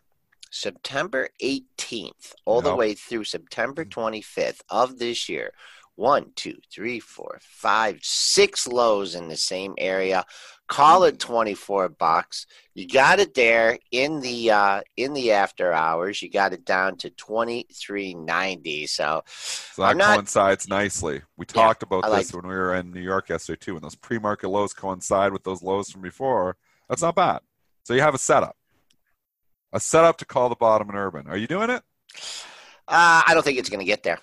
September 0.50 1.28
18th, 1.42 2.32
all 2.46 2.62
the 2.62 2.74
way 2.74 2.94
through 2.94 3.24
September 3.24 3.84
25th 3.84 4.60
of 4.70 4.98
this 4.98 5.28
year. 5.28 5.52
One, 5.96 6.32
two, 6.36 6.58
three, 6.72 7.00
four, 7.00 7.38
five, 7.42 7.98
six 8.02 8.68
lows 8.68 9.14
in 9.14 9.28
the 9.28 9.36
same 9.36 9.74
area. 9.78 10.24
Call 10.68 11.04
it 11.04 11.18
24 11.18 11.88
bucks. 11.90 12.46
You 12.74 12.86
got 12.86 13.18
it 13.18 13.32
there 13.34 13.78
in 13.92 14.20
the 14.20 14.50
uh, 14.50 14.80
in 14.96 15.14
the 15.14 15.32
after 15.32 15.72
hours. 15.72 16.20
You 16.20 16.28
got 16.30 16.52
it 16.52 16.64
down 16.66 16.96
to 16.98 17.10
23.90. 17.10 18.88
So 18.88 19.22
So 19.26 19.82
that 19.82 19.96
not- 19.96 20.16
coincides 20.16 20.68
nicely. 20.68 21.22
We 21.36 21.46
Yeah, 21.54 21.62
talked 21.62 21.82
about 21.82 22.04
I 22.04 22.18
this 22.18 22.32
when 22.34 22.46
we 22.46 22.54
were 22.54 22.74
in 22.74 22.90
New 22.92 23.00
York 23.00 23.28
yesterday 23.28 23.58
too. 23.60 23.74
When 23.74 23.82
those 23.82 23.94
pre-market 23.94 24.48
lows 24.48 24.74
coincide 24.74 25.32
with 25.32 25.44
those 25.44 25.62
lows 25.62 25.90
from 25.90 26.02
before, 26.02 26.56
that's 26.88 27.02
not 27.02 27.14
bad. 27.14 27.40
So 27.84 27.94
you 27.94 28.00
have 28.02 28.14
a 28.14 28.18
setup, 28.18 28.56
a 29.72 29.80
setup 29.80 30.18
to 30.18 30.24
call 30.26 30.48
the 30.48 30.56
bottom 30.56 30.90
in 30.90 30.96
Urban. 30.96 31.26
Are 31.28 31.36
you 31.36 31.46
doing 31.46 31.70
it? 31.70 31.82
uh, 32.88 33.22
I 33.26 33.30
don't 33.34 33.44
think 33.44 33.58
it's 33.58 33.68
going 33.70 33.80
to 33.80 33.86
get 33.86 34.02
there. 34.02 34.18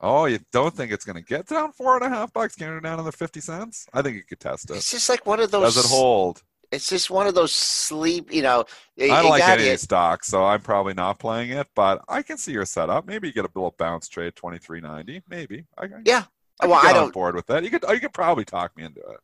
Oh, 0.00 0.26
you 0.26 0.38
don't 0.52 0.74
think 0.74 0.92
it's 0.92 1.04
going 1.04 1.16
to 1.16 1.22
get 1.22 1.46
down 1.48 1.72
four 1.72 1.96
and 1.96 2.04
a 2.04 2.08
half 2.08 2.32
bucks? 2.32 2.54
Can 2.54 2.72
it 2.76 2.82
down 2.82 2.98
under 3.00 3.12
fifty 3.12 3.40
cents? 3.40 3.86
I 3.92 4.02
think 4.02 4.16
you 4.16 4.22
could 4.22 4.40
test 4.40 4.70
it. 4.70 4.76
It's 4.76 4.90
just 4.90 5.08
like 5.08 5.26
one 5.26 5.40
of 5.40 5.50
those. 5.50 5.74
Does 5.74 5.84
it 5.84 5.88
hold? 5.88 6.42
It's 6.70 6.88
just 6.88 7.10
one 7.10 7.26
of 7.26 7.34
those 7.34 7.50
sleep. 7.52 8.32
You 8.32 8.42
know, 8.42 8.64
I 9.00 9.22
don't 9.22 9.30
like 9.30 9.42
any 9.42 9.62
of 9.64 9.68
these 9.70 9.82
stocks, 9.82 10.28
so 10.28 10.44
I'm 10.44 10.60
probably 10.60 10.94
not 10.94 11.18
playing 11.18 11.50
it. 11.50 11.66
But 11.74 12.02
I 12.08 12.22
can 12.22 12.36
see 12.38 12.52
your 12.52 12.66
setup. 12.66 13.06
Maybe 13.06 13.26
you 13.26 13.32
get 13.34 13.44
a 13.46 13.50
little 13.54 13.74
bounce 13.78 14.06
trade 14.08 14.36
twenty 14.36 14.58
three 14.58 14.80
ninety. 14.80 15.22
Maybe. 15.28 15.64
I, 15.76 15.84
I, 15.84 15.88
Yeah. 16.04 16.24
I 16.60 16.66
Well, 16.66 16.80
I 16.84 16.92
don't. 16.92 17.12
board 17.12 17.34
with 17.34 17.46
that. 17.46 17.64
You 17.64 17.70
could. 17.70 17.84
You 17.88 18.00
could 18.00 18.12
probably 18.12 18.44
talk 18.44 18.76
me 18.76 18.84
into 18.84 19.00
it. 19.00 19.20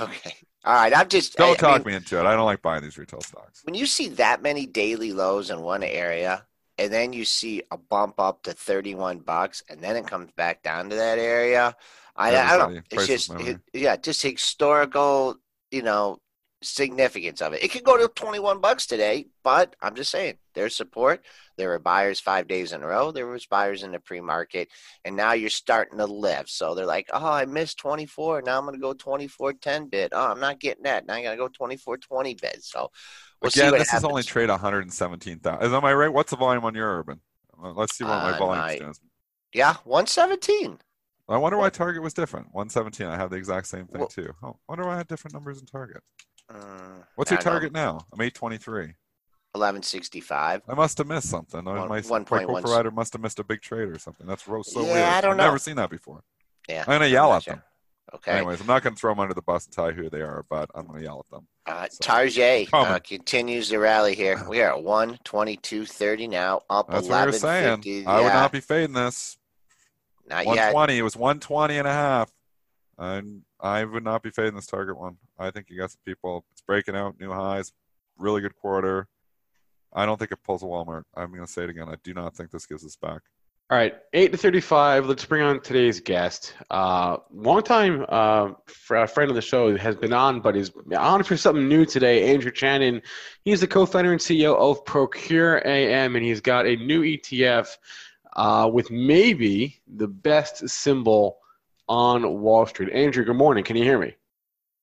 Okay. 0.00 0.34
All 0.64 0.74
right. 0.74 0.96
I'm 0.96 1.08
just. 1.08 1.36
Don't 1.36 1.52
I 1.52 1.56
talk 1.56 1.84
mean, 1.84 1.92
me 1.92 1.96
into 1.96 2.18
it. 2.20 2.24
I 2.24 2.36
don't 2.36 2.44
like 2.46 2.62
buying 2.62 2.82
these 2.82 2.96
retail 2.96 3.20
stocks. 3.22 3.62
When 3.64 3.74
you 3.74 3.84
see 3.86 4.08
that 4.10 4.40
many 4.40 4.64
daily 4.66 5.12
lows 5.12 5.50
in 5.50 5.60
one 5.62 5.82
area, 5.82 6.46
and 6.80 6.90
then 6.90 7.12
you 7.12 7.26
see 7.26 7.62
a 7.70 7.76
bump 7.76 8.18
up 8.18 8.42
to 8.44 8.52
31 8.52 9.20
bucks, 9.20 9.62
and 9.68 9.80
then 9.82 9.96
it 9.96 10.06
comes 10.06 10.30
back 10.32 10.62
down 10.62 10.88
to 10.88 10.96
that 10.96 11.18
area, 11.18 11.76
I, 12.16 12.30
I 12.36 12.56
don't 12.56 12.74
know. 12.74 12.80
It's 12.90 13.06
just, 13.06 13.32
it, 13.38 13.60
yeah, 13.74 13.96
just 13.96 14.22
historical, 14.22 15.36
you 15.70 15.82
know, 15.82 16.20
significance 16.62 17.42
of 17.42 17.52
it. 17.52 17.62
It 17.62 17.70
could 17.70 17.84
go 17.84 17.98
to 17.98 18.08
21 18.08 18.60
bucks 18.60 18.86
today, 18.86 19.26
but 19.44 19.76
I'm 19.82 19.94
just 19.94 20.10
saying 20.10 20.38
there's 20.54 20.74
support. 20.74 21.22
There 21.58 21.68
were 21.68 21.78
buyers 21.78 22.18
five 22.18 22.48
days 22.48 22.72
in 22.72 22.82
a 22.82 22.86
row. 22.86 23.12
There 23.12 23.26
was 23.26 23.44
buyers 23.44 23.82
in 23.82 23.92
the 23.92 24.00
pre-market, 24.00 24.68
and 25.04 25.14
now 25.14 25.32
you're 25.32 25.50
starting 25.50 25.98
to 25.98 26.06
lift. 26.06 26.48
So 26.48 26.74
they're 26.74 26.86
like, 26.86 27.08
"Oh, 27.12 27.30
I 27.30 27.44
missed 27.44 27.78
24. 27.78 28.42
Now 28.42 28.58
I'm 28.58 28.64
going 28.64 28.74
to 28.74 28.80
go 28.80 28.94
24.10 28.94 29.90
bid. 29.90 30.12
Oh, 30.12 30.30
I'm 30.30 30.40
not 30.40 30.60
getting 30.60 30.84
that. 30.84 31.06
Now 31.06 31.14
I 31.14 31.22
got 31.22 31.32
to 31.32 31.36
go 31.36 31.48
24.20 31.48 32.40
bid." 32.40 32.64
So 32.64 32.90
we'll 33.42 33.48
Again, 33.48 33.72
this 33.72 33.88
happens. 33.90 34.04
is 34.04 34.08
only 34.08 34.22
trade 34.22 34.50
117,000. 34.50 35.74
Am 35.74 35.84
I 35.84 35.92
right? 35.94 36.12
What's 36.12 36.30
the 36.30 36.36
volume 36.36 36.64
on 36.64 36.74
your 36.74 36.98
Urban? 36.98 37.20
Let's 37.58 37.96
see 37.96 38.04
what 38.04 38.22
my 38.22 38.32
Uh, 38.32 38.38
volume 38.38 38.58
my- 38.58 38.88
is. 38.90 39.00
yeah, 39.52 39.74
117. 39.84 40.80
I 41.28 41.36
wonder 41.36 41.58
why 41.58 41.70
Target 41.70 42.02
was 42.02 42.12
different. 42.14 42.48
117. 42.52 43.06
I 43.06 43.16
have 43.16 43.30
the 43.30 43.36
exact 43.36 43.66
same 43.68 43.86
thing 43.86 44.00
Well- 44.00 44.08
too. 44.08 44.32
Oh, 44.42 44.48
I 44.68 44.72
wonder 44.72 44.84
why 44.86 44.94
I 44.94 44.96
had 44.96 45.06
different 45.06 45.34
numbers 45.34 45.60
in 45.60 45.66
Target. 45.66 46.02
Uh, 46.48 47.04
What's 47.14 47.30
your 47.30 47.38
don't 47.38 47.44
know, 47.46 47.50
target 47.52 47.72
now? 47.72 48.06
I'm 48.12 48.20
823. 48.20 48.94
1165. 49.52 50.62
I 50.68 50.74
must 50.74 50.98
have 50.98 51.06
missed 51.06 51.28
something. 51.28 51.64
One- 51.64 51.88
my 51.88 52.00
one 52.00 52.22
my 52.22 52.24
point 52.24 52.48
one- 52.50 52.62
provider 52.62 52.90
must 52.90 53.12
have 53.12 53.22
missed 53.22 53.38
a 53.38 53.44
big 53.44 53.60
trade 53.62 53.88
or 53.88 53.98
something. 53.98 54.26
That's 54.26 54.44
so 54.44 54.62
Yeah, 54.76 54.82
weird. 54.82 54.96
I 54.98 55.20
don't 55.20 55.30
I've 55.32 55.36
know. 55.36 55.44
never 55.44 55.58
seen 55.58 55.76
that 55.76 55.90
before. 55.90 56.22
Yeah. 56.68 56.80
I'm 56.80 56.86
gonna 56.94 57.06
yell 57.06 57.32
at 57.32 57.44
Gotcha. 57.44 57.50
them. 57.50 57.62
Okay. 58.14 58.32
Anyways, 58.32 58.60
I'm 58.60 58.66
not 58.66 58.82
gonna 58.82 58.96
throw 58.96 59.12
them 59.12 59.20
under 59.20 59.34
the 59.34 59.42
bus 59.42 59.66
and 59.66 59.74
tell 59.74 59.90
you 59.90 59.96
who 59.96 60.10
they 60.10 60.20
are, 60.20 60.44
but 60.50 60.70
I'm 60.74 60.86
gonna 60.86 61.02
yell 61.02 61.24
at 61.24 61.30
them. 61.30 61.46
Uh, 61.66 61.86
So, 61.90 62.04
Tarjay 62.04 62.68
uh, 62.72 62.98
continues 63.00 63.68
the 63.68 63.78
rally 63.78 64.14
here. 64.14 64.42
We 64.48 64.60
are 64.62 64.76
at 64.76 64.82
122.30 64.84 66.28
now, 66.28 66.62
up 66.68 66.88
That's 66.90 67.08
what 67.08 67.26
we 67.26 67.32
were 67.32 67.38
11.50. 67.38 67.82
saying. 67.82 68.08
I 68.08 68.20
would 68.20 68.32
not 68.32 68.52
be 68.52 68.60
fading 68.60 68.94
this. 68.94 69.38
not 70.26 70.44
yet. 70.44 70.74
120. 70.74 70.98
It 70.98 71.02
was 71.02 71.16
120 71.16 71.78
and 71.78 71.86
a 71.88 71.92
half. 71.92 72.30
And 72.98 73.42
I 73.60 73.84
would 73.84 74.04
not 74.04 74.22
be 74.22 74.30
fading 74.30 74.54
this 74.54 74.66
target 74.66 74.98
one. 74.98 75.16
I 75.38 75.50
think 75.50 75.70
you 75.70 75.78
got 75.78 75.90
some 75.90 76.00
people. 76.04 76.44
It's 76.52 76.60
breaking 76.60 76.96
out 76.96 77.18
new 77.18 77.32
highs. 77.32 77.72
Really 78.18 78.40
good 78.40 78.56
quarter. 78.56 79.08
I 79.92 80.04
don't 80.06 80.18
think 80.18 80.32
it 80.32 80.42
pulls 80.44 80.62
a 80.62 80.66
Walmart. 80.66 81.04
I'm 81.16 81.30
going 81.30 81.46
to 81.46 81.50
say 81.50 81.64
it 81.64 81.70
again. 81.70 81.88
I 81.88 81.96
do 82.04 82.12
not 82.14 82.34
think 82.36 82.50
this 82.50 82.66
gives 82.66 82.84
us 82.84 82.96
back. 82.96 83.22
All 83.70 83.76
right, 83.76 83.94
eight 84.14 84.32
to 84.32 84.36
thirty-five. 84.36 85.06
Let's 85.06 85.24
bring 85.24 85.42
on 85.42 85.60
today's 85.60 86.00
guest. 86.00 86.54
Uh, 86.72 87.18
longtime 87.32 88.04
uh, 88.08 88.54
fr- 88.66 88.96
uh, 88.96 89.06
friend 89.06 89.30
of 89.30 89.36
the 89.36 89.42
show 89.42 89.76
has 89.76 89.94
been 89.94 90.12
on, 90.12 90.40
but 90.40 90.56
is 90.56 90.72
on 90.98 91.22
for 91.22 91.36
something 91.36 91.68
new 91.68 91.86
today. 91.86 92.34
Andrew 92.34 92.50
Chanin. 92.50 93.00
He's 93.44 93.60
the 93.60 93.68
co-founder 93.68 94.10
and 94.10 94.20
CEO 94.20 94.56
of 94.56 94.84
Procure 94.84 95.62
AM, 95.64 96.16
and 96.16 96.24
he's 96.24 96.40
got 96.40 96.66
a 96.66 96.74
new 96.74 97.02
ETF 97.02 97.76
uh, 98.34 98.68
with 98.72 98.90
maybe 98.90 99.80
the 99.86 100.08
best 100.08 100.68
symbol 100.68 101.38
on 101.88 102.40
Wall 102.40 102.66
Street. 102.66 102.92
Andrew, 102.92 103.24
good 103.24 103.36
morning. 103.36 103.62
Can 103.62 103.76
you 103.76 103.84
hear 103.84 104.00
me? 104.00 104.16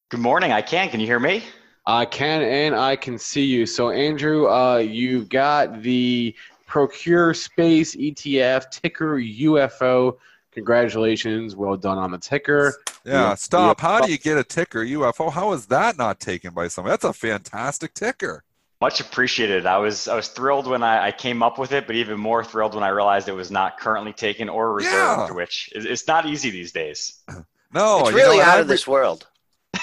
Good 0.08 0.22
morning. 0.22 0.54
I 0.54 0.62
can. 0.62 0.88
Can 0.88 1.02
you 1.02 1.08
hear 1.08 1.20
me? 1.20 1.44
I 1.86 2.06
can 2.06 2.42
and 2.42 2.74
I 2.74 2.96
can 2.96 3.18
see 3.18 3.44
you. 3.44 3.66
So, 3.66 3.92
Andrew, 3.92 4.48
uh, 4.48 4.78
you've 4.78 5.28
got 5.28 5.82
the 5.82 6.34
Procure 6.68 7.34
Space 7.34 7.96
ETF 7.96 8.70
ticker 8.70 9.18
UFO. 9.18 10.18
Congratulations. 10.52 11.56
Well 11.56 11.78
done 11.78 11.98
on 11.98 12.12
the 12.12 12.18
ticker. 12.18 12.76
Yeah, 13.04 13.12
Yeah. 13.30 13.36
stop. 13.36 13.80
How 13.80 14.02
do 14.02 14.12
you 14.12 14.18
get 14.18 14.38
a 14.38 14.44
ticker 14.44 14.80
UFO? 14.84 15.32
How 15.32 15.54
is 15.54 15.66
that 15.68 15.98
not 15.98 16.20
taken 16.20 16.54
by 16.54 16.68
someone? 16.68 16.92
That's 16.92 17.04
a 17.06 17.14
fantastic 17.14 17.94
ticker. 17.94 18.44
Much 18.82 19.00
appreciated. 19.00 19.66
I 19.66 19.78
was 19.78 20.08
I 20.08 20.16
was 20.16 20.28
thrilled 20.28 20.68
when 20.68 20.84
I, 20.84 21.08
I 21.08 21.12
came 21.12 21.42
up 21.42 21.58
with 21.58 21.72
it, 21.72 21.88
but 21.88 21.96
even 21.96 22.20
more 22.20 22.44
thrilled 22.44 22.76
when 22.76 22.84
I 22.84 22.90
realized 22.90 23.28
it 23.28 23.32
was 23.32 23.50
not 23.50 23.80
currently 23.80 24.14
taken 24.14 24.50
or 24.50 24.72
reserved, 24.74 25.30
Yeah. 25.30 25.32
which 25.32 25.72
is 25.74 25.86
it's 25.86 26.08
not 26.08 26.26
easy 26.28 26.50
these 26.52 26.72
days. 26.74 27.20
No, 27.74 28.00
it's 28.00 28.12
you 28.12 28.16
know 28.18 28.24
really 28.24 28.42
out 28.42 28.56
I'm 28.56 28.62
of 28.62 28.68
this 28.70 28.88
world. 28.88 29.28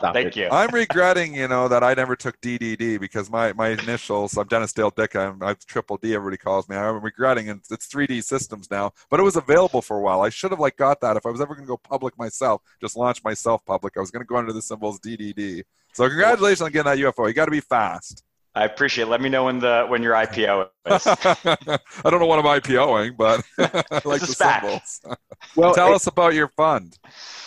Thank 0.00 0.28
it. 0.28 0.36
you. 0.36 0.48
I'm 0.50 0.70
regretting, 0.70 1.34
you 1.34 1.48
know, 1.48 1.68
that 1.68 1.82
I 1.82 1.94
never 1.94 2.16
took 2.16 2.40
DDD 2.40 2.98
because 2.98 3.30
my, 3.30 3.52
my 3.52 3.68
initials, 3.68 4.36
I'm 4.36 4.48
Dennis 4.48 4.72
Dale 4.72 4.90
Dick, 4.90 5.14
I'm, 5.14 5.42
I'm 5.42 5.56
Triple 5.66 5.98
D, 5.98 6.14
everybody 6.14 6.36
calls 6.36 6.68
me. 6.68 6.76
I'm 6.76 7.00
regretting 7.00 7.48
it. 7.48 7.58
It's 7.70 7.86
3D 7.88 8.24
systems 8.24 8.70
now, 8.70 8.92
but 9.10 9.20
it 9.20 9.22
was 9.22 9.36
available 9.36 9.82
for 9.82 9.98
a 9.98 10.00
while. 10.00 10.22
I 10.22 10.28
should 10.28 10.50
have 10.50 10.60
like 10.60 10.76
got 10.76 11.00
that 11.00 11.16
if 11.16 11.26
I 11.26 11.30
was 11.30 11.40
ever 11.40 11.54
going 11.54 11.66
to 11.66 11.68
go 11.68 11.76
public 11.76 12.18
myself, 12.18 12.62
just 12.80 12.96
launch 12.96 13.22
myself 13.22 13.64
public. 13.64 13.96
I 13.96 14.00
was 14.00 14.10
going 14.10 14.22
to 14.22 14.26
go 14.26 14.36
under 14.36 14.52
the 14.52 14.62
symbols 14.62 14.98
DDD. 15.00 15.62
So 15.92 16.08
congratulations 16.08 16.62
on 16.62 16.72
getting 16.72 16.90
that 16.90 16.98
UFO. 16.98 17.26
You 17.26 17.34
got 17.34 17.46
to 17.46 17.50
be 17.50 17.60
fast. 17.60 18.22
I 18.60 18.64
appreciate. 18.64 19.04
it. 19.04 19.08
Let 19.08 19.22
me 19.22 19.30
know 19.30 19.44
when 19.46 19.58
the 19.58 19.86
when 19.88 20.02
your 20.02 20.12
IPO 20.14 20.68
is. 20.86 21.06
I 22.04 22.10
don't 22.10 22.20
know 22.20 22.26
what 22.26 22.38
I'm 22.38 22.60
IPOing, 22.60 23.16
but 23.16 23.42
I 23.58 24.00
like 24.04 24.20
the 24.20 24.26
SPAC. 24.26 24.60
symbols. 24.60 25.00
Well, 25.56 25.74
Tell 25.74 25.94
us 25.94 26.06
about 26.06 26.34
your 26.34 26.48
fund. 26.48 26.98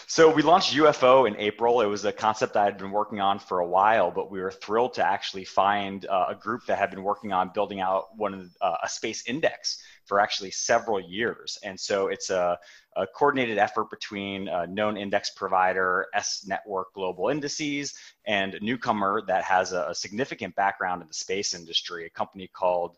So 0.07 0.33
we 0.33 0.41
launched 0.41 0.75
UFO 0.75 1.27
in 1.27 1.35
April. 1.37 1.81
It 1.81 1.85
was 1.85 2.05
a 2.05 2.11
concept 2.11 2.57
I 2.57 2.65
had 2.65 2.79
been 2.79 2.89
working 2.89 3.21
on 3.21 3.37
for 3.37 3.59
a 3.59 3.67
while, 3.67 4.09
but 4.09 4.31
we 4.31 4.41
were 4.41 4.51
thrilled 4.51 4.95
to 4.95 5.05
actually 5.05 5.45
find 5.45 6.07
uh, 6.07 6.25
a 6.29 6.35
group 6.35 6.65
that 6.65 6.79
had 6.79 6.89
been 6.89 7.03
working 7.03 7.31
on 7.31 7.51
building 7.53 7.81
out 7.81 8.17
one 8.17 8.33
of 8.33 8.49
uh, 8.61 8.77
a 8.83 8.89
space 8.89 9.23
index 9.27 9.77
for 10.13 10.19
actually 10.19 10.51
several 10.51 10.99
years. 10.99 11.57
And 11.63 11.79
so 11.79 12.09
it's 12.09 12.29
a, 12.29 12.59
a 12.95 13.07
coordinated 13.07 13.57
effort 13.57 13.89
between 13.89 14.47
a 14.47 14.67
known 14.67 14.95
index 14.95 15.31
provider, 15.31 16.05
S 16.13 16.45
Network 16.47 16.93
Global 16.93 17.29
Indices, 17.29 17.95
and 18.27 18.53
a 18.53 18.59
newcomer 18.59 19.23
that 19.25 19.43
has 19.43 19.73
a, 19.73 19.87
a 19.89 19.95
significant 19.95 20.55
background 20.55 21.01
in 21.01 21.07
the 21.07 21.15
space 21.15 21.55
industry, 21.55 22.05
a 22.05 22.11
company 22.11 22.47
called 22.47 22.97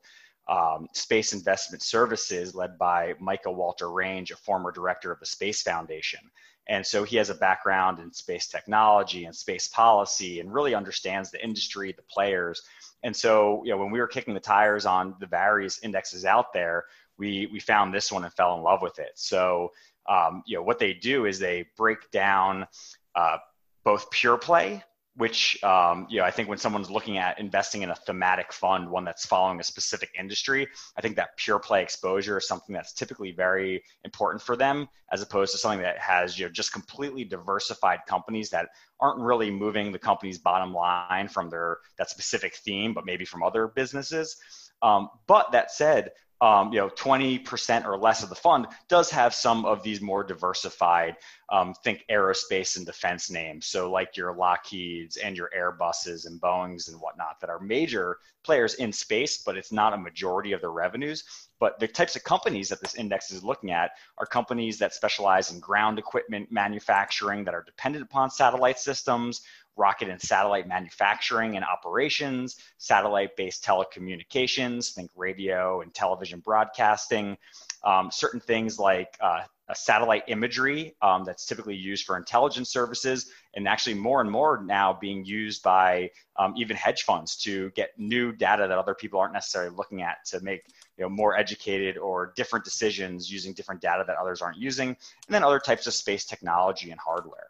um, 0.49 0.89
Space 0.91 1.31
Investment 1.31 1.81
Services, 1.81 2.53
led 2.53 2.77
by 2.77 3.13
Micah 3.21 3.49
Walter 3.49 3.89
Range, 3.89 4.29
a 4.31 4.35
former 4.35 4.73
director 4.73 5.09
of 5.09 5.21
the 5.21 5.25
Space 5.25 5.61
Foundation. 5.61 6.19
And 6.67 6.85
so 6.85 7.05
he 7.05 7.15
has 7.15 7.29
a 7.29 7.35
background 7.35 7.99
in 7.99 8.11
space 8.11 8.47
technology 8.47 9.23
and 9.23 9.33
space 9.35 9.69
policy 9.69 10.41
and 10.41 10.53
really 10.53 10.75
understands 10.75 11.31
the 11.31 11.41
industry, 11.41 11.93
the 11.93 12.01
players. 12.01 12.61
And 13.03 13.15
so, 13.15 13.61
you 13.63 13.71
know, 13.71 13.77
when 13.77 13.91
we 13.91 13.99
were 13.99 14.07
kicking 14.07 14.33
the 14.33 14.39
tires 14.39 14.87
on 14.87 15.15
the 15.19 15.27
various 15.27 15.83
indexes 15.83 16.25
out 16.25 16.53
there, 16.53 16.85
we, 17.17 17.47
we 17.51 17.59
found 17.59 17.93
this 17.93 18.11
one 18.11 18.23
and 18.23 18.33
fell 18.33 18.55
in 18.57 18.63
love 18.63 18.81
with 18.81 18.99
it. 18.99 19.11
So, 19.15 19.71
um, 20.07 20.43
you 20.45 20.57
know, 20.57 20.63
what 20.63 20.79
they 20.79 20.93
do 20.93 21.25
is 21.25 21.39
they 21.39 21.65
break 21.77 22.11
down 22.11 22.67
uh, 23.15 23.37
both 23.83 24.09
pure 24.11 24.37
play, 24.37 24.83
which, 25.17 25.63
um, 25.63 26.07
you 26.09 26.19
know, 26.19 26.25
I 26.25 26.31
think 26.31 26.49
when 26.49 26.57
someone's 26.57 26.91
looking 26.91 27.17
at 27.17 27.39
investing 27.39 27.83
in 27.83 27.89
a 27.89 27.95
thematic 27.95 28.51
fund, 28.51 28.89
one 28.89 29.05
that's 29.05 29.25
following 29.25 29.59
a 29.61 29.63
specific 29.63 30.09
industry, 30.19 30.67
I 30.97 31.01
think 31.01 31.15
that 31.15 31.37
pure 31.37 31.57
play 31.57 31.81
exposure 31.81 32.37
is 32.37 32.47
something 32.47 32.73
that's 32.73 32.91
typically 32.91 33.31
very 33.31 33.81
important 34.03 34.41
for 34.41 34.57
them, 34.57 34.89
as 35.13 35.21
opposed 35.21 35.53
to 35.53 35.57
something 35.57 35.81
that 35.81 35.97
has 35.99 36.37
you 36.37 36.45
know 36.45 36.51
just 36.51 36.73
completely 36.73 37.23
diversified 37.23 37.99
companies 38.07 38.49
that 38.49 38.67
aren't 38.99 39.21
really 39.21 39.49
moving 39.49 39.91
the 39.91 39.99
company's 39.99 40.37
bottom 40.37 40.73
line 40.73 41.29
from 41.29 41.49
their 41.49 41.77
that 41.97 42.09
specific 42.09 42.55
theme, 42.55 42.93
but 42.93 43.05
maybe 43.05 43.23
from 43.23 43.41
other 43.41 43.67
businesses. 43.67 44.35
Um, 44.81 45.09
but 45.27 45.51
that 45.53 45.71
said, 45.71 46.11
um, 46.45 46.71
you 46.71 46.77
know, 46.77 46.89
20% 46.89 47.85
or 47.85 47.97
less 47.97 48.21
of 48.21 48.29
the 48.29 48.35
fund 48.35 48.67
does 48.87 49.09
have 49.09 49.33
some 49.33 49.65
of 49.65 49.81
these 49.81 49.99
more 49.99 50.23
diversified, 50.23 51.15
um, 51.51 51.73
think 51.83 52.05
aerospace 52.11 52.77
and 52.77 52.85
defense 52.85 53.31
names. 53.31 53.65
So 53.65 53.89
like 53.89 54.15
your 54.15 54.31
Lockheeds 54.35 55.17
and 55.21 55.35
your 55.35 55.49
Airbuses 55.57 56.27
and 56.27 56.39
Boeings 56.39 56.87
and 56.87 57.01
whatnot 57.01 57.39
that 57.41 57.49
are 57.49 57.59
major 57.59 58.19
players 58.43 58.75
in 58.75 58.93
space, 58.93 59.39
but 59.39 59.57
it's 59.57 59.71
not 59.71 59.93
a 59.93 59.97
majority 59.97 60.51
of 60.51 60.61
their 60.61 60.69
revenues. 60.69 61.23
But 61.59 61.79
the 61.79 61.87
types 61.87 62.15
of 62.15 62.23
companies 62.23 62.69
that 62.69 62.79
this 62.79 62.93
index 62.93 63.31
is 63.31 63.43
looking 63.43 63.71
at 63.71 63.91
are 64.19 64.27
companies 64.27 64.77
that 64.77 64.93
specialize 64.93 65.51
in 65.51 65.59
ground 65.59 65.97
equipment 65.97 66.51
manufacturing 66.51 67.43
that 67.45 67.55
are 67.55 67.63
dependent 67.63 68.03
upon 68.03 68.29
satellite 68.29 68.77
systems, 68.77 69.41
rocket 69.75 70.09
and 70.09 70.21
satellite 70.21 70.67
manufacturing 70.67 71.55
and 71.55 71.65
operations, 71.65 72.57
satellite 72.77 73.35
based 73.35 73.63
telecommunications, 73.63 74.93
think 74.93 75.11
radio 75.15 75.81
and 75.81 75.93
television 75.93 76.39
broadcasting, 76.39 77.37
um, 77.83 78.09
certain 78.11 78.39
things 78.39 78.79
like 78.79 79.17
uh, 79.21 79.41
satellite 79.73 80.23
imagery 80.27 80.95
um, 81.01 81.23
that's 81.23 81.45
typically 81.45 81.75
used 81.75 82.05
for 82.05 82.17
intelligence 82.17 82.69
services, 82.69 83.31
and 83.55 83.67
actually 83.67 83.95
more 83.95 84.21
and 84.21 84.29
more 84.29 84.61
now 84.63 84.93
being 84.93 85.25
used 85.25 85.63
by 85.63 86.09
um, 86.37 86.53
even 86.55 86.75
hedge 86.75 87.03
funds 87.03 87.35
to 87.35 87.71
get 87.71 87.89
new 87.97 88.31
data 88.31 88.67
that 88.67 88.77
other 88.77 88.93
people 88.93 89.19
aren't 89.19 89.33
necessarily 89.33 89.75
looking 89.75 90.01
at 90.01 90.23
to 90.25 90.39
make 90.41 90.61
you 90.97 91.03
know 91.03 91.09
more 91.09 91.35
educated 91.35 91.97
or 91.97 92.33
different 92.35 92.63
decisions 92.63 93.31
using 93.31 93.53
different 93.53 93.81
data 93.81 94.03
that 94.05 94.17
others 94.17 94.41
aren't 94.41 94.57
using, 94.57 94.89
and 94.89 94.97
then 95.29 95.43
other 95.43 95.59
types 95.59 95.87
of 95.87 95.93
space 95.93 96.25
technology 96.25 96.91
and 96.91 96.99
hardware. 96.99 97.47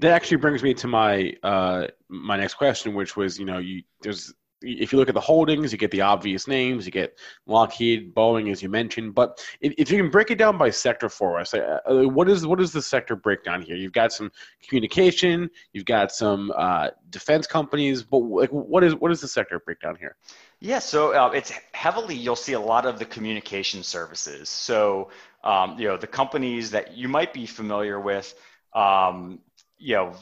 That 0.00 0.12
actually 0.12 0.38
brings 0.38 0.62
me 0.62 0.74
to 0.74 0.88
my 0.88 1.34
uh, 1.42 1.86
my 2.08 2.36
next 2.36 2.54
question, 2.54 2.94
which 2.94 3.16
was, 3.16 3.38
you 3.38 3.44
know, 3.44 3.58
you 3.58 3.82
there's 4.00 4.32
if 4.64 4.92
you 4.92 4.98
look 4.98 5.08
at 5.08 5.14
the 5.14 5.20
holdings, 5.20 5.72
you 5.72 5.78
get 5.78 5.90
the 5.90 6.02
obvious 6.02 6.46
names, 6.46 6.86
you 6.86 6.92
get 6.92 7.18
Lockheed, 7.46 8.14
Boeing, 8.14 8.50
as 8.50 8.62
you 8.62 8.68
mentioned. 8.68 9.14
But 9.14 9.44
if, 9.60 9.74
if 9.78 9.90
you 9.90 9.98
can 9.98 10.10
break 10.10 10.30
it 10.30 10.38
down 10.38 10.58
by 10.58 10.70
sector 10.70 11.08
for 11.08 11.38
us, 11.38 11.54
uh, 11.54 11.80
uh, 11.88 12.08
what 12.08 12.28
is 12.28 12.46
what 12.46 12.60
is 12.60 12.72
the 12.72 12.82
sector 12.82 13.16
breakdown 13.16 13.62
here? 13.62 13.76
You've 13.76 13.92
got 13.92 14.12
some 14.12 14.30
communication, 14.66 15.50
you've 15.72 15.84
got 15.84 16.12
some 16.12 16.52
uh, 16.56 16.88
defense 17.10 17.46
companies, 17.46 18.02
but 18.02 18.18
like, 18.18 18.50
what 18.50 18.84
is 18.84 18.94
what 18.94 19.10
is 19.10 19.20
the 19.20 19.28
sector 19.28 19.58
breakdown 19.58 19.96
here? 19.96 20.16
Yeah, 20.60 20.78
so 20.78 21.12
uh, 21.12 21.30
it's 21.30 21.52
heavily, 21.72 22.14
you'll 22.14 22.36
see 22.36 22.52
a 22.52 22.60
lot 22.60 22.86
of 22.86 22.98
the 23.00 23.04
communication 23.04 23.82
services. 23.82 24.48
So, 24.48 25.10
um, 25.42 25.76
you 25.76 25.88
know, 25.88 25.96
the 25.96 26.06
companies 26.06 26.70
that 26.70 26.96
you 26.96 27.08
might 27.08 27.32
be 27.32 27.46
familiar 27.46 27.98
with, 27.98 28.32
um, 28.72 29.40
you 29.82 29.96
know, 29.96 30.14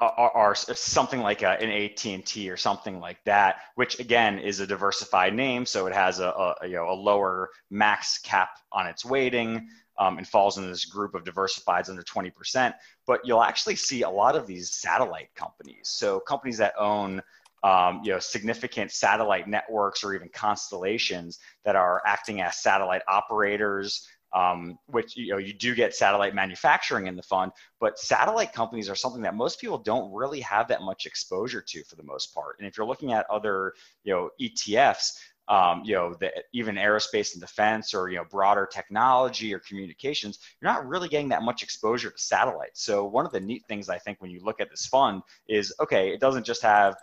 are, 0.00 0.30
are 0.30 0.54
something 0.54 1.20
like 1.20 1.42
a, 1.42 1.60
an 1.60 1.70
AT&T 1.70 2.50
or 2.50 2.56
something 2.56 3.00
like 3.00 3.22
that, 3.24 3.56
which 3.76 4.00
again 4.00 4.38
is 4.38 4.60
a 4.60 4.66
diversified 4.66 5.34
name. 5.34 5.64
So 5.64 5.86
it 5.86 5.94
has 5.94 6.18
a, 6.18 6.28
a 6.28 6.66
you 6.66 6.74
know, 6.74 6.90
a 6.90 6.94
lower 6.94 7.50
max 7.70 8.18
cap 8.18 8.50
on 8.72 8.86
its 8.86 9.04
weighting 9.04 9.68
um, 9.98 10.18
and 10.18 10.26
falls 10.26 10.58
into 10.58 10.68
this 10.68 10.84
group 10.84 11.14
of 11.14 11.24
diversifieds 11.24 11.88
under 11.88 12.02
20%. 12.02 12.74
But 13.06 13.20
you'll 13.24 13.42
actually 13.42 13.76
see 13.76 14.02
a 14.02 14.10
lot 14.10 14.36
of 14.36 14.46
these 14.46 14.72
satellite 14.72 15.34
companies. 15.34 15.84
So 15.84 16.20
companies 16.20 16.58
that 16.58 16.74
own 16.78 17.22
um, 17.64 18.00
you 18.02 18.10
know, 18.10 18.18
significant 18.18 18.90
satellite 18.90 19.46
networks 19.46 20.02
or 20.02 20.14
even 20.14 20.28
constellations 20.32 21.38
that 21.64 21.76
are 21.76 22.02
acting 22.04 22.40
as 22.40 22.56
satellite 22.56 23.02
operators, 23.06 24.08
um, 24.34 24.78
which 24.86 25.16
you 25.16 25.32
know 25.32 25.38
you 25.38 25.52
do 25.52 25.74
get 25.74 25.94
satellite 25.94 26.34
manufacturing 26.34 27.06
in 27.06 27.16
the 27.16 27.22
fund, 27.22 27.52
but 27.80 27.98
satellite 27.98 28.52
companies 28.52 28.88
are 28.88 28.94
something 28.94 29.22
that 29.22 29.34
most 29.34 29.60
people 29.60 29.78
don't 29.78 30.12
really 30.12 30.40
have 30.40 30.68
that 30.68 30.82
much 30.82 31.06
exposure 31.06 31.62
to 31.66 31.84
for 31.84 31.96
the 31.96 32.02
most 32.02 32.34
part. 32.34 32.56
And 32.58 32.66
if 32.66 32.76
you're 32.76 32.86
looking 32.86 33.12
at 33.12 33.28
other 33.30 33.74
you 34.04 34.12
know 34.12 34.30
ETFs, 34.40 35.12
um, 35.48 35.82
you 35.84 35.94
know, 35.94 36.14
the, 36.14 36.30
even 36.52 36.76
aerospace 36.76 37.32
and 37.32 37.40
defense 37.40 37.94
or, 37.94 38.08
you 38.08 38.16
know, 38.16 38.24
broader 38.24 38.66
technology 38.70 39.52
or 39.52 39.58
communications, 39.58 40.38
you're 40.60 40.70
not 40.70 40.86
really 40.86 41.08
getting 41.08 41.28
that 41.30 41.42
much 41.42 41.62
exposure 41.62 42.10
to 42.10 42.18
satellites. 42.18 42.82
So 42.82 43.04
one 43.04 43.26
of 43.26 43.32
the 43.32 43.40
neat 43.40 43.64
things 43.66 43.88
I 43.88 43.98
think 43.98 44.20
when 44.20 44.30
you 44.30 44.40
look 44.42 44.60
at 44.60 44.70
this 44.70 44.86
fund 44.86 45.22
is, 45.48 45.74
okay, 45.80 46.10
it 46.10 46.20
doesn't 46.20 46.46
just 46.46 46.62
have, 46.62 46.96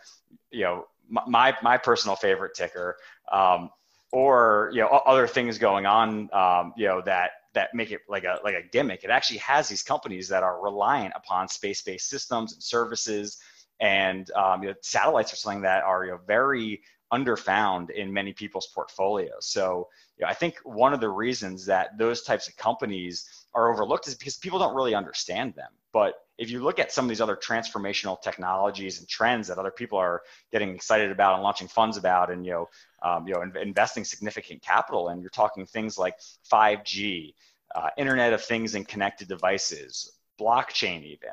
you 0.52 0.64
know, 0.64 0.86
my, 1.10 1.56
my 1.62 1.78
personal 1.78 2.16
favorite 2.16 2.54
ticker, 2.56 2.96
um, 3.32 3.70
or, 4.12 4.70
you 4.74 4.82
know, 4.82 4.88
other 4.88 5.28
things 5.28 5.58
going 5.58 5.86
on, 5.86 6.30
um, 6.34 6.74
you 6.76 6.88
know, 6.88 7.02
that, 7.06 7.32
that 7.54 7.74
make 7.74 7.92
it 7.92 8.02
like 8.08 8.24
a, 8.24 8.40
like 8.44 8.56
a 8.56 8.64
gimmick. 8.72 9.04
It 9.04 9.10
actually 9.10 9.40
has 9.40 9.68
these 9.68 9.84
companies 9.84 10.28
that 10.30 10.44
are 10.44 10.62
reliant 10.62 11.14
upon 11.16 11.48
space-based 11.48 12.08
systems 12.08 12.54
and 12.54 12.62
services 12.62 13.40
and 13.80 14.30
um, 14.32 14.64
you 14.64 14.70
know, 14.70 14.76
satellites 14.82 15.34
are 15.34 15.38
something 15.38 15.62
that 15.62 15.84
are 15.84 16.06
you 16.06 16.12
know, 16.12 16.20
very 16.28 16.82
underfound 17.12 17.90
in 17.90 18.14
many 18.14 18.34
people's 18.34 18.68
portfolios. 18.68 19.46
So 19.46 19.88
you 20.18 20.26
know, 20.26 20.30
I 20.30 20.34
think 20.34 20.58
one 20.64 20.94
of 20.94 21.00
the 21.00 21.10
reasons 21.10 21.66
that 21.66 21.98
those 21.98 22.22
types 22.22 22.48
of 22.48 22.56
companies 22.58 23.46
are 23.54 23.72
overlooked 23.72 24.08
is 24.08 24.16
because 24.16 24.38
people 24.38 24.60
don't 24.60 24.76
really 24.76 24.96
understand 24.96 25.56
them. 25.56 25.72
But 25.92 26.16
if 26.38 26.52
you 26.52 26.62
look 26.64 26.78
at 26.78 26.92
some 26.92 27.06
of 27.06 27.10
these 27.10 27.22
other 27.22 27.36
transformational 27.36 28.22
technologies 28.22 29.00
and 29.00 29.08
trends 29.08 29.48
that 29.48 29.58
other 29.58 29.72
people 29.72 29.98
are 29.98 30.22
getting 30.52 30.76
excited 30.76 31.12
about 31.12 31.34
and 31.34 31.44
launching 31.44 31.68
funds 31.68 31.98
about, 31.98 32.32
and 32.32 32.46
you 32.46 32.52
know, 32.52 32.70
um, 33.02 33.28
you 33.28 33.34
know, 33.34 33.44
investing 33.62 34.04
significant 34.04 34.62
capital, 34.62 35.10
and 35.10 35.22
you're 35.22 35.30
talking 35.30 35.66
things 35.66 35.98
like 35.98 36.16
5G, 36.52 37.34
uh, 37.76 37.90
Internet 37.98 38.34
of 38.34 38.44
Things 38.44 38.76
and 38.76 38.88
connected 38.88 39.28
devices, 39.28 40.14
blockchain, 40.40 41.04
even. 41.04 41.30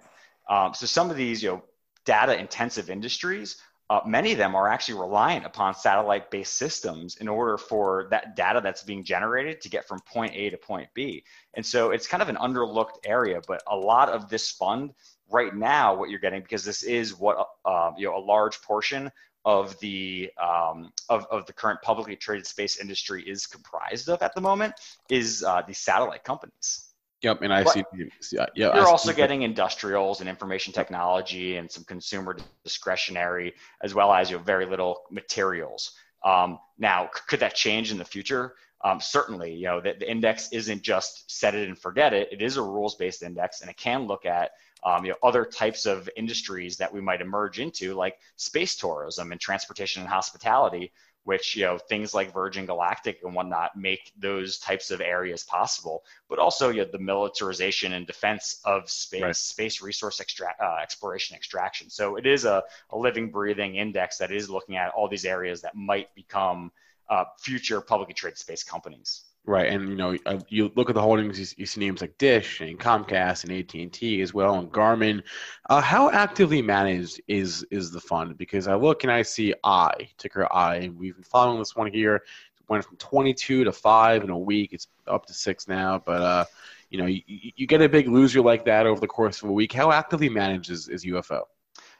Um, 0.48 0.74
so 0.74 0.86
some 0.86 1.10
of 1.10 1.16
these, 1.16 1.42
you 1.42 1.50
know, 1.50 1.62
data 2.04 2.38
intensive 2.38 2.88
industries 2.88 3.56
uh, 3.88 4.00
many 4.04 4.32
of 4.32 4.38
them 4.38 4.56
are 4.56 4.68
actually 4.68 4.98
reliant 4.98 5.46
upon 5.46 5.74
satellite 5.74 6.30
based 6.30 6.54
systems 6.54 7.16
in 7.16 7.28
order 7.28 7.56
for 7.56 8.08
that 8.10 8.34
data 8.34 8.60
that's 8.60 8.82
being 8.82 9.04
generated 9.04 9.60
to 9.60 9.68
get 9.68 9.86
from 9.86 10.00
point 10.00 10.34
A 10.34 10.50
to 10.50 10.56
point 10.56 10.88
B. 10.92 11.22
And 11.54 11.64
so 11.64 11.90
it's 11.90 12.08
kind 12.08 12.22
of 12.22 12.28
an 12.28 12.36
underlooked 12.36 12.98
area, 13.04 13.40
but 13.46 13.62
a 13.68 13.76
lot 13.76 14.08
of 14.08 14.28
this 14.28 14.50
fund 14.50 14.92
right 15.30 15.54
now, 15.54 15.94
what 15.94 16.10
you're 16.10 16.18
getting, 16.18 16.42
because 16.42 16.64
this 16.64 16.82
is 16.82 17.16
what, 17.16 17.48
uh, 17.64 17.92
you 17.96 18.06
know, 18.06 18.16
a 18.16 18.18
large 18.18 18.60
portion 18.62 19.10
of 19.46 19.78
the 19.78 20.30
um, 20.42 20.92
of, 21.08 21.24
of 21.30 21.46
the 21.46 21.52
current 21.52 21.80
publicly 21.80 22.16
traded 22.16 22.46
space 22.46 22.78
industry 22.78 23.22
is 23.22 23.46
comprised 23.46 24.08
of 24.08 24.20
at 24.20 24.34
the 24.34 24.40
moment 24.40 24.74
is 25.08 25.42
uh, 25.44 25.62
these 25.66 25.78
satellite 25.78 26.24
companies. 26.24 26.82
Yep, 27.22 27.42
and 27.42 27.54
I 27.54 27.62
but 27.62 27.72
see. 27.72 27.84
Yeah, 28.32 28.46
you're 28.54 28.74
I 28.74 28.80
also 28.80 29.10
see. 29.10 29.16
getting 29.16 29.42
industrials 29.42 30.20
and 30.20 30.28
information 30.28 30.72
technology 30.72 31.56
and 31.56 31.70
some 31.70 31.84
consumer 31.84 32.36
discretionary, 32.62 33.54
as 33.82 33.94
well 33.94 34.12
as 34.12 34.30
you 34.30 34.36
know, 34.36 34.42
very 34.42 34.66
little 34.66 35.02
materials. 35.10 35.92
Um, 36.24 36.58
now, 36.76 37.08
could 37.28 37.40
that 37.40 37.54
change 37.54 37.90
in 37.92 37.98
the 37.98 38.04
future? 38.04 38.54
Um, 38.84 39.00
certainly, 39.00 39.54
you 39.54 39.64
know, 39.64 39.80
the, 39.80 39.94
the, 39.98 40.10
index 40.10 40.50
isn't 40.52 40.82
just 40.82 41.30
set 41.30 41.54
it 41.54 41.66
and 41.66 41.78
forget 41.78 42.12
it. 42.12 42.28
It 42.30 42.42
is 42.42 42.56
a 42.56 42.62
rules-based 42.62 43.22
index, 43.22 43.62
and 43.62 43.70
it 43.70 43.76
can 43.76 44.06
look 44.06 44.26
at 44.26 44.52
um, 44.84 45.04
you 45.04 45.10
know 45.10 45.16
other 45.22 45.44
types 45.44 45.86
of 45.86 46.08
industries 46.16 46.76
that 46.76 46.92
we 46.92 47.00
might 47.00 47.20
emerge 47.20 47.58
into, 47.58 47.94
like 47.94 48.18
space 48.36 48.76
tourism 48.76 49.32
and 49.32 49.40
transportation 49.40 50.02
and 50.02 50.10
hospitality, 50.10 50.92
which 51.24 51.56
you 51.56 51.64
know 51.64 51.76
things 51.76 52.14
like 52.14 52.32
Virgin 52.32 52.66
Galactic 52.66 53.18
and 53.24 53.34
whatnot 53.34 53.76
make 53.76 54.12
those 54.16 54.58
types 54.58 54.92
of 54.92 55.00
areas 55.00 55.42
possible. 55.42 56.04
But 56.28 56.38
also 56.38 56.68
you 56.68 56.84
know, 56.84 56.88
the 56.92 57.00
militarization 57.00 57.94
and 57.94 58.06
defense 58.06 58.60
of 58.64 58.88
space, 58.88 59.22
right. 59.22 59.36
space 59.36 59.82
resource 59.82 60.20
extra- 60.20 60.54
uh, 60.62 60.76
exploration 60.80 61.34
extraction. 61.34 61.90
So 61.90 62.14
it 62.14 62.26
is 62.26 62.44
a, 62.44 62.62
a, 62.90 62.96
living, 62.96 63.30
breathing 63.30 63.74
index 63.74 64.18
that 64.18 64.30
is 64.30 64.48
looking 64.48 64.76
at 64.76 64.92
all 64.92 65.08
these 65.08 65.24
areas 65.24 65.62
that 65.62 65.74
might 65.74 66.14
become 66.14 66.70
uh, 67.08 67.24
future 67.38 67.80
publicly 67.80 68.14
traded 68.14 68.38
space 68.38 68.62
companies. 68.62 69.24
Right, 69.48 69.70
and 69.70 69.88
you 69.88 69.94
know, 69.94 70.16
uh, 70.26 70.40
you 70.48 70.72
look 70.74 70.88
at 70.88 70.96
the 70.96 71.02
holdings. 71.02 71.38
You, 71.38 71.46
you, 71.56 71.66
see 71.66 71.80
names 71.80 72.00
like 72.00 72.18
Dish 72.18 72.60
and 72.60 72.80
Comcast 72.80 73.44
and 73.44 73.52
AT 73.52 73.72
and 73.74 73.92
T 73.92 74.20
as 74.20 74.34
well, 74.34 74.56
and 74.56 74.72
Garmin. 74.72 75.22
Uh, 75.70 75.80
how 75.80 76.10
actively 76.10 76.60
managed 76.62 77.20
is 77.28 77.64
is 77.70 77.92
the 77.92 78.00
fund? 78.00 78.36
Because 78.36 78.66
I 78.66 78.74
look 78.74 79.04
and 79.04 79.12
I 79.12 79.22
see 79.22 79.54
I 79.62 79.92
ticker 80.18 80.52
I. 80.52 80.90
We've 80.96 81.14
been 81.14 81.22
following 81.22 81.60
this 81.60 81.76
one 81.76 81.92
here. 81.92 82.16
It 82.16 82.68
went 82.68 82.84
from 82.84 82.96
22 82.96 83.62
to 83.62 83.72
five 83.72 84.24
in 84.24 84.30
a 84.30 84.38
week. 84.38 84.72
It's 84.72 84.88
up 85.06 85.26
to 85.26 85.32
six 85.32 85.68
now, 85.68 86.02
but 86.04 86.22
uh, 86.22 86.44
you 86.90 86.98
know, 86.98 87.06
you, 87.06 87.22
you 87.28 87.68
get 87.68 87.80
a 87.82 87.88
big 87.88 88.08
loser 88.08 88.40
like 88.40 88.64
that 88.64 88.84
over 88.84 89.00
the 89.00 89.06
course 89.06 89.42
of 89.42 89.48
a 89.48 89.52
week. 89.52 89.72
How 89.72 89.92
actively 89.92 90.28
managed 90.28 90.70
is, 90.70 90.88
is 90.88 91.04
UFO? 91.04 91.42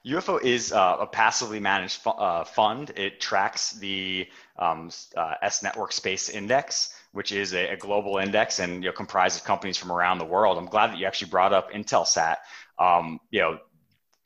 UFO 0.07 0.41
is 0.41 0.73
uh, 0.73 0.99
a 1.01 1.07
passively 1.07 1.59
managed 1.59 1.97
fu- 1.97 2.11
uh, 2.11 2.45
fund. 2.45 2.93
It 2.97 3.21
tracks 3.21 3.73
the 3.73 4.29
um, 4.57 4.91
uh, 5.17 5.35
S 5.43 5.63
Network 5.63 5.93
Space 5.93 6.29
Index, 6.29 6.95
which 7.13 7.33
is 7.33 7.55
a, 7.55 7.73
a, 7.73 7.77
global 7.77 8.19
index 8.19 8.61
and 8.61 8.85
you 8.85 8.91
know 8.91 8.93
comprised 8.93 9.39
of 9.39 9.45
companies 9.45 9.77
from 9.77 9.91
around 9.91 10.19
the 10.19 10.25
world. 10.25 10.59
I'm 10.59 10.67
glad 10.67 10.93
that 10.93 10.99
you 10.99 11.07
actually 11.07 11.31
brought 11.31 11.53
up 11.53 11.73
Intelsat. 11.73 12.37
Um, 12.79 13.21
you 13.31 13.41
know, 13.41 13.59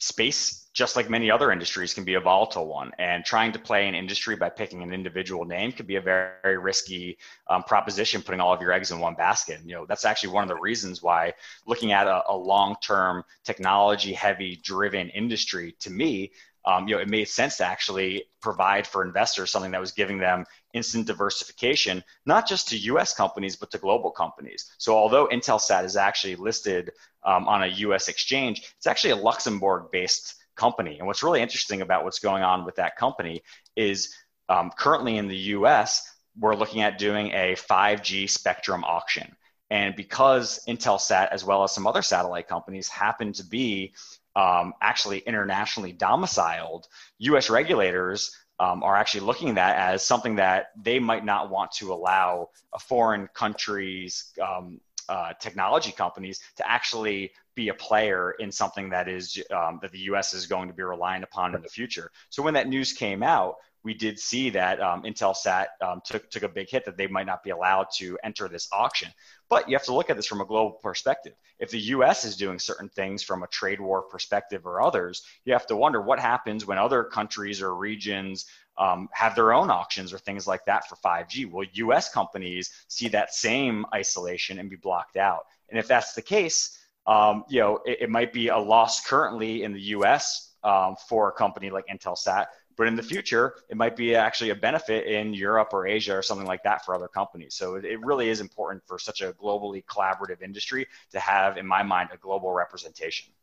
space, 0.00 0.68
just 0.72 0.96
like 0.96 1.10
many 1.10 1.30
other 1.30 1.52
industries, 1.52 1.94
can 1.94 2.04
be 2.04 2.14
a 2.14 2.20
volatile 2.20 2.66
one, 2.66 2.90
and 2.98 3.24
trying 3.24 3.52
to 3.52 3.58
play 3.58 3.86
an 3.86 3.94
industry 3.94 4.34
by 4.34 4.48
picking 4.48 4.82
an 4.82 4.92
individual 4.92 5.44
name 5.44 5.72
could 5.72 5.86
be 5.86 5.96
a 5.96 6.00
very, 6.00 6.32
very 6.42 6.58
risky 6.58 7.18
um, 7.48 7.62
proposition. 7.62 8.22
Putting 8.22 8.40
all 8.40 8.52
of 8.52 8.62
your 8.62 8.72
eggs 8.72 8.90
in 8.90 8.98
one 8.98 9.14
basket. 9.14 9.60
And, 9.60 9.68
you 9.68 9.76
know, 9.76 9.86
that's 9.86 10.04
actually 10.04 10.32
one 10.32 10.42
of 10.42 10.48
the 10.48 10.60
reasons 10.60 11.02
why 11.02 11.34
looking 11.66 11.92
at 11.92 12.06
a, 12.06 12.22
a 12.28 12.36
long-term, 12.36 13.24
technology-heavy, 13.44 14.60
driven 14.64 15.10
industry, 15.10 15.76
to 15.80 15.90
me, 15.90 16.32
um, 16.64 16.86
you 16.88 16.94
know, 16.94 17.00
it 17.00 17.08
made 17.08 17.28
sense 17.28 17.56
to 17.58 17.64
actually 17.64 18.24
provide 18.40 18.86
for 18.86 19.04
investors 19.04 19.50
something 19.50 19.70
that 19.70 19.80
was 19.80 19.92
giving 19.92 20.18
them 20.18 20.44
instant 20.72 21.06
diversification, 21.06 22.02
not 22.26 22.48
just 22.48 22.68
to 22.68 22.78
U.S. 22.78 23.14
companies 23.14 23.56
but 23.56 23.70
to 23.70 23.78
global 23.78 24.10
companies. 24.10 24.70
So 24.78 24.96
although 24.96 25.28
Intelsat 25.28 25.84
is 25.84 25.96
actually 25.96 26.36
listed 26.36 26.90
um, 27.24 27.48
on 27.48 27.62
a 27.62 27.66
U.S. 27.66 28.08
exchange, 28.08 28.72
it's 28.76 28.86
actually 28.86 29.10
a 29.10 29.16
Luxembourg-based 29.16 30.34
company. 30.56 30.98
And 30.98 31.06
what's 31.06 31.22
really 31.22 31.40
interesting 31.40 31.80
about 31.80 32.04
what's 32.04 32.18
going 32.18 32.42
on 32.42 32.64
with 32.64 32.76
that 32.76 32.96
company 32.96 33.42
is 33.76 34.14
um, 34.48 34.70
currently 34.76 35.16
in 35.16 35.28
the 35.28 35.36
U.S. 35.36 36.16
we're 36.38 36.54
looking 36.54 36.82
at 36.82 36.98
doing 36.98 37.30
a 37.32 37.56
5G 37.56 38.28
spectrum 38.28 38.84
auction. 38.84 39.34
And 39.70 39.94
because 39.94 40.64
Intelsat, 40.66 41.28
as 41.30 41.44
well 41.44 41.62
as 41.62 41.72
some 41.72 41.86
other 41.86 42.02
satellite 42.02 42.48
companies, 42.48 42.88
happen 42.88 43.32
to 43.34 43.44
be 43.44 43.94
um, 44.36 44.74
actually 44.82 45.18
internationally 45.18 45.92
domiciled, 45.92 46.88
US 47.18 47.50
regulators 47.50 48.36
um, 48.60 48.82
are 48.82 48.94
actually 48.94 49.22
looking 49.22 49.48
at 49.48 49.54
that 49.54 49.76
as 49.76 50.04
something 50.04 50.36
that 50.36 50.66
they 50.80 50.98
might 50.98 51.24
not 51.24 51.50
want 51.50 51.72
to 51.72 51.92
allow 51.92 52.50
a 52.74 52.78
foreign 52.78 53.26
country's 53.34 54.32
um, 54.40 54.80
uh, 55.08 55.32
technology 55.40 55.90
companies 55.90 56.40
to 56.56 56.70
actually 56.70 57.32
be 57.56 57.68
a 57.68 57.74
player 57.74 58.32
in 58.38 58.52
something 58.52 58.90
that 58.90 59.08
is 59.08 59.42
um, 59.50 59.80
that 59.82 59.90
the 59.90 59.98
U.S. 60.10 60.34
is 60.34 60.46
going 60.46 60.68
to 60.68 60.74
be 60.74 60.82
relying 60.82 61.22
upon 61.22 61.54
in 61.54 61.62
the 61.62 61.68
future. 61.68 62.12
So 62.28 62.42
when 62.42 62.54
that 62.54 62.68
news 62.68 62.92
came 62.92 63.22
out, 63.22 63.56
we 63.82 63.94
did 63.94 64.18
see 64.18 64.50
that 64.50 64.80
um, 64.80 65.02
Intelsat 65.02 65.66
um, 65.80 66.00
took 66.04 66.30
took 66.30 66.42
a 66.42 66.48
big 66.48 66.68
hit 66.68 66.84
that 66.84 66.96
they 66.96 67.06
might 67.06 67.26
not 67.26 67.42
be 67.42 67.50
allowed 67.50 67.86
to 67.96 68.18
enter 68.22 68.48
this 68.48 68.68
auction. 68.72 69.08
But 69.48 69.68
you 69.68 69.76
have 69.76 69.86
to 69.86 69.94
look 69.94 70.10
at 70.10 70.16
this 70.16 70.26
from 70.26 70.40
a 70.40 70.44
global 70.44 70.72
perspective. 70.72 71.32
If 71.58 71.70
the 71.70 71.80
U.S. 71.94 72.24
is 72.24 72.36
doing 72.36 72.58
certain 72.58 72.88
things 72.88 73.22
from 73.22 73.42
a 73.42 73.46
trade 73.48 73.80
war 73.80 74.02
perspective 74.02 74.66
or 74.66 74.80
others, 74.80 75.22
you 75.44 75.52
have 75.52 75.66
to 75.68 75.76
wonder 75.76 76.00
what 76.00 76.20
happens 76.20 76.66
when 76.66 76.78
other 76.78 77.04
countries 77.04 77.62
or 77.62 77.74
regions 77.74 78.46
um, 78.78 79.08
have 79.12 79.34
their 79.34 79.52
own 79.52 79.70
auctions 79.70 80.12
or 80.12 80.18
things 80.18 80.46
like 80.46 80.64
that 80.66 80.88
for 80.88 80.96
5G. 80.96 81.50
Will 81.50 81.64
U.S. 81.72 82.12
companies 82.12 82.70
see 82.88 83.08
that 83.08 83.34
same 83.34 83.84
isolation 83.94 84.58
and 84.58 84.70
be 84.70 84.76
blocked 84.76 85.16
out? 85.16 85.46
And 85.68 85.78
if 85.78 85.88
that's 85.88 86.14
the 86.14 86.22
case, 86.22 86.78
um, 87.06 87.44
you 87.48 87.60
know, 87.60 87.80
it, 87.84 88.02
it, 88.02 88.10
might 88.10 88.32
be 88.32 88.48
a 88.48 88.58
loss 88.58 89.06
currently 89.06 89.62
in 89.62 89.72
the 89.72 89.80
U.S. 89.80 90.54
Um, 90.62 90.96
for 91.08 91.28
a 91.28 91.32
company 91.32 91.70
like 91.70 91.86
Intelsat, 91.86 92.46
but 92.80 92.88
in 92.88 92.96
the 92.96 93.02
future, 93.02 93.56
it 93.68 93.76
might 93.76 93.94
be 93.94 94.14
actually 94.14 94.48
a 94.48 94.54
benefit 94.54 95.04
in 95.04 95.34
Europe 95.34 95.68
or 95.74 95.86
Asia 95.86 96.16
or 96.16 96.22
something 96.22 96.46
like 96.46 96.62
that 96.62 96.82
for 96.82 96.94
other 96.94 97.08
companies. 97.08 97.54
So 97.54 97.74
it, 97.74 97.84
it 97.84 98.02
really 98.02 98.30
is 98.30 98.40
important 98.40 98.82
for 98.86 98.98
such 98.98 99.20
a 99.20 99.34
globally 99.34 99.84
collaborative 99.84 100.40
industry 100.40 100.86
to 101.10 101.20
have, 101.20 101.58
in 101.58 101.66
my 101.66 101.82
mind, 101.82 102.08
a 102.10 102.16
global 102.16 102.52
representation. 102.52 103.34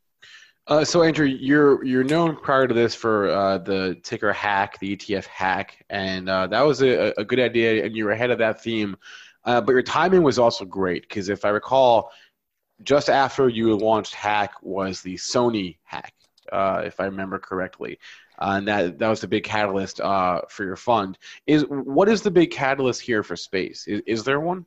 Uh, 0.65 0.83
so 0.83 1.03
Andrew, 1.03 1.27
you're 1.27 1.85
you're 1.85 2.03
known 2.03 2.35
prior 2.35 2.67
to 2.67 2.73
this 2.73 2.95
for 2.95 3.29
uh, 3.29 3.59
the 3.59 3.99
ticker 4.01 4.33
hack, 4.33 4.79
the 4.79 4.97
ETF 4.97 5.27
hack, 5.27 5.85
and 5.91 6.27
uh, 6.27 6.47
that 6.47 6.61
was 6.61 6.81
a, 6.81 7.13
a, 7.19 7.23
good 7.23 7.39
idea, 7.39 7.85
and 7.85 7.95
you 7.95 8.05
were 8.05 8.11
ahead 8.13 8.31
of 8.31 8.39
that 8.39 8.63
theme. 8.63 8.97
Uh, 9.45 9.61
but 9.61 9.73
your 9.73 9.83
timing 9.83 10.23
was 10.23 10.39
also 10.39 10.65
great 10.65 11.07
because 11.07 11.29
if 11.29 11.45
I 11.45 11.49
recall, 11.49 12.09
just 12.81 13.07
after 13.07 13.49
you 13.49 13.75
launched 13.77 14.15
hack 14.15 14.53
was 14.63 15.03
the 15.03 15.13
Sony 15.13 15.77
hack, 15.83 16.15
uh, 16.51 16.81
if 16.83 16.99
I 16.99 17.05
remember 17.05 17.37
correctly 17.37 17.99
uh, 18.39 18.55
and 18.57 18.67
that 18.67 18.99
that 18.99 19.09
was 19.09 19.21
the 19.21 19.27
big 19.27 19.43
catalyst 19.43 19.99
uh, 19.99 20.41
for 20.49 20.63
your 20.63 20.75
fund. 20.75 21.17
Is 21.45 21.65
what 21.69 22.09
is 22.09 22.21
the 22.21 22.31
big 22.31 22.51
catalyst 22.51 23.01
here 23.01 23.23
for 23.23 23.35
space? 23.35 23.87
Is, 23.87 24.01
is 24.05 24.23
there 24.23 24.39
one? 24.39 24.65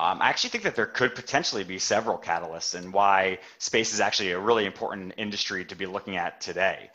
Um, 0.00 0.20
I 0.20 0.28
actually 0.28 0.50
think 0.50 0.64
that 0.64 0.74
there 0.74 0.86
could 0.86 1.14
potentially 1.14 1.62
be 1.62 1.78
several 1.78 2.18
catalysts, 2.18 2.74
and 2.74 2.92
why 2.92 3.38
space 3.58 3.94
is 3.94 4.00
actually 4.00 4.32
a 4.32 4.38
really 4.38 4.66
important 4.66 5.14
industry 5.16 5.64
to 5.66 5.76
be 5.76 5.86
looking 5.86 6.16
at 6.16 6.40
today. 6.40 6.90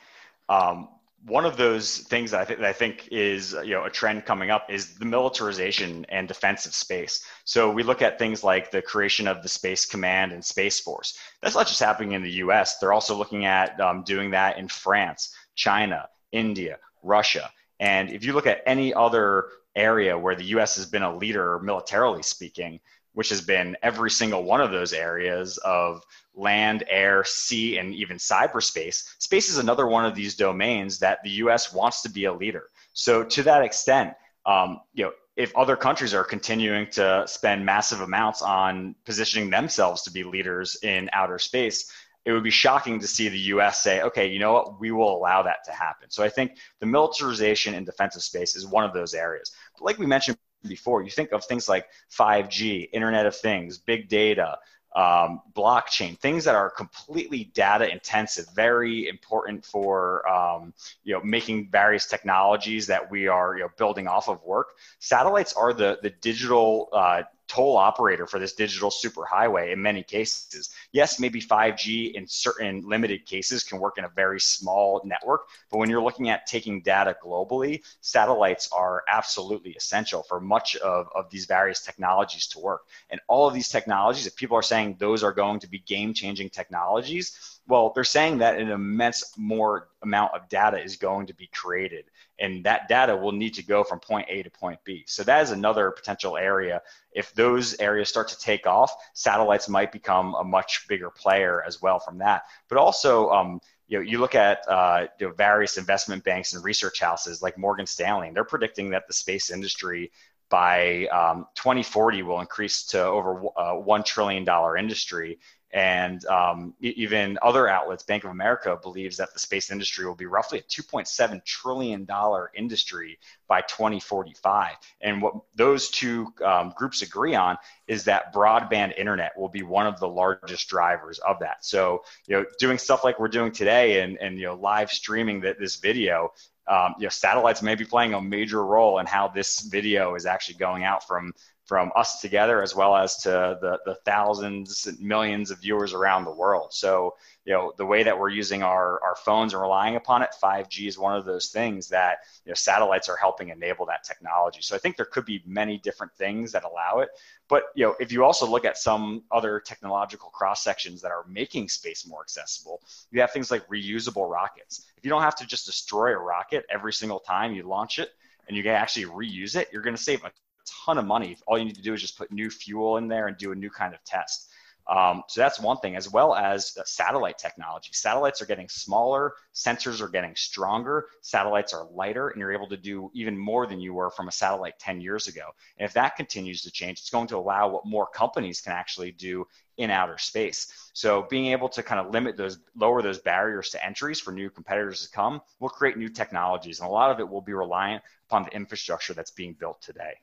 Um, 0.49 0.89
one 1.25 1.45
of 1.45 1.57
those 1.57 1.97
things 1.97 2.31
that 2.31 2.41
I, 2.41 2.45
th- 2.45 2.59
that 2.59 2.67
I 2.67 2.73
think 2.73 3.09
is 3.11 3.53
you 3.63 3.71
know 3.71 3.83
a 3.83 3.89
trend 3.89 4.25
coming 4.25 4.49
up 4.49 4.69
is 4.69 4.95
the 4.95 5.05
militarization 5.05 6.05
and 6.09 6.27
defense 6.27 6.65
of 6.65 6.73
space. 6.73 7.25
So 7.43 7.71
we 7.71 7.83
look 7.83 8.01
at 8.01 8.19
things 8.19 8.43
like 8.43 8.71
the 8.71 8.81
creation 8.81 9.27
of 9.27 9.43
the 9.43 9.49
Space 9.49 9.85
Command 9.85 10.31
and 10.31 10.43
Space 10.43 10.79
Force. 10.79 11.17
That's 11.41 11.55
not 11.55 11.67
just 11.67 11.79
happening 11.79 12.13
in 12.13 12.23
the 12.23 12.31
U.S. 12.43 12.79
They're 12.79 12.93
also 12.93 13.15
looking 13.15 13.45
at 13.45 13.79
um, 13.79 14.03
doing 14.03 14.31
that 14.31 14.57
in 14.57 14.67
France, 14.67 15.33
China, 15.59 16.07
India, 16.31 16.79
Russia. 17.03 17.51
And 17.81 18.09
if 18.09 18.23
you 18.23 18.31
look 18.31 18.47
at 18.47 18.63
any 18.65 18.93
other 18.93 19.49
area 19.75 20.17
where 20.17 20.35
the 20.35 20.45
U.S. 20.55 20.77
has 20.77 20.85
been 20.85 21.03
a 21.03 21.15
leader 21.15 21.59
militarily 21.59 22.23
speaking, 22.23 22.79
which 23.13 23.29
has 23.29 23.41
been 23.41 23.75
every 23.83 24.09
single 24.09 24.43
one 24.43 24.61
of 24.61 24.71
those 24.71 24.93
areas 24.93 25.57
of 25.57 26.05
land, 26.33 26.85
air, 26.89 27.25
sea, 27.25 27.77
and 27.77 27.93
even 27.93 28.15
cyberspace. 28.17 29.13
Space 29.19 29.49
is 29.49 29.57
another 29.57 29.85
one 29.85 30.05
of 30.05 30.15
these 30.15 30.35
domains 30.35 30.97
that 30.99 31.19
the 31.23 31.31
U.S. 31.43 31.73
wants 31.73 32.01
to 32.03 32.09
be 32.09 32.25
a 32.25 32.33
leader. 32.33 32.67
So 32.93 33.23
to 33.23 33.43
that 33.43 33.61
extent, 33.61 34.13
um, 34.45 34.79
you 34.93 35.03
know, 35.03 35.11
if 35.35 35.55
other 35.57 35.75
countries 35.75 36.13
are 36.13 36.23
continuing 36.23 36.89
to 36.91 37.23
spend 37.27 37.65
massive 37.65 37.99
amounts 38.01 38.41
on 38.41 38.95
positioning 39.05 39.49
themselves 39.49 40.03
to 40.03 40.11
be 40.11 40.23
leaders 40.23 40.77
in 40.83 41.09
outer 41.11 41.39
space, 41.39 41.91
it 42.25 42.31
would 42.31 42.43
be 42.43 42.49
shocking 42.49 42.99
to 42.99 43.07
see 43.07 43.29
the 43.29 43.39
US 43.53 43.81
say, 43.81 44.01
okay, 44.01 44.27
you 44.27 44.39
know 44.39 44.53
what, 44.53 44.79
we 44.79 44.91
will 44.91 45.15
allow 45.15 45.41
that 45.43 45.63
to 45.65 45.71
happen. 45.71 46.09
So 46.09 46.23
I 46.23 46.29
think 46.29 46.57
the 46.79 46.85
militarization 46.85 47.73
in 47.73 47.85
defensive 47.85 48.23
space 48.23 48.55
is 48.55 48.67
one 48.67 48.83
of 48.83 48.93
those 48.93 49.13
areas. 49.13 49.51
But 49.77 49.85
like 49.85 49.97
we 49.97 50.05
mentioned 50.05 50.37
before, 50.67 51.01
you 51.01 51.09
think 51.09 51.31
of 51.31 51.45
things 51.45 51.69
like 51.69 51.87
5G, 52.11 52.89
Internet 52.91 53.25
of 53.25 53.35
Things, 53.35 53.77
big 53.77 54.09
data, 54.09 54.57
um, 54.95 55.41
blockchain, 55.53 56.17
things 56.17 56.43
that 56.45 56.55
are 56.55 56.69
completely 56.69 57.45
data 57.53 57.89
intensive, 57.89 58.45
very 58.55 59.07
important 59.07 59.63
for 59.63 60.27
um, 60.27 60.73
you 61.03 61.13
know 61.13 61.21
making 61.23 61.69
various 61.69 62.07
technologies 62.07 62.87
that 62.87 63.09
we 63.09 63.27
are 63.27 63.55
you 63.55 63.63
know 63.63 63.69
building 63.77 64.07
off 64.07 64.27
of 64.29 64.43
work. 64.43 64.69
Satellites 64.99 65.53
are 65.53 65.73
the 65.73 65.99
the 66.01 66.09
digital 66.09 66.89
uh, 66.91 67.21
toll 67.49 67.75
operator 67.75 68.27
for 68.27 68.39
this 68.39 68.53
digital 68.53 68.89
superhighway 68.89 69.73
in 69.73 69.81
many 69.81 70.03
cases. 70.03 70.69
Yes, 70.91 71.19
maybe 71.19 71.41
5G 71.41 72.13
in 72.13 72.27
certain 72.27 72.87
limited 72.87 73.25
cases 73.25 73.63
can 73.63 73.79
work 73.79 73.97
in 73.97 74.05
a 74.05 74.09
very 74.09 74.39
small 74.39 75.01
network, 75.03 75.47
but 75.69 75.79
when 75.79 75.89
you're 75.89 76.01
looking 76.01 76.29
at 76.29 76.45
taking 76.45 76.81
data 76.81 77.15
globally, 77.21 77.83
satellites 78.01 78.69
are 78.71 79.03
absolutely 79.07 79.71
essential 79.71 80.23
for 80.23 80.39
much 80.39 80.75
of, 80.77 81.09
of 81.15 81.29
these 81.31 81.45
various 81.45 81.81
technologies 81.81 82.47
to 82.47 82.59
work. 82.59 82.83
And 83.09 83.19
all 83.27 83.47
of 83.47 83.53
these 83.53 83.67
technologies, 83.67 84.27
if 84.27 84.35
people 84.35 84.55
are 84.55 84.61
saying 84.61 84.97
those 84.99 85.23
are 85.23 85.33
going 85.33 85.59
to 85.61 85.67
be 85.67 85.79
game 85.79 86.13
changing 86.13 86.51
technologies, 86.51 87.58
well, 87.69 87.91
they're 87.93 88.03
saying 88.03 88.39
that 88.39 88.57
an 88.59 88.69
immense 88.71 89.31
more 89.37 89.89
amount 90.01 90.33
of 90.33 90.49
data 90.49 90.83
is 90.83 90.95
going 90.95 91.27
to 91.27 91.35
be 91.35 91.47
created, 91.53 92.05
and 92.39 92.63
that 92.65 92.89
data 92.89 93.15
will 93.15 93.31
need 93.31 93.53
to 93.53 93.63
go 93.63 93.83
from 93.83 93.99
point 93.99 94.25
A 94.27 94.41
to 94.41 94.49
point 94.49 94.79
B. 94.83 95.03
So 95.05 95.23
that 95.23 95.43
is 95.43 95.51
another 95.51 95.91
potential 95.91 96.35
area. 96.35 96.81
If 97.11 97.31
those 97.35 97.79
areas 97.79 98.09
start 98.09 98.27
to 98.29 98.39
take 98.39 98.65
off, 98.65 98.91
satellites 99.13 99.69
might 99.69 99.91
become 99.91 100.33
a 100.33 100.43
much 100.43 100.87
bigger 100.87 101.11
player 101.11 101.63
as 101.63 101.79
well 101.79 101.99
from 101.99 102.17
that. 102.17 102.43
But 102.69 102.79
also, 102.79 103.29
um, 103.29 103.61
you 103.87 103.99
know, 103.99 104.03
you 104.03 104.17
look 104.17 104.33
at 104.33 104.67
uh, 104.67 105.05
you 105.19 105.27
know, 105.27 105.33
various 105.33 105.77
investment 105.77 106.23
banks 106.23 106.53
and 106.53 106.63
research 106.63 106.99
houses 106.99 107.43
like 107.43 107.55
Morgan 107.55 107.85
Stanley, 107.85 108.29
and 108.29 108.35
they're 108.35 108.43
predicting 108.43 108.89
that 108.89 109.05
the 109.07 109.13
space 109.13 109.51
industry 109.51 110.11
by 110.49 111.05
um, 111.07 111.45
2040 111.53 112.23
will 112.23 112.39
increase 112.39 112.83
to 112.87 112.99
over 112.99 113.45
uh, 113.55 113.73
$1 113.73 114.05
trillion 114.05 114.47
industry 114.79 115.37
and 115.71 116.25
um, 116.25 116.73
even 116.81 117.37
other 117.41 117.67
outlets, 117.67 118.03
Bank 118.03 118.23
of 118.23 118.31
America 118.31 118.77
believes 118.81 119.17
that 119.17 119.33
the 119.33 119.39
space 119.39 119.69
industry 119.71 120.05
will 120.05 120.15
be 120.15 120.25
roughly 120.25 120.59
a 120.59 120.63
$2.7 120.63 121.43
trillion 121.45 122.07
industry 122.55 123.19
by 123.47 123.61
2045. 123.61 124.75
And 125.01 125.21
what 125.21 125.35
those 125.55 125.89
two 125.89 126.33
um, 126.43 126.73
groups 126.75 127.03
agree 127.03 127.35
on 127.35 127.57
is 127.87 128.03
that 128.05 128.33
broadband 128.33 128.97
internet 128.97 129.37
will 129.37 129.49
be 129.49 129.61
one 129.61 129.85
of 129.85 129.99
the 129.99 130.07
largest 130.07 130.67
drivers 130.69 131.19
of 131.19 131.39
that. 131.39 131.63
So, 131.63 132.03
you 132.25 132.37
know, 132.37 132.45
doing 132.57 132.79
stuff 132.79 133.03
like 133.03 133.19
we're 133.19 133.27
doing 133.27 133.51
today 133.51 134.01
and, 134.01 134.17
and 134.17 134.39
you 134.39 134.47
know, 134.47 134.55
live 134.55 134.89
streaming 134.89 135.41
that 135.41 135.59
this 135.59 135.75
video 135.75 136.31
um, 136.69 136.93
you 136.99 137.05
know, 137.05 137.09
satellites 137.09 137.63
may 137.63 137.73
be 137.73 137.83
playing 137.83 138.13
a 138.13 138.21
major 138.21 138.63
role 138.63 138.99
in 138.99 139.07
how 139.07 139.27
this 139.27 139.61
video 139.61 140.13
is 140.13 140.27
actually 140.27 140.55
going 140.55 140.83
out 140.83 141.05
from 141.07 141.33
from 141.69 141.91
us 141.95 142.19
together 142.19 142.63
as 142.63 142.75
well 142.75 142.95
as 142.95 143.15
to 143.17 143.29
the, 143.61 143.79
the 143.85 143.93
thousands 144.03 144.87
and 144.87 144.99
millions 144.99 145.51
of 145.51 145.59
viewers 145.59 145.93
around 145.93 146.25
the 146.25 146.33
world. 146.33 146.73
So, 146.73 147.15
you 147.45 147.53
know, 147.53 147.73
the 147.77 147.85
way 147.85 148.01
that 148.01 148.17
we're 148.17 148.29
using 148.29 148.63
our, 148.63 148.99
our 149.03 149.15
phones 149.15 149.53
and 149.53 149.61
relying 149.61 149.95
upon 149.95 150.23
it, 150.23 150.31
5G 150.41 150.87
is 150.87 150.97
one 150.97 151.15
of 151.15 151.25
those 151.25 151.49
things 151.49 151.87
that, 151.89 152.21
you 152.43 152.49
know, 152.49 152.55
satellites 152.55 153.07
are 153.07 153.15
helping 153.15 153.49
enable 153.49 153.85
that 153.85 154.03
technology. 154.03 154.61
So 154.63 154.75
I 154.75 154.79
think 154.79 154.97
there 154.97 155.05
could 155.05 155.25
be 155.25 155.43
many 155.45 155.77
different 155.77 156.11
things 156.15 156.51
that 156.53 156.63
allow 156.63 157.01
it. 157.01 157.09
But, 157.47 157.65
you 157.75 157.85
know, 157.85 157.95
if 157.99 158.11
you 158.11 158.23
also 158.23 158.47
look 158.47 158.65
at 158.65 158.79
some 158.79 159.21
other 159.29 159.59
technological 159.59 160.29
cross 160.29 160.63
sections 160.63 161.03
that 161.03 161.11
are 161.11 161.25
making 161.29 161.69
space 161.69 162.03
more 162.07 162.23
accessible, 162.23 162.81
you 163.11 163.21
have 163.21 163.31
things 163.31 163.51
like 163.51 163.67
reusable 163.67 164.27
rockets. 164.27 164.87
If 164.97 165.05
you 165.05 165.11
don't 165.11 165.21
have 165.21 165.35
to 165.35 165.45
just 165.45 165.67
destroy 165.67 166.15
a 166.15 166.17
rocket 166.17 166.65
every 166.67 166.93
single 166.93 167.19
time 167.19 167.53
you 167.53 167.61
launch 167.61 167.99
it, 167.99 168.09
and 168.47 168.57
you 168.57 168.63
can 168.63 168.71
actually 168.71 169.05
reuse 169.05 169.55
it, 169.55 169.69
you're 169.71 169.83
going 169.83 169.95
to 169.95 170.01
save 170.01 170.23
a 170.23 170.31
ton 170.65 170.97
of 170.97 171.05
money. 171.05 171.37
All 171.47 171.57
you 171.57 171.65
need 171.65 171.75
to 171.75 171.81
do 171.81 171.93
is 171.93 172.01
just 172.01 172.17
put 172.17 172.31
new 172.31 172.49
fuel 172.49 172.97
in 172.97 173.07
there 173.07 173.27
and 173.27 173.37
do 173.37 173.51
a 173.51 173.55
new 173.55 173.69
kind 173.69 173.93
of 173.93 174.03
test. 174.03 174.49
Um, 174.89 175.21
so 175.27 175.39
that's 175.39 175.59
one 175.59 175.77
thing, 175.77 175.95
as 175.95 176.11
well 176.11 176.33
as 176.33 176.75
satellite 176.85 177.37
technology. 177.37 177.91
Satellites 177.93 178.41
are 178.41 178.47
getting 178.47 178.67
smaller, 178.67 179.33
sensors 179.53 180.01
are 180.01 180.07
getting 180.07 180.35
stronger, 180.35 181.05
satellites 181.21 181.73
are 181.73 181.87
lighter, 181.91 182.29
and 182.29 182.39
you're 182.39 182.51
able 182.51 182.67
to 182.69 182.77
do 182.77 183.11
even 183.13 183.37
more 183.37 183.67
than 183.67 183.79
you 183.79 183.93
were 183.93 184.09
from 184.09 184.27
a 184.27 184.31
satellite 184.31 184.79
10 184.79 184.99
years 184.99 185.27
ago. 185.27 185.43
And 185.77 185.85
if 185.85 185.93
that 185.93 186.15
continues 186.15 186.63
to 186.63 186.71
change, 186.71 186.99
it's 186.99 187.11
going 187.11 187.27
to 187.27 187.37
allow 187.37 187.69
what 187.69 187.85
more 187.85 188.07
companies 188.07 188.61
can 188.61 188.73
actually 188.73 189.11
do 189.11 189.45
in 189.77 189.91
outer 189.91 190.17
space. 190.17 190.89
So 190.93 191.27
being 191.29 191.47
able 191.47 191.69
to 191.69 191.83
kind 191.83 192.05
of 192.05 192.11
limit 192.11 192.35
those, 192.35 192.57
lower 192.75 193.03
those 193.03 193.19
barriers 193.19 193.69
to 193.69 193.85
entries 193.85 194.19
for 194.19 194.31
new 194.31 194.49
competitors 194.49 195.05
to 195.05 195.11
come 195.11 195.41
will 195.59 195.69
create 195.69 195.97
new 195.97 196.09
technologies. 196.09 196.79
And 196.79 196.89
a 196.89 196.91
lot 196.91 197.11
of 197.11 197.19
it 197.19 197.29
will 197.29 197.41
be 197.41 197.53
reliant 197.53 198.03
upon 198.27 198.43
the 198.43 198.55
infrastructure 198.55 199.13
that's 199.13 199.31
being 199.31 199.53
built 199.53 199.81
today. 199.83 200.15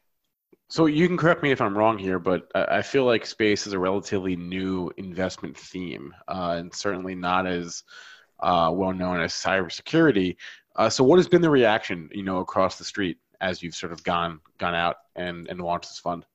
So 0.68 0.86
you 0.86 1.06
can 1.06 1.16
correct 1.16 1.42
me 1.42 1.52
if 1.52 1.60
I'm 1.60 1.78
wrong 1.78 1.96
here, 1.96 2.18
but 2.18 2.50
I 2.54 2.82
feel 2.82 3.04
like 3.04 3.24
space 3.24 3.66
is 3.66 3.72
a 3.72 3.78
relatively 3.78 4.34
new 4.34 4.90
investment 4.96 5.56
theme, 5.56 6.12
uh, 6.26 6.56
and 6.58 6.74
certainly 6.74 7.14
not 7.14 7.46
as 7.46 7.84
uh, 8.40 8.70
well 8.74 8.92
known 8.92 9.20
as 9.20 9.32
cybersecurity. 9.32 10.36
Uh, 10.74 10.90
so, 10.90 11.04
what 11.04 11.18
has 11.18 11.28
been 11.28 11.40
the 11.40 11.50
reaction, 11.50 12.08
you 12.12 12.24
know, 12.24 12.38
across 12.38 12.78
the 12.78 12.84
street 12.84 13.18
as 13.40 13.62
you've 13.62 13.76
sort 13.76 13.92
of 13.92 14.02
gone 14.02 14.40
gone 14.58 14.74
out 14.74 14.96
and 15.14 15.46
and 15.48 15.60
launched 15.60 15.88
this 15.88 16.00
fund? 16.00 16.26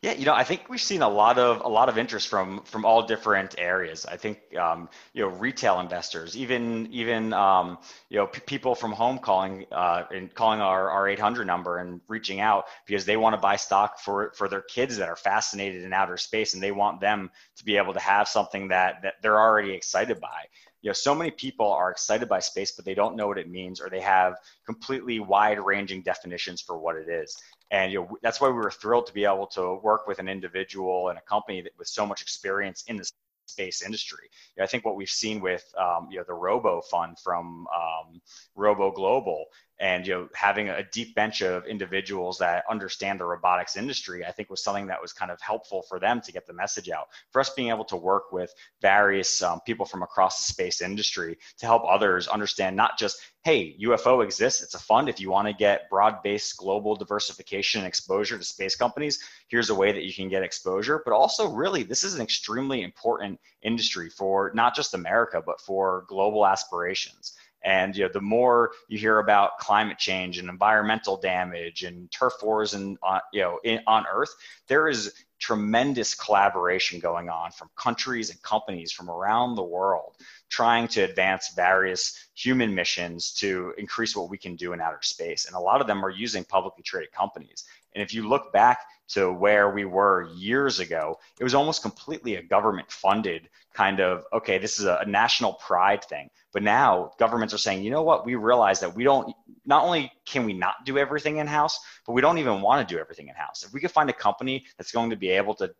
Yeah, 0.00 0.12
you 0.12 0.26
know, 0.26 0.32
I 0.34 0.44
think 0.44 0.68
we've 0.68 0.80
seen 0.80 1.02
a 1.02 1.08
lot 1.08 1.40
of 1.40 1.60
a 1.64 1.68
lot 1.68 1.88
of 1.88 1.98
interest 1.98 2.28
from 2.28 2.62
from 2.62 2.84
all 2.84 3.02
different 3.02 3.56
areas. 3.58 4.06
I 4.06 4.16
think 4.16 4.38
um, 4.56 4.88
you 5.12 5.22
know 5.22 5.28
retail 5.28 5.80
investors, 5.80 6.36
even 6.36 6.86
even 6.92 7.32
um, 7.32 7.78
you 8.08 8.18
know 8.18 8.28
p- 8.28 8.38
people 8.46 8.76
from 8.76 8.92
home 8.92 9.18
calling 9.18 9.66
uh, 9.72 10.04
and 10.14 10.32
calling 10.32 10.60
our 10.60 10.88
our 10.88 11.08
800 11.08 11.48
number 11.48 11.78
and 11.78 12.00
reaching 12.06 12.38
out 12.38 12.66
because 12.86 13.06
they 13.06 13.16
want 13.16 13.34
to 13.34 13.40
buy 13.40 13.56
stock 13.56 13.98
for 13.98 14.32
for 14.36 14.48
their 14.48 14.62
kids 14.62 14.96
that 14.98 15.08
are 15.08 15.16
fascinated 15.16 15.82
in 15.82 15.92
outer 15.92 16.16
space 16.16 16.54
and 16.54 16.62
they 16.62 16.70
want 16.70 17.00
them 17.00 17.28
to 17.56 17.64
be 17.64 17.76
able 17.76 17.92
to 17.92 18.00
have 18.00 18.28
something 18.28 18.68
that 18.68 19.02
that 19.02 19.14
they're 19.20 19.40
already 19.40 19.72
excited 19.72 20.20
by 20.20 20.44
you 20.80 20.88
know 20.88 20.92
so 20.94 21.12
many 21.12 21.30
people 21.32 21.72
are 21.72 21.90
excited 21.90 22.28
by 22.28 22.38
space 22.38 22.70
but 22.70 22.84
they 22.84 22.94
don't 22.94 23.16
know 23.16 23.26
what 23.26 23.38
it 23.38 23.50
means 23.50 23.80
or 23.80 23.90
they 23.90 24.00
have 24.00 24.36
completely 24.64 25.18
wide 25.18 25.58
ranging 25.58 26.02
definitions 26.02 26.60
for 26.62 26.78
what 26.78 26.94
it 26.94 27.08
is 27.08 27.36
and 27.70 27.92
you 27.92 28.00
know, 28.00 28.18
that's 28.22 28.40
why 28.40 28.48
we 28.48 28.54
were 28.54 28.70
thrilled 28.70 29.06
to 29.06 29.12
be 29.12 29.24
able 29.24 29.46
to 29.48 29.74
work 29.82 30.06
with 30.06 30.18
an 30.18 30.28
individual 30.28 31.08
and 31.08 31.18
a 31.18 31.22
company 31.22 31.60
that, 31.62 31.72
with 31.78 31.88
so 31.88 32.06
much 32.06 32.22
experience 32.22 32.84
in 32.88 32.96
the 32.96 33.10
space 33.46 33.82
industry. 33.82 34.28
You 34.56 34.60
know, 34.60 34.64
I 34.64 34.66
think 34.66 34.84
what 34.84 34.96
we've 34.96 35.08
seen 35.08 35.40
with 35.40 35.64
um, 35.78 36.08
you 36.10 36.18
know 36.18 36.24
the 36.26 36.34
Robo 36.34 36.80
Fund 36.82 37.16
from 37.22 37.66
um, 37.74 38.20
Robo 38.54 38.90
Global 38.90 39.46
and 39.80 40.06
you 40.06 40.14
know 40.14 40.28
having 40.34 40.68
a 40.68 40.82
deep 40.90 41.14
bench 41.14 41.42
of 41.42 41.64
individuals 41.66 42.38
that 42.38 42.64
understand 42.70 43.20
the 43.20 43.24
robotics 43.24 43.76
industry 43.76 44.24
i 44.24 44.30
think 44.30 44.50
was 44.50 44.62
something 44.62 44.86
that 44.86 45.00
was 45.00 45.12
kind 45.12 45.30
of 45.30 45.40
helpful 45.40 45.82
for 45.82 45.98
them 45.98 46.20
to 46.20 46.32
get 46.32 46.46
the 46.46 46.52
message 46.52 46.90
out. 46.90 47.08
For 47.30 47.40
us 47.40 47.50
being 47.50 47.68
able 47.68 47.84
to 47.86 47.96
work 47.96 48.32
with 48.32 48.52
various 48.80 49.42
um, 49.42 49.60
people 49.66 49.86
from 49.86 50.02
across 50.02 50.38
the 50.38 50.52
space 50.52 50.80
industry 50.80 51.38
to 51.58 51.66
help 51.66 51.82
others 51.88 52.28
understand 52.28 52.76
not 52.76 52.98
just 52.98 53.20
hey 53.44 53.76
ufo 53.82 54.24
exists 54.24 54.62
it's 54.62 54.74
a 54.74 54.78
fund 54.78 55.08
if 55.08 55.20
you 55.20 55.30
want 55.30 55.46
to 55.46 55.54
get 55.54 55.88
broad-based 55.90 56.56
global 56.56 56.96
diversification 56.96 57.80
and 57.80 57.88
exposure 57.88 58.36
to 58.38 58.44
space 58.44 58.76
companies 58.76 59.18
here's 59.48 59.70
a 59.70 59.74
way 59.74 59.92
that 59.92 60.04
you 60.04 60.12
can 60.12 60.28
get 60.28 60.42
exposure. 60.42 61.02
But 61.04 61.14
also 61.14 61.50
really 61.50 61.82
this 61.82 62.04
is 62.04 62.14
an 62.14 62.20
extremely 62.20 62.82
important 62.82 63.40
industry 63.62 64.08
for 64.10 64.50
not 64.54 64.74
just 64.74 64.94
america 64.94 65.42
but 65.44 65.60
for 65.60 66.04
global 66.08 66.46
aspirations 66.46 67.34
And 67.64 67.96
you 67.96 68.04
know, 68.04 68.10
the 68.12 68.20
more 68.20 68.72
you 68.88 68.98
hear 68.98 69.18
about 69.18 69.58
climate 69.58 69.98
change 69.98 70.38
and 70.38 70.48
environmental 70.48 71.16
damage 71.16 71.82
and 71.82 72.10
turf 72.10 72.34
wars 72.42 72.74
and 72.74 72.98
uh, 73.02 73.20
you 73.32 73.40
know 73.40 73.58
in, 73.64 73.80
on 73.86 74.04
Earth, 74.10 74.34
there 74.68 74.88
is 74.88 75.12
tremendous 75.38 76.14
collaboration 76.14 76.98
going 76.98 77.28
on 77.28 77.50
from 77.52 77.70
countries 77.76 78.30
and 78.30 78.42
companies 78.42 78.90
from 78.90 79.08
around 79.08 79.54
the 79.54 79.62
world 79.62 80.14
trying 80.48 80.88
to 80.88 81.02
advance 81.02 81.52
various 81.54 82.28
human 82.34 82.74
missions 82.74 83.32
to 83.34 83.72
increase 83.78 84.16
what 84.16 84.30
we 84.30 84.38
can 84.38 84.56
do 84.56 84.72
in 84.72 84.80
outer 84.80 84.98
space. 85.02 85.46
And 85.46 85.54
a 85.54 85.60
lot 85.60 85.80
of 85.80 85.86
them 85.86 86.04
are 86.04 86.10
using 86.10 86.44
publicly 86.44 86.82
traded 86.82 87.12
companies. 87.12 87.64
And 87.94 88.02
if 88.02 88.14
you 88.14 88.28
look 88.28 88.52
back 88.52 88.80
to 89.08 89.32
where 89.32 89.70
we 89.70 89.84
were 89.84 90.30
years 90.34 90.80
ago, 90.80 91.18
it 91.38 91.44
was 91.44 91.54
almost 91.54 91.82
completely 91.82 92.36
a 92.36 92.42
government 92.42 92.90
funded 92.90 93.48
kind 93.72 94.00
of, 94.00 94.24
okay, 94.32 94.58
this 94.58 94.78
is 94.78 94.86
a, 94.86 95.04
national 95.06 95.54
pride 95.54 96.04
thing. 96.04 96.28
But 96.58 96.64
now 96.64 97.12
governments 97.20 97.54
are 97.54 97.58
saying, 97.58 97.84
you 97.84 97.92
know 97.92 98.02
what, 98.02 98.26
we 98.26 98.34
realize 98.34 98.80
that 98.80 98.92
we 98.92 99.04
don't, 99.04 99.32
not 99.64 99.84
only 99.84 100.10
can 100.26 100.44
we 100.44 100.52
not 100.52 100.74
do 100.84 100.98
everything 100.98 101.36
in 101.36 101.46
house, 101.46 101.78
but 102.04 102.14
we 102.14 102.20
don't 102.20 102.38
even 102.38 102.62
want 102.62 102.86
to 102.86 102.92
do 102.92 102.98
everything 102.98 103.28
in 103.28 103.36
house. 103.36 103.62
If 103.62 103.72
we 103.72 103.78
could 103.78 103.92
find 103.92 104.10
a 104.10 104.12
company 104.12 104.66
that's 104.76 104.90
going 104.90 105.10
to 105.10 105.16
be 105.16 105.28
able 105.28 105.54
to 105.54 105.72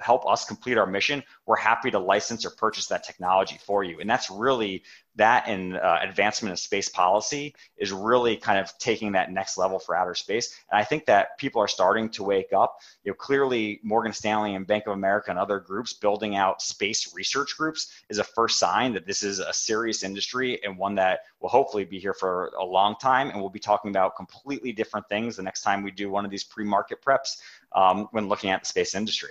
help 0.00 0.26
us 0.26 0.44
complete 0.44 0.78
our 0.78 0.86
mission, 0.86 1.22
we're 1.46 1.56
happy 1.56 1.90
to 1.90 1.98
license 1.98 2.44
or 2.44 2.50
purchase 2.50 2.86
that 2.86 3.04
technology 3.04 3.58
for 3.64 3.84
you. 3.84 4.00
And 4.00 4.08
that's 4.08 4.30
really 4.30 4.82
that 5.16 5.48
and 5.48 5.76
uh, 5.76 5.98
advancement 6.02 6.52
of 6.52 6.58
space 6.58 6.88
policy 6.88 7.54
is 7.78 7.90
really 7.90 8.36
kind 8.36 8.58
of 8.58 8.70
taking 8.78 9.12
that 9.12 9.32
next 9.32 9.56
level 9.56 9.78
for 9.78 9.96
outer 9.96 10.14
space. 10.14 10.58
And 10.70 10.78
I 10.78 10.84
think 10.84 11.06
that 11.06 11.38
people 11.38 11.60
are 11.60 11.68
starting 11.68 12.10
to 12.10 12.22
wake 12.22 12.52
up. 12.52 12.78
You 13.02 13.10
know, 13.10 13.16
clearly 13.16 13.80
Morgan 13.82 14.12
Stanley 14.12 14.54
and 14.54 14.66
Bank 14.66 14.86
of 14.86 14.92
America 14.92 15.30
and 15.30 15.38
other 15.38 15.58
groups 15.58 15.94
building 15.94 16.36
out 16.36 16.60
space 16.60 17.14
research 17.14 17.56
groups 17.56 17.90
is 18.10 18.18
a 18.18 18.24
first 18.24 18.58
sign 18.58 18.92
that 18.92 19.06
this 19.06 19.22
is 19.22 19.38
a 19.38 19.52
serious 19.52 20.02
industry 20.02 20.62
and 20.64 20.76
one 20.76 20.94
that 20.96 21.20
will 21.40 21.48
hopefully 21.48 21.84
be 21.84 21.98
here 21.98 22.14
for 22.14 22.52
a 22.58 22.64
long 22.64 22.94
time. 23.00 23.30
And 23.30 23.40
we'll 23.40 23.48
be 23.48 23.58
talking 23.58 23.90
about 23.90 24.16
completely 24.16 24.72
different 24.72 25.08
things 25.08 25.36
the 25.36 25.42
next 25.42 25.62
time 25.62 25.82
we 25.82 25.90
do 25.90 26.10
one 26.10 26.24
of 26.24 26.30
these 26.30 26.44
pre-market 26.44 27.02
preps 27.02 27.38
um, 27.72 28.08
when 28.12 28.28
looking 28.28 28.50
at 28.50 28.60
the 28.60 28.66
space 28.66 28.94
industry. 28.94 29.30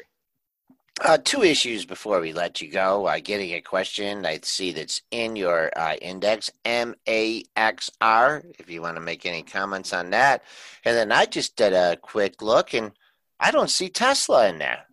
Uh, 1.01 1.17
two 1.17 1.43
issues 1.43 1.85
before 1.85 2.21
we 2.21 2.31
let 2.31 2.61
you 2.61 2.71
go. 2.71 3.05
Uh, 3.05 3.19
getting 3.19 3.51
a 3.51 3.61
question 3.61 4.25
I 4.25 4.39
see 4.43 4.71
that's 4.71 5.01
in 5.11 5.35
your 5.35 5.69
uh, 5.77 5.95
index, 6.01 6.49
MAXR, 6.63 8.45
if 8.57 8.69
you 8.69 8.81
want 8.81 8.95
to 8.95 9.01
make 9.01 9.25
any 9.25 9.43
comments 9.43 9.91
on 9.91 10.11
that. 10.11 10.43
And 10.85 10.95
then 10.95 11.11
I 11.11 11.25
just 11.25 11.57
did 11.57 11.73
a 11.73 11.97
quick 11.97 12.41
look 12.41 12.73
and 12.73 12.93
I 13.41 13.51
don't 13.51 13.69
see 13.69 13.89
Tesla 13.89 14.47
in 14.47 14.57
there. 14.57 14.85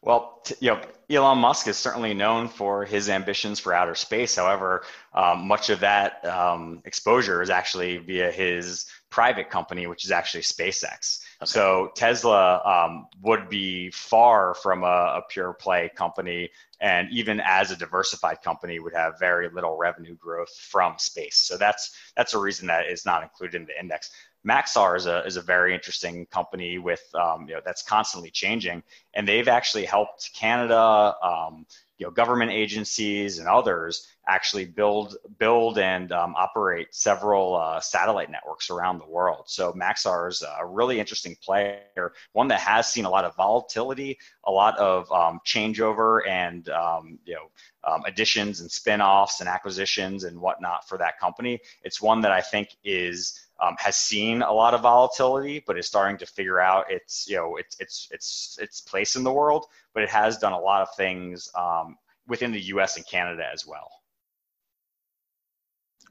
Well, 0.00 0.42
you 0.60 0.70
know, 0.70 0.80
Elon 1.10 1.36
Musk 1.36 1.68
is 1.68 1.76
certainly 1.76 2.14
known 2.14 2.48
for 2.48 2.86
his 2.86 3.10
ambitions 3.10 3.60
for 3.60 3.74
outer 3.74 3.94
space. 3.94 4.36
However, 4.36 4.84
um, 5.12 5.46
much 5.46 5.68
of 5.68 5.80
that 5.80 6.24
um, 6.24 6.80
exposure 6.86 7.42
is 7.42 7.50
actually 7.50 7.98
via 7.98 8.30
his 8.30 8.86
private 9.10 9.50
company, 9.50 9.86
which 9.86 10.06
is 10.06 10.10
actually 10.10 10.42
SpaceX. 10.42 11.20
Okay. 11.42 11.48
So 11.48 11.90
Tesla 11.94 12.60
um, 12.66 13.06
would 13.22 13.48
be 13.48 13.90
far 13.90 14.54
from 14.54 14.84
a, 14.84 14.86
a, 14.86 15.22
pure 15.30 15.54
play 15.54 15.90
company, 15.94 16.50
and 16.82 17.08
even 17.10 17.40
as 17.40 17.70
a 17.70 17.76
diversified 17.76 18.42
company, 18.42 18.78
would 18.78 18.92
have 18.92 19.18
very 19.18 19.48
little 19.48 19.78
revenue 19.78 20.14
growth 20.16 20.54
from 20.54 20.98
space. 20.98 21.36
So 21.36 21.56
that's 21.56 21.96
that's 22.14 22.34
a 22.34 22.38
reason 22.38 22.66
that 22.66 22.88
is 22.88 23.06
not 23.06 23.22
included 23.22 23.62
in 23.62 23.66
the 23.66 23.80
index. 23.80 24.10
Maxar 24.46 24.96
is 24.96 25.06
a 25.06 25.24
is 25.24 25.36
a 25.36 25.42
very 25.42 25.74
interesting 25.74 26.26
company 26.26 26.78
with 26.78 27.02
um, 27.14 27.46
you 27.48 27.54
know 27.54 27.60
that's 27.64 27.82
constantly 27.82 28.30
changing, 28.30 28.82
and 29.14 29.28
they've 29.28 29.48
actually 29.48 29.84
helped 29.84 30.30
Canada, 30.34 31.14
um, 31.22 31.66
you 31.98 32.06
know, 32.06 32.10
government 32.10 32.50
agencies 32.50 33.38
and 33.38 33.46
others 33.46 34.08
actually 34.26 34.64
build 34.64 35.16
build 35.38 35.78
and 35.78 36.12
um, 36.12 36.34
operate 36.36 36.88
several 36.92 37.56
uh, 37.56 37.80
satellite 37.80 38.30
networks 38.30 38.70
around 38.70 38.98
the 38.98 39.06
world. 39.06 39.44
So 39.46 39.72
Maxar 39.74 40.30
is 40.30 40.42
a 40.42 40.64
really 40.64 40.98
interesting 40.98 41.36
player, 41.42 42.12
one 42.32 42.48
that 42.48 42.60
has 42.60 42.90
seen 42.90 43.04
a 43.04 43.10
lot 43.10 43.26
of 43.26 43.36
volatility, 43.36 44.18
a 44.44 44.50
lot 44.50 44.78
of 44.78 45.12
um, 45.12 45.40
changeover, 45.46 46.26
and 46.26 46.66
um, 46.70 47.18
you 47.26 47.34
know 47.34 47.50
um, 47.84 48.02
additions 48.06 48.60
and 48.60 48.70
spin-offs 48.70 49.40
and 49.40 49.48
acquisitions 49.48 50.24
and 50.24 50.38
whatnot 50.40 50.88
for 50.88 50.98
that 50.98 51.18
company. 51.18 51.60
It's 51.82 52.00
one 52.00 52.20
that 52.22 52.32
I 52.32 52.40
think 52.40 52.76
is 52.84 53.40
um, 53.62 53.76
has 53.78 53.96
seen 53.96 54.42
a 54.42 54.52
lot 54.52 54.74
of 54.74 54.82
volatility, 54.82 55.62
but 55.66 55.78
is 55.78 55.86
starting 55.86 56.16
to 56.18 56.26
figure 56.26 56.60
out 56.60 56.90
its 56.90 57.28
you 57.28 57.36
know 57.36 57.56
its 57.56 57.76
its 57.80 58.08
its 58.10 58.58
its 58.60 58.80
place 58.80 59.16
in 59.16 59.22
the 59.22 59.32
world. 59.32 59.66
But 59.94 60.02
it 60.02 60.10
has 60.10 60.38
done 60.38 60.52
a 60.52 60.60
lot 60.60 60.82
of 60.82 60.94
things 60.96 61.50
um, 61.54 61.96
within 62.26 62.52
the 62.52 62.60
U.S. 62.60 62.96
and 62.96 63.06
Canada 63.06 63.44
as 63.52 63.66
well. 63.66 63.90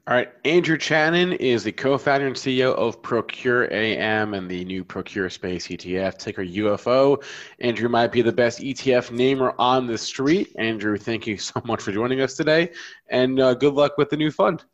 All 0.06 0.16
right, 0.16 0.32
Andrew 0.46 0.78
Chanin 0.78 1.36
is 1.36 1.62
the 1.62 1.72
co-founder 1.72 2.26
and 2.26 2.34
CEO 2.34 2.74
of 2.74 3.02
Procure 3.02 3.70
AM 3.70 4.32
and 4.32 4.50
the 4.50 4.64
new 4.64 4.82
Procure 4.82 5.28
Space 5.28 5.68
ETF, 5.68 6.16
ticker 6.16 6.42
UFO. 6.42 7.22
Andrew 7.60 7.88
might 7.88 8.10
be 8.10 8.22
the 8.22 8.32
best 8.32 8.60
ETF 8.60 9.10
namer 9.10 9.54
on 9.58 9.86
the 9.86 9.98
street. 9.98 10.54
Andrew, 10.58 10.96
thank 10.96 11.26
you 11.26 11.36
so 11.36 11.60
much 11.64 11.82
for 11.82 11.92
joining 11.92 12.22
us 12.22 12.34
today, 12.34 12.72
and 13.08 13.38
uh, 13.38 13.52
good 13.54 13.74
luck 13.74 13.98
with 13.98 14.08
the 14.08 14.16
new 14.16 14.30
fund. 14.30 14.64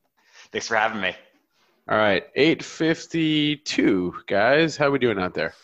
Thanks 0.53 0.69
for 0.69 0.77
having 0.77 1.01
me. 1.01 1.15
All 1.89 1.99
right, 1.99 2.25
852, 2.37 4.15
guys. 4.29 4.77
How 4.77 4.87
are 4.87 4.91
we 4.93 5.01
doing 5.01 5.19
out 5.19 5.35
there? 5.35 5.55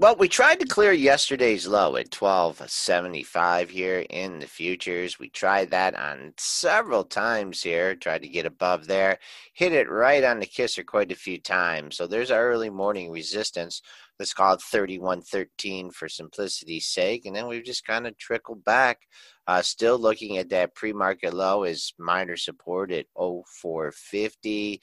Well, 0.00 0.14
we 0.14 0.28
tried 0.28 0.60
to 0.60 0.66
clear 0.66 0.92
yesterday's 0.92 1.66
low 1.66 1.96
at 1.96 2.14
1275 2.14 3.68
here 3.68 4.06
in 4.08 4.38
the 4.38 4.46
futures. 4.46 5.18
We 5.18 5.28
tried 5.28 5.72
that 5.72 5.96
on 5.96 6.34
several 6.36 7.02
times 7.02 7.64
here, 7.64 7.96
tried 7.96 8.22
to 8.22 8.28
get 8.28 8.46
above 8.46 8.86
there, 8.86 9.18
hit 9.54 9.72
it 9.72 9.90
right 9.90 10.22
on 10.22 10.38
the 10.38 10.46
kisser 10.46 10.84
quite 10.84 11.10
a 11.10 11.16
few 11.16 11.40
times. 11.40 11.96
So 11.96 12.06
there's 12.06 12.30
our 12.30 12.48
early 12.48 12.70
morning 12.70 13.10
resistance. 13.10 13.82
Let's 14.18 14.34
call 14.34 14.54
it 14.54 14.62
3113 14.62 15.90
for 15.90 16.08
simplicity's 16.08 16.86
sake. 16.86 17.26
And 17.26 17.36
then 17.36 17.46
we've 17.46 17.64
just 17.64 17.86
kind 17.86 18.06
of 18.06 18.18
trickled 18.18 18.64
back. 18.64 19.02
Uh, 19.46 19.62
still 19.62 19.98
looking 19.98 20.36
at 20.36 20.50
that 20.50 20.74
pre 20.74 20.92
market 20.92 21.32
low 21.32 21.62
as 21.62 21.92
minor 21.98 22.36
support 22.36 22.90
at 22.92 23.06
0450. 23.16 24.80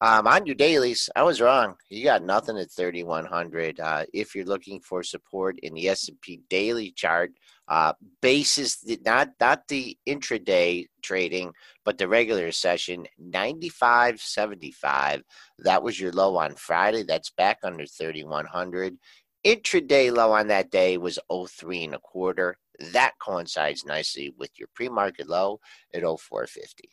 Um, 0.00 0.26
on 0.26 0.46
your 0.46 0.56
dailies, 0.56 1.08
I 1.14 1.22
was 1.22 1.40
wrong. 1.40 1.74
You 1.88 2.02
got 2.02 2.24
nothing 2.24 2.58
at 2.58 2.70
3100. 2.70 3.78
Uh, 3.78 4.04
if 4.12 4.34
you're 4.34 4.44
looking 4.44 4.80
for 4.80 5.02
support 5.02 5.58
in 5.62 5.74
the 5.74 5.88
S&P 5.88 6.40
daily 6.48 6.90
chart, 6.90 7.32
uh, 7.68 7.92
basis 8.22 8.84
not 9.04 9.30
not 9.40 9.68
the 9.68 9.98
intraday 10.06 10.86
trading, 11.02 11.52
but 11.84 11.98
the 11.98 12.08
regular 12.08 12.50
session 12.50 13.06
95.75. 13.22 15.22
That 15.58 15.82
was 15.82 16.00
your 16.00 16.12
low 16.12 16.36
on 16.36 16.54
Friday. 16.54 17.02
That's 17.02 17.30
back 17.30 17.58
under 17.62 17.84
3100. 17.86 18.96
Intraday 19.44 20.10
low 20.12 20.32
on 20.32 20.48
that 20.48 20.70
day 20.70 20.98
was 20.98 21.18
03 21.30 21.84
and 21.84 21.94
a 21.94 21.98
quarter. 21.98 22.56
That 22.92 23.12
coincides 23.20 23.84
nicely 23.84 24.32
with 24.38 24.50
your 24.58 24.68
pre-market 24.74 25.28
low 25.28 25.60
at 25.94 26.02
0450. 26.02 26.88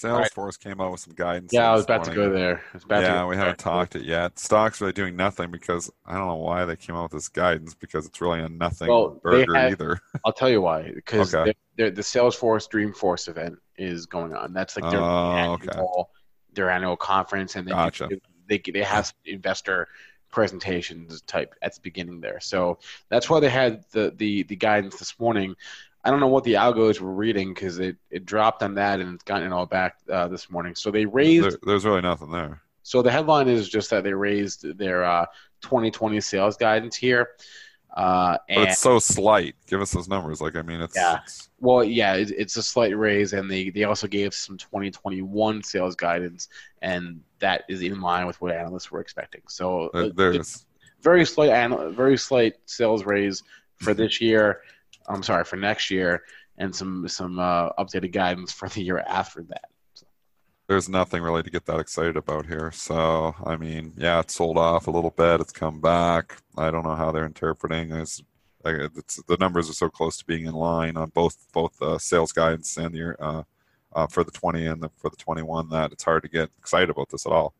Salesforce 0.00 0.38
right. 0.38 0.60
came 0.60 0.80
out 0.80 0.92
with 0.92 1.00
some 1.00 1.14
guidance. 1.14 1.52
Yeah, 1.52 1.70
I 1.70 1.74
was 1.74 1.84
about 1.84 2.06
morning. 2.06 2.14
to 2.14 2.28
go 2.28 2.34
there. 2.34 2.62
yeah, 2.90 3.26
we 3.26 3.36
haven't 3.36 3.58
talked 3.58 3.96
it 3.96 4.04
yet. 4.04 4.38
Stocks 4.38 4.80
really 4.80 4.92
doing 4.92 5.16
nothing 5.16 5.50
because 5.50 5.90
I 6.06 6.16
don't 6.16 6.26
know 6.26 6.36
why 6.36 6.64
they 6.64 6.76
came 6.76 6.96
out 6.96 7.04
with 7.04 7.12
this 7.12 7.28
guidance 7.28 7.74
because 7.74 8.06
it's 8.06 8.20
really 8.20 8.40
a 8.40 8.48
nothing 8.48 8.88
well, 8.88 9.20
burger 9.22 9.54
have, 9.54 9.72
either. 9.72 10.00
I'll 10.24 10.32
tell 10.32 10.48
you 10.48 10.62
why. 10.62 10.90
Because 10.94 11.34
okay. 11.34 11.54
the 11.76 11.92
Salesforce 11.92 12.68
Dreamforce 12.68 13.28
event 13.28 13.58
is 13.76 14.06
going 14.06 14.34
on. 14.34 14.52
That's 14.52 14.76
like 14.76 14.90
their, 14.90 15.00
oh, 15.00 15.32
annual, 15.32 15.58
okay. 15.62 16.10
their 16.54 16.70
annual 16.70 16.96
conference, 16.96 17.56
and 17.56 17.66
they 17.66 17.72
gotcha. 17.72 18.08
they 18.48 18.58
they 18.58 18.82
have 18.82 19.12
investor 19.26 19.88
presentations 20.30 21.22
type 21.22 21.54
at 21.62 21.74
the 21.74 21.80
beginning 21.80 22.20
there. 22.20 22.40
So 22.40 22.78
that's 23.08 23.28
why 23.28 23.40
they 23.40 23.50
had 23.50 23.84
the 23.90 24.12
the 24.16 24.44
the 24.44 24.56
guidance 24.56 24.98
this 24.98 25.18
morning 25.18 25.54
I 26.04 26.10
don't 26.10 26.20
know 26.20 26.28
what 26.28 26.44
the 26.44 26.54
algos 26.54 27.00
were 27.00 27.12
reading 27.12 27.52
because 27.52 27.78
it, 27.78 27.96
it 28.10 28.24
dropped 28.24 28.62
on 28.62 28.74
that 28.74 29.00
and 29.00 29.14
it's 29.14 29.24
gotten 29.24 29.46
it 29.46 29.52
all 29.52 29.66
back 29.66 29.96
uh, 30.10 30.28
this 30.28 30.50
morning. 30.50 30.74
So 30.74 30.90
they 30.90 31.04
raised. 31.04 31.44
There, 31.44 31.58
there's 31.62 31.84
really 31.84 32.00
nothing 32.00 32.30
there. 32.30 32.62
So 32.82 33.02
the 33.02 33.10
headline 33.10 33.48
is 33.48 33.68
just 33.68 33.90
that 33.90 34.04
they 34.04 34.14
raised 34.14 34.78
their 34.78 35.04
uh, 35.04 35.26
2020 35.60 36.20
sales 36.20 36.56
guidance 36.56 36.96
here. 36.96 37.28
Uh, 37.94 38.38
but 38.48 38.68
it's 38.68 38.78
so 38.78 38.98
slight. 38.98 39.56
Give 39.66 39.80
us 39.80 39.92
those 39.92 40.08
numbers. 40.08 40.40
Like, 40.40 40.56
I 40.56 40.62
mean, 40.62 40.80
it's. 40.80 40.96
Yeah. 40.96 41.18
It's, 41.22 41.50
well, 41.58 41.84
yeah, 41.84 42.14
it, 42.14 42.30
it's 42.30 42.56
a 42.56 42.62
slight 42.62 42.96
raise, 42.96 43.32
and 43.32 43.50
they, 43.50 43.70
they 43.70 43.84
also 43.84 44.06
gave 44.06 44.32
some 44.32 44.56
2021 44.56 45.62
sales 45.62 45.96
guidance, 45.96 46.48
and 46.82 47.20
that 47.40 47.64
is 47.68 47.82
in 47.82 48.00
line 48.00 48.26
with 48.26 48.40
what 48.40 48.52
analysts 48.52 48.90
were 48.90 49.00
expecting. 49.00 49.42
So 49.48 49.88
uh, 49.88 50.10
there's 50.14 50.66
very 51.02 51.24
slight, 51.26 51.50
very 51.92 52.16
slight 52.16 52.54
sales 52.66 53.04
raise 53.04 53.42
for 53.76 53.92
this 53.92 54.20
year. 54.20 54.62
I'm 55.10 55.22
sorry 55.22 55.44
for 55.44 55.56
next 55.56 55.90
year, 55.90 56.22
and 56.58 56.74
some 56.74 57.06
some 57.08 57.38
uh, 57.38 57.70
updated 57.78 58.12
guidance 58.12 58.52
for 58.52 58.68
the 58.68 58.82
year 58.82 58.98
after 58.98 59.42
that. 59.42 59.64
There's 60.68 60.88
nothing 60.88 61.22
really 61.22 61.42
to 61.42 61.50
get 61.50 61.66
that 61.66 61.80
excited 61.80 62.16
about 62.16 62.46
here. 62.46 62.70
So 62.72 63.34
I 63.44 63.56
mean, 63.56 63.92
yeah, 63.96 64.20
it's 64.20 64.34
sold 64.34 64.56
off 64.56 64.86
a 64.86 64.90
little 64.90 65.10
bit. 65.10 65.40
It's 65.40 65.52
come 65.52 65.80
back. 65.80 66.36
I 66.56 66.70
don't 66.70 66.84
know 66.84 66.94
how 66.94 67.10
they're 67.10 67.26
interpreting. 67.26 67.90
It's, 67.90 68.22
it's 68.64 69.22
the 69.24 69.36
numbers 69.40 69.68
are 69.68 69.74
so 69.74 69.88
close 69.88 70.16
to 70.18 70.24
being 70.24 70.46
in 70.46 70.54
line 70.54 70.96
on 70.96 71.10
both 71.10 71.36
both 71.52 71.80
uh, 71.82 71.98
sales 71.98 72.32
guidance 72.32 72.76
and 72.76 72.94
your 72.94 73.16
uh, 73.18 73.42
uh, 73.92 74.06
for 74.06 74.22
the 74.22 74.30
20 74.30 74.66
and 74.66 74.82
the, 74.82 74.90
for 74.96 75.10
the 75.10 75.16
21 75.16 75.68
that 75.70 75.92
it's 75.92 76.04
hard 76.04 76.22
to 76.22 76.28
get 76.28 76.50
excited 76.58 76.90
about 76.90 77.08
this 77.08 77.26
at 77.26 77.32
all. 77.32 77.54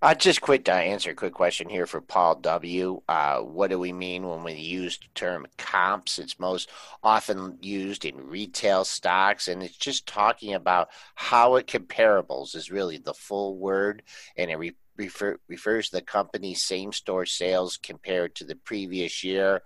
Uh, 0.00 0.14
just 0.14 0.40
quick 0.40 0.68
uh, 0.68 0.72
answer 0.72 1.10
a 1.10 1.14
quick 1.14 1.34
question 1.34 1.68
here 1.68 1.86
for 1.86 2.00
Paul 2.00 2.36
W. 2.36 3.02
Uh, 3.08 3.38
what 3.40 3.70
do 3.70 3.78
we 3.78 3.92
mean 3.92 4.28
when 4.28 4.44
we 4.44 4.54
use 4.54 4.98
the 4.98 5.06
term 5.14 5.46
comps? 5.56 6.18
It's 6.18 6.38
most 6.38 6.70
often 7.02 7.58
used 7.60 8.04
in 8.04 8.28
retail 8.28 8.84
stocks, 8.84 9.48
and 9.48 9.62
it's 9.62 9.76
just 9.76 10.06
talking 10.06 10.54
about 10.54 10.88
how 11.14 11.56
it 11.56 11.66
comparables 11.66 12.54
is 12.54 12.70
really 12.70 12.98
the 12.98 13.14
full 13.14 13.56
word, 13.56 14.02
and 14.36 14.50
it 14.50 14.56
re- 14.56 14.76
refer- 14.96 15.40
refers 15.48 15.88
to 15.90 15.96
the 15.96 16.02
company's 16.02 16.62
same 16.62 16.92
store 16.92 17.26
sales 17.26 17.76
compared 17.76 18.34
to 18.36 18.44
the 18.44 18.56
previous 18.56 19.24
year 19.24 19.62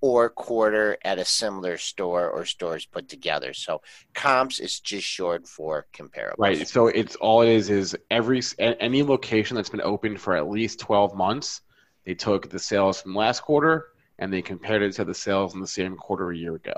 or 0.00 0.28
quarter 0.28 0.98
at 1.04 1.18
a 1.18 1.24
similar 1.24 1.78
store 1.78 2.28
or 2.30 2.44
stores 2.44 2.86
put 2.86 3.08
together. 3.08 3.52
So 3.54 3.80
comps 4.14 4.60
is 4.60 4.80
just 4.80 5.06
short 5.06 5.46
for 5.48 5.86
comparable. 5.92 6.36
Right. 6.38 6.68
So 6.68 6.88
it's 6.88 7.16
all 7.16 7.42
it 7.42 7.48
is 7.48 7.70
is 7.70 7.96
every 8.10 8.42
any 8.58 9.02
location 9.02 9.56
that's 9.56 9.70
been 9.70 9.80
open 9.80 10.16
for 10.16 10.36
at 10.36 10.48
least 10.48 10.80
12 10.80 11.14
months, 11.14 11.62
they 12.04 12.14
took 12.14 12.50
the 12.50 12.58
sales 12.58 13.00
from 13.00 13.14
last 13.14 13.40
quarter 13.40 13.86
and 14.18 14.32
they 14.32 14.42
compared 14.42 14.82
it 14.82 14.92
to 14.92 15.04
the 15.04 15.14
sales 15.14 15.54
in 15.54 15.60
the 15.60 15.66
same 15.66 15.96
quarter 15.96 16.30
a 16.30 16.36
year 16.36 16.54
ago. 16.54 16.74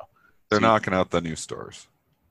They're 0.49 0.61
so 0.61 0.67
knocking 0.67 0.95
out 0.95 1.11
the 1.11 1.21
new 1.21 1.37
stores. 1.37 1.87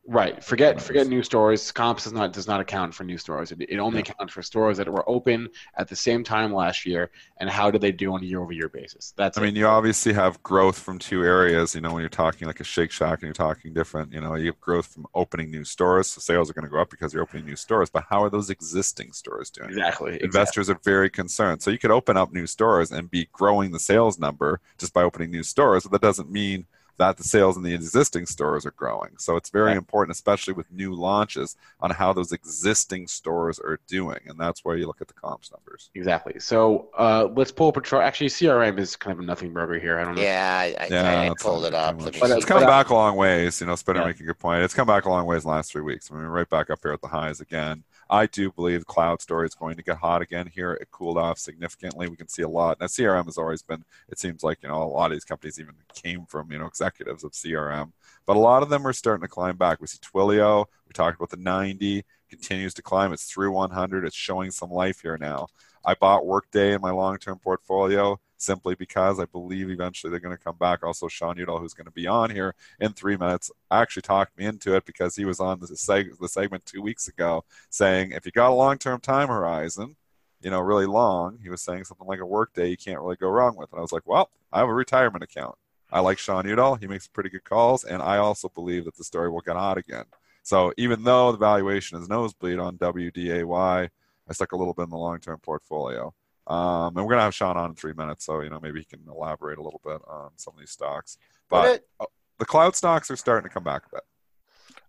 Right. 0.10 0.42
Forget 0.42 0.82
forget 0.82 1.08
new 1.08 1.22
stores. 1.22 1.70
Comps 1.70 2.06
does 2.06 2.14
not 2.14 2.32
does 2.32 2.48
not 2.48 2.62
account 2.62 2.96
for 2.96 3.04
new 3.04 3.18
stores. 3.18 3.52
It, 3.52 3.60
it 3.68 3.78
only 3.78 3.98
yeah. 3.98 4.14
accounts 4.14 4.34
for 4.34 4.42
stores 4.42 4.78
that 4.78 4.88
were 4.88 5.08
open 5.08 5.50
at 5.76 5.90
the 5.90 5.98
same 5.98 6.24
time 6.24 6.54
last 6.54 6.86
year. 6.86 7.12
And 7.42 7.50
how 7.50 7.70
did 7.70 7.82
they 7.82 7.92
do 7.92 8.14
on 8.14 8.24
a 8.24 8.26
year 8.26 8.40
over 8.42 8.54
year 8.54 8.70
basis? 8.70 9.14
That's. 9.18 9.38
I 9.38 9.42
it. 9.42 9.44
mean, 9.44 9.56
you 9.58 9.68
obviously 9.68 10.14
have 10.14 10.42
growth 10.44 10.80
from 10.80 10.98
two 10.98 11.26
areas. 11.26 11.76
You 11.76 11.82
know, 11.82 11.92
when 11.92 12.00
you're 12.00 12.10
talking 12.10 12.48
like 12.48 12.62
a 12.62 12.64
Shake 12.64 12.92
Shack 12.92 13.16
and 13.16 13.24
you're 13.24 13.34
talking 13.34 13.74
different, 13.74 14.14
you 14.14 14.22
know, 14.22 14.36
you 14.36 14.46
have 14.46 14.62
growth 14.62 14.86
from 14.86 15.08
opening 15.14 15.52
new 15.52 15.66
stores. 15.66 16.08
So 16.08 16.22
sales 16.22 16.50
are 16.50 16.54
going 16.54 16.64
to 16.64 16.72
go 16.72 16.80
up 16.80 16.90
because 16.90 17.14
you're 17.14 17.24
opening 17.24 17.46
new 17.46 17.58
stores. 17.58 17.90
But 17.90 18.06
how 18.10 18.24
are 18.24 18.30
those 18.30 18.50
existing 18.50 19.12
stores 19.12 19.50
doing? 19.50 19.72
Exactly. 19.72 20.24
Investors 20.24 20.70
exactly. 20.70 20.90
are 20.90 20.94
very 20.94 21.10
concerned. 21.10 21.62
So 21.62 21.70
you 21.70 21.80
could 21.80 21.92
open 21.92 22.16
up 22.16 22.32
new 22.32 22.48
stores 22.48 22.94
and 22.94 23.12
be 23.12 23.28
growing 23.34 23.72
the 23.72 23.80
sales 23.80 24.18
number 24.18 24.62
just 24.78 24.94
by 24.94 25.04
opening 25.04 25.32
new 25.32 25.44
stores, 25.44 25.84
but 25.84 25.92
that 25.92 26.02
doesn't 26.02 26.32
mean 26.32 26.66
that 26.98 27.18
the 27.18 27.24
sales 27.24 27.58
in 27.58 27.64
the 27.64 27.74
existing 27.74 28.26
stores 28.26 28.66
are 28.66 28.72
growing. 28.72 29.12
So 29.18 29.36
it's 29.36 29.50
very 29.50 29.74
important, 29.74 30.16
especially 30.16 30.54
with 30.54 30.72
new 30.72 30.94
launches, 30.94 31.56
on 31.80 31.92
how 31.92 32.12
those 32.12 32.32
existing 32.32 33.08
stores 33.08 33.60
are 33.60 33.80
doing, 33.88 34.20
and 34.28 34.40
that's 34.40 34.66
where 34.66 34.76
you 34.78 34.88
look 34.88 35.02
at 35.02 35.08
the 35.08 35.14
comps 35.14 35.52
numbers. 35.52 35.92
Exactly. 35.94 36.40
So 36.40 36.90
uh, 36.98 37.30
let's 37.36 37.52
pull 37.52 37.70
up 37.70 37.78
a 37.78 37.82
chart. 37.82 38.04
Actually, 38.04 38.30
CRM 38.30 38.80
is 38.80 38.96
kind 38.96 39.14
of 39.14 39.20
a 39.20 39.26
nothing 39.26 39.54
burger 39.54 39.80
here. 39.80 40.00
I 40.00 40.06
don't 40.06 40.16
know. 40.16 40.22
Yeah, 40.22 40.58
I, 40.60 40.84
I, 40.84 40.88
yeah, 40.90 41.32
I 41.32 41.34
pulled 41.40 41.66
it 41.66 41.74
up. 41.74 42.00
But 42.00 42.16
it's 42.32 42.46
come 42.46 42.64
back 42.64 42.90
a 42.90 42.94
long 42.94 43.16
ways. 43.16 43.62
You 43.62 43.68
know, 43.68 43.76
Spinner 43.76 44.02
yeah. 44.02 44.08
making 44.08 44.24
a 44.24 44.28
good 44.28 44.40
point. 44.40 44.64
It's 44.64 44.74
come 44.74 44.88
back 44.88 45.06
a 45.06 45.10
long 45.10 45.26
ways 45.26 45.44
in 45.44 45.50
the 45.50 45.56
last 45.56 45.72
three 45.72 45.84
weeks. 45.84 46.12
I 46.12 46.16
mean, 46.16 46.26
right 46.26 46.50
back 46.50 46.70
up 46.70 46.80
here 46.82 46.94
at 46.94 47.02
the 47.02 47.08
highs 47.08 47.42
again. 47.42 47.84
I 48.10 48.26
do 48.28 48.52
believe 48.52 48.80
the 48.80 48.86
cloud 48.86 49.22
story 49.22 49.48
is 49.48 49.56
going 49.56 49.76
to 49.76 49.84
get 49.84 49.98
hot 49.98 50.22
again 50.22 50.48
here. 50.48 50.74
It 50.74 50.92
cooled 50.92 51.18
off 51.18 51.38
significantly. 51.40 52.08
We 52.08 52.16
can 52.16 52.28
see 52.28 52.44
a 52.44 52.50
lot. 52.50 52.80
Now, 52.80 52.86
CRM 52.88 53.26
has 53.26 53.38
always 53.38 53.62
been, 53.62 53.84
it 54.10 54.20
seems 54.20 54.44
like, 54.44 54.60
you 54.64 54.70
know, 54.70 54.82
a 54.82 54.86
lot 54.86 55.12
of 55.12 55.16
these 55.16 55.26
companies 55.26 55.60
even 55.60 55.76
came 55.94 56.26
from, 56.26 56.52
you 56.52 56.60
know, 56.60 56.66
executives 56.66 57.24
of 57.24 57.32
CRM, 57.32 57.92
but 58.26 58.38
a 58.38 58.40
lot 58.40 58.64
of 58.64 58.70
them 58.70 58.86
are 58.88 58.94
starting 58.94 59.24
to 59.24 59.28
climb 59.28 59.58
back. 59.58 59.82
We 59.82 59.88
see 59.88 60.00
Twilio, 60.00 60.66
we 60.88 60.94
talked 60.94 61.18
about 61.18 61.30
the 61.30 61.38
90, 61.38 62.04
continues 62.30 62.74
to 62.76 62.82
climb. 62.82 63.14
It's 63.14 63.26
through 63.26 63.52
100. 63.52 64.06
It's 64.06 64.16
showing 64.16 64.52
some 64.52 64.72
life 64.72 65.02
here 65.02 65.18
now. 65.18 65.48
I 65.86 65.96
bought 65.96 66.26
Workday 66.26 66.74
in 66.74 66.82
my 66.82 66.92
long 66.92 67.18
term 67.18 67.40
portfolio 67.40 68.20
simply 68.38 68.76
because 68.76 69.20
I 69.20 69.26
believe 69.26 69.70
eventually 69.70 70.12
they're 70.12 70.20
going 70.20 70.36
to 70.36 70.44
come 70.44 70.58
back. 70.58 70.84
Also, 70.84 71.08
Sean 71.08 71.38
Udall, 71.38 71.60
who's 71.60 71.74
going 71.74 71.86
to 71.86 71.92
be 71.92 72.08
on 72.08 72.30
here 72.30 72.56
in 72.80 72.94
three 72.94 73.18
minutes, 73.18 73.52
actually 73.72 74.04
talked 74.04 74.38
me 74.38 74.46
into 74.46 74.76
it 74.76 74.86
because 74.86 75.16
he 75.16 75.26
was 75.26 75.40
on 75.40 75.60
the, 75.60 75.68
seg- 75.68 76.18
the 76.20 76.30
segment 76.30 76.66
two 76.66 76.82
weeks 76.82 77.08
ago 77.08 77.44
saying 77.70 78.12
if 78.12 78.26
you 78.26 78.32
got 78.32 78.52
a 78.52 78.54
long 78.54 78.78
term 78.78 79.00
time 79.00 79.28
horizon, 79.28 79.96
you 80.42 80.52
know, 80.52 80.60
really 80.60 80.86
long, 80.86 81.40
he 81.42 81.50
was 81.50 81.62
saying 81.62 81.84
something 81.84 82.08
like 82.08 82.20
a 82.20 82.26
Workday 82.26 82.70
you 82.70 82.78
can't 82.78 83.02
really 83.02 83.16
go 83.16 83.30
wrong 83.30 83.56
with. 83.56 83.72
And 83.72 83.80
I 83.80 83.82
was 83.82 83.92
like, 83.92 84.06
well, 84.06 84.30
I 84.52 84.60
have 84.60 84.70
a 84.70 84.74
retirement 84.74 85.24
account. 85.24 85.56
I 85.92 86.02
like 86.02 86.20
Sean 86.20 86.46
Udall. 86.48 86.76
He 86.76 86.88
makes 86.88 87.08
pretty 87.08 87.30
good 87.30 87.44
calls. 87.44 87.84
And 87.84 88.02
I 88.02 88.18
also 88.18 88.50
believe 88.50 88.86
that 88.86 88.96
the 88.96 89.04
story 89.04 89.30
will 89.30 89.42
get 89.42 89.56
hot 89.56 89.78
again. 89.78 90.06
So 90.44 90.72
even 90.78 91.04
though 91.04 91.32
the 91.32 91.38
valuation 91.38 92.00
is 92.00 92.08
nosebleed 92.08 92.60
on 92.60 92.78
WDAY, 92.78 93.90
I 94.30 94.34
stuck 94.34 94.52
a 94.52 94.58
little 94.58 94.74
bit 94.74 94.84
in 94.84 94.90
the 94.90 94.98
long 94.98 95.20
term 95.20 95.40
portfolio. 95.40 96.14
Um, 96.48 96.96
and 96.96 97.06
we're 97.06 97.12
gonna 97.12 97.24
have 97.24 97.36
Sean 97.36 97.58
on 97.58 97.72
in 97.72 97.76
three 97.76 97.94
minutes, 97.94 98.26
so 98.26 98.42
you 98.42 98.50
know 98.50 98.60
maybe 98.62 98.80
he 98.80 98.86
can 98.86 99.02
elaborate 99.08 99.58
a 99.58 99.62
little 99.62 99.82
bit 99.84 100.02
on 100.08 100.32
some 100.38 100.54
of 100.54 100.60
these 100.60 100.72
stocks. 100.72 101.18
But 101.50 101.68
it, 101.68 101.88
uh, 102.00 102.06
the 102.40 102.46
cloud 102.46 102.76
stocks 102.76 103.12
are 103.12 103.18
starting 103.18 103.50
to 103.50 103.54
come 103.54 103.64
back 103.64 103.84
a 103.88 103.96
bit. 103.96 104.04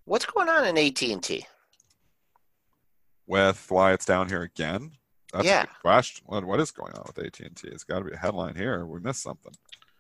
What's 0.04 0.24
going 0.24 0.48
on 0.48 0.64
in 0.66 0.78
AT 0.78 1.02
and 1.02 1.22
T? 1.22 1.44
With 3.26 3.66
why 3.68 3.92
it's 3.92 4.06
down 4.06 4.28
here 4.28 4.42
again? 4.42 4.92
That's 5.32 5.44
yeah. 5.44 5.66
question. 5.82 6.24
What, 6.26 6.44
what 6.44 6.60
is 6.60 6.70
going 6.70 6.94
on 6.94 7.04
with 7.06 7.18
AT 7.18 7.40
and 7.40 7.54
T? 7.54 7.68
It's 7.68 7.84
got 7.84 7.98
to 7.98 8.04
be 8.04 8.12
a 8.12 8.16
headline 8.16 8.56
here. 8.56 8.86
We 8.86 9.00
missed 9.00 9.22
something. 9.22 9.52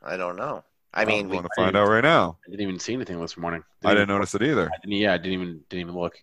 I 0.02 0.16
don't 0.16 0.36
know. 0.36 0.64
I 0.94 1.04
mean, 1.04 1.28
we 1.28 1.36
want 1.36 1.46
to 1.46 1.62
find 1.62 1.76
out 1.76 1.88
right 1.88 2.02
now. 2.02 2.38
I 2.46 2.50
didn't 2.50 2.62
even 2.62 2.78
see 2.78 2.94
anything 2.94 3.20
this 3.20 3.36
morning. 3.36 3.62
Didn't 3.82 3.90
I 3.90 3.94
didn't 3.94 4.08
notice 4.08 4.34
it 4.34 4.42
either. 4.42 4.70
I 4.72 4.78
didn't, 4.80 4.96
yeah, 4.96 5.12
I 5.12 5.18
didn't 5.18 5.32
even 5.32 5.60
didn't 5.68 5.80
even 5.82 5.94
look. 5.94 6.22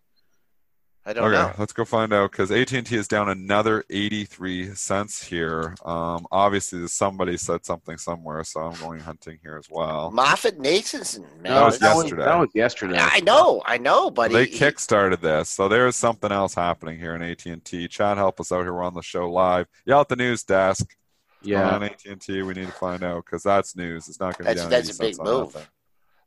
I 1.07 1.13
don't 1.13 1.25
okay, 1.25 1.33
know. 1.33 1.53
let's 1.59 1.71
go 1.71 1.85
find 1.85 2.11
out 2.11 2.31
because 2.31 2.49
AT&T 2.49 2.95
is 2.95 3.07
down 3.07 3.29
another 3.29 3.83
83 3.91 4.73
cents 4.73 5.23
here. 5.23 5.75
Um, 5.85 6.25
obviously, 6.31 6.87
somebody 6.87 7.37
said 7.37 7.63
something 7.63 7.99
somewhere, 7.99 8.43
so 8.43 8.61
I'm 8.61 8.79
going 8.79 9.01
hunting 9.01 9.37
here 9.43 9.55
as 9.55 9.69
well. 9.69 10.11
MoffettNathanson, 10.11 11.19
man. 11.43 11.53
That 11.53 11.65
was 11.65 11.79
yesterday. 11.79 12.25
That 12.25 12.39
was 12.39 12.49
yesterday. 12.55 12.97
I 12.99 13.19
know, 13.19 13.61
I 13.67 13.77
know, 13.77 14.09
but 14.09 14.31
they 14.31 14.45
he, 14.45 14.57
kickstarted 14.57 15.21
this, 15.21 15.49
so 15.49 15.67
there's 15.67 15.95
something 15.95 16.31
else 16.31 16.55
happening 16.55 16.97
here 16.97 17.13
in 17.13 17.21
AT&T. 17.21 17.87
Chad, 17.87 18.17
help 18.17 18.39
us 18.39 18.51
out 18.51 18.63
here. 18.63 18.73
We're 18.73 18.83
on 18.83 18.95
the 18.95 19.03
show 19.03 19.29
live. 19.29 19.67
Yell 19.85 20.01
at 20.01 20.09
the 20.09 20.15
news 20.15 20.43
desk. 20.43 20.95
Yeah, 21.43 21.69
on 21.69 21.83
AT&T, 21.83 22.41
we 22.41 22.53
need 22.55 22.65
to 22.65 22.71
find 22.71 23.03
out 23.03 23.25
because 23.25 23.43
that's 23.43 23.75
news. 23.75 24.07
It's 24.07 24.19
not 24.19 24.35
going 24.35 24.47
to 24.47 24.53
be 24.55 24.59
down. 24.59 24.71
That's 24.71 24.89
80 24.89 24.97
a 24.97 25.07
big 25.07 25.23
move. 25.23 25.53
Nothing. 25.53 25.67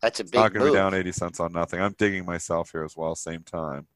That's 0.00 0.20
a 0.20 0.22
big. 0.22 0.28
It's 0.28 0.36
not 0.36 0.52
going 0.52 0.66
to 0.66 0.72
be 0.72 0.78
down 0.78 0.94
80 0.94 1.10
cents 1.10 1.40
on 1.40 1.52
nothing. 1.52 1.80
I'm 1.80 1.96
digging 1.98 2.24
myself 2.24 2.70
here 2.70 2.84
as 2.84 2.96
well. 2.96 3.16
Same 3.16 3.42
time. 3.42 3.88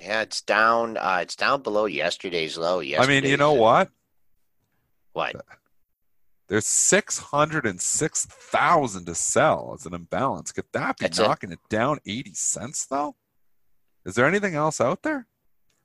Yeah, 0.00 0.22
it's 0.22 0.40
down. 0.40 0.96
Uh, 0.96 1.18
it's 1.22 1.36
down 1.36 1.62
below 1.62 1.84
yesterday's 1.86 2.56
low. 2.56 2.80
Yesterday's, 2.80 3.18
I 3.18 3.20
mean, 3.20 3.30
you 3.30 3.36
know 3.36 3.52
what? 3.52 3.90
What? 5.12 5.36
There's 6.48 6.66
six 6.66 7.18
hundred 7.18 7.66
and 7.66 7.80
six 7.80 8.26
thousand 8.26 9.04
to 9.06 9.14
sell 9.14 9.72
as 9.78 9.86
an 9.86 9.94
imbalance. 9.94 10.52
Could 10.52 10.64
that 10.72 10.98
be 10.98 11.04
That's 11.04 11.18
knocking 11.18 11.50
it. 11.52 11.60
it 11.62 11.68
down 11.68 11.98
eighty 12.06 12.34
cents 12.34 12.86
though? 12.86 13.14
Is 14.04 14.14
there 14.14 14.26
anything 14.26 14.54
else 14.54 14.80
out 14.80 15.02
there? 15.02 15.26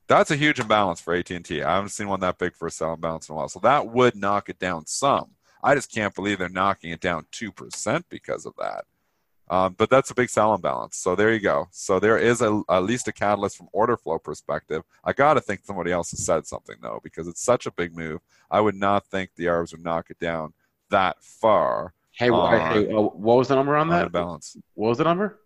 That's 0.08 0.32
a 0.32 0.36
huge 0.36 0.60
imbalance 0.60 1.02
for 1.02 1.14
AT 1.14 1.30
and 1.32 1.44
T. 1.44 1.62
I 1.62 1.76
haven't 1.76 1.90
seen 1.90 2.08
one 2.08 2.20
that 2.22 2.38
big 2.38 2.56
for 2.56 2.68
a 2.68 2.72
sell 2.72 2.94
imbalance 2.94 3.28
in 3.28 3.34
a 3.34 3.36
while. 3.36 3.50
So 3.50 3.60
that 3.60 3.88
would 3.88 4.16
knock 4.16 4.50
it 4.50 4.60
down 4.60 4.86
some. 4.86 5.32
I 5.64 5.76
just 5.76 5.92
can't 5.92 6.14
believe 6.16 6.40
they're 6.40 6.50
knocking 6.50 6.92
it 6.92 7.02
down 7.02 7.26
two 7.32 7.52
percent 7.52 8.06
because 8.10 8.46
of 8.46 8.54
that. 8.58 8.86
Um, 9.50 9.76
but 9.78 9.90
that's 9.90 10.10
a 10.10 10.16
big 10.16 10.30
sell 10.30 10.56
imbalance. 10.56 10.98
So 10.98 11.16
there 11.16 11.32
you 11.32 11.40
go. 11.40 11.68
So 11.72 12.00
there 12.00 12.18
is 12.18 12.42
a, 12.42 12.62
at 12.70 12.84
least 12.84 13.08
a 13.08 13.12
catalyst 13.14 13.58
from 13.58 13.70
order 13.72 13.96
flow 13.96 14.18
perspective. 14.18 14.84
I 15.04 15.14
got 15.14 15.36
to 15.36 15.42
think 15.42 15.62
somebody 15.64 15.92
else 15.92 16.12
has 16.12 16.26
said 16.26 16.48
something 16.48 16.78
though, 16.82 17.00
because 17.04 17.28
it's 17.28 17.44
such 17.44 17.66
a 17.66 17.72
big 17.72 17.96
move. 17.96 18.22
I 18.50 18.62
would 18.62 18.76
not 18.76 19.06
think 19.08 19.32
the 19.36 19.48
Arbs 19.48 19.72
would 19.72 19.84
knock 19.84 20.10
it 20.10 20.20
down 20.20 20.54
that 20.90 21.18
far. 21.22 21.94
Hey, 22.12 22.28
hey 22.28 22.32
uh, 22.94 23.02
what 23.02 23.38
was 23.38 23.50
the 23.50 23.56
number 23.56 23.76
on 23.76 23.90
that? 23.90 24.12
Balance. 24.12 24.58
What 24.74 24.90
was 24.90 24.98
the 24.98 25.04
number? 25.04 25.40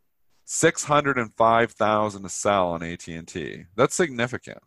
Six 0.46 0.84
hundred 0.84 1.18
and 1.18 1.34
five 1.36 1.72
thousand 1.72 2.24
to 2.24 2.30
sell 2.30 2.70
on 2.70 2.84
AT 2.84 3.08
and 3.08 3.28
T. 3.28 3.66
That's 3.76 3.96
significant. 3.96 4.60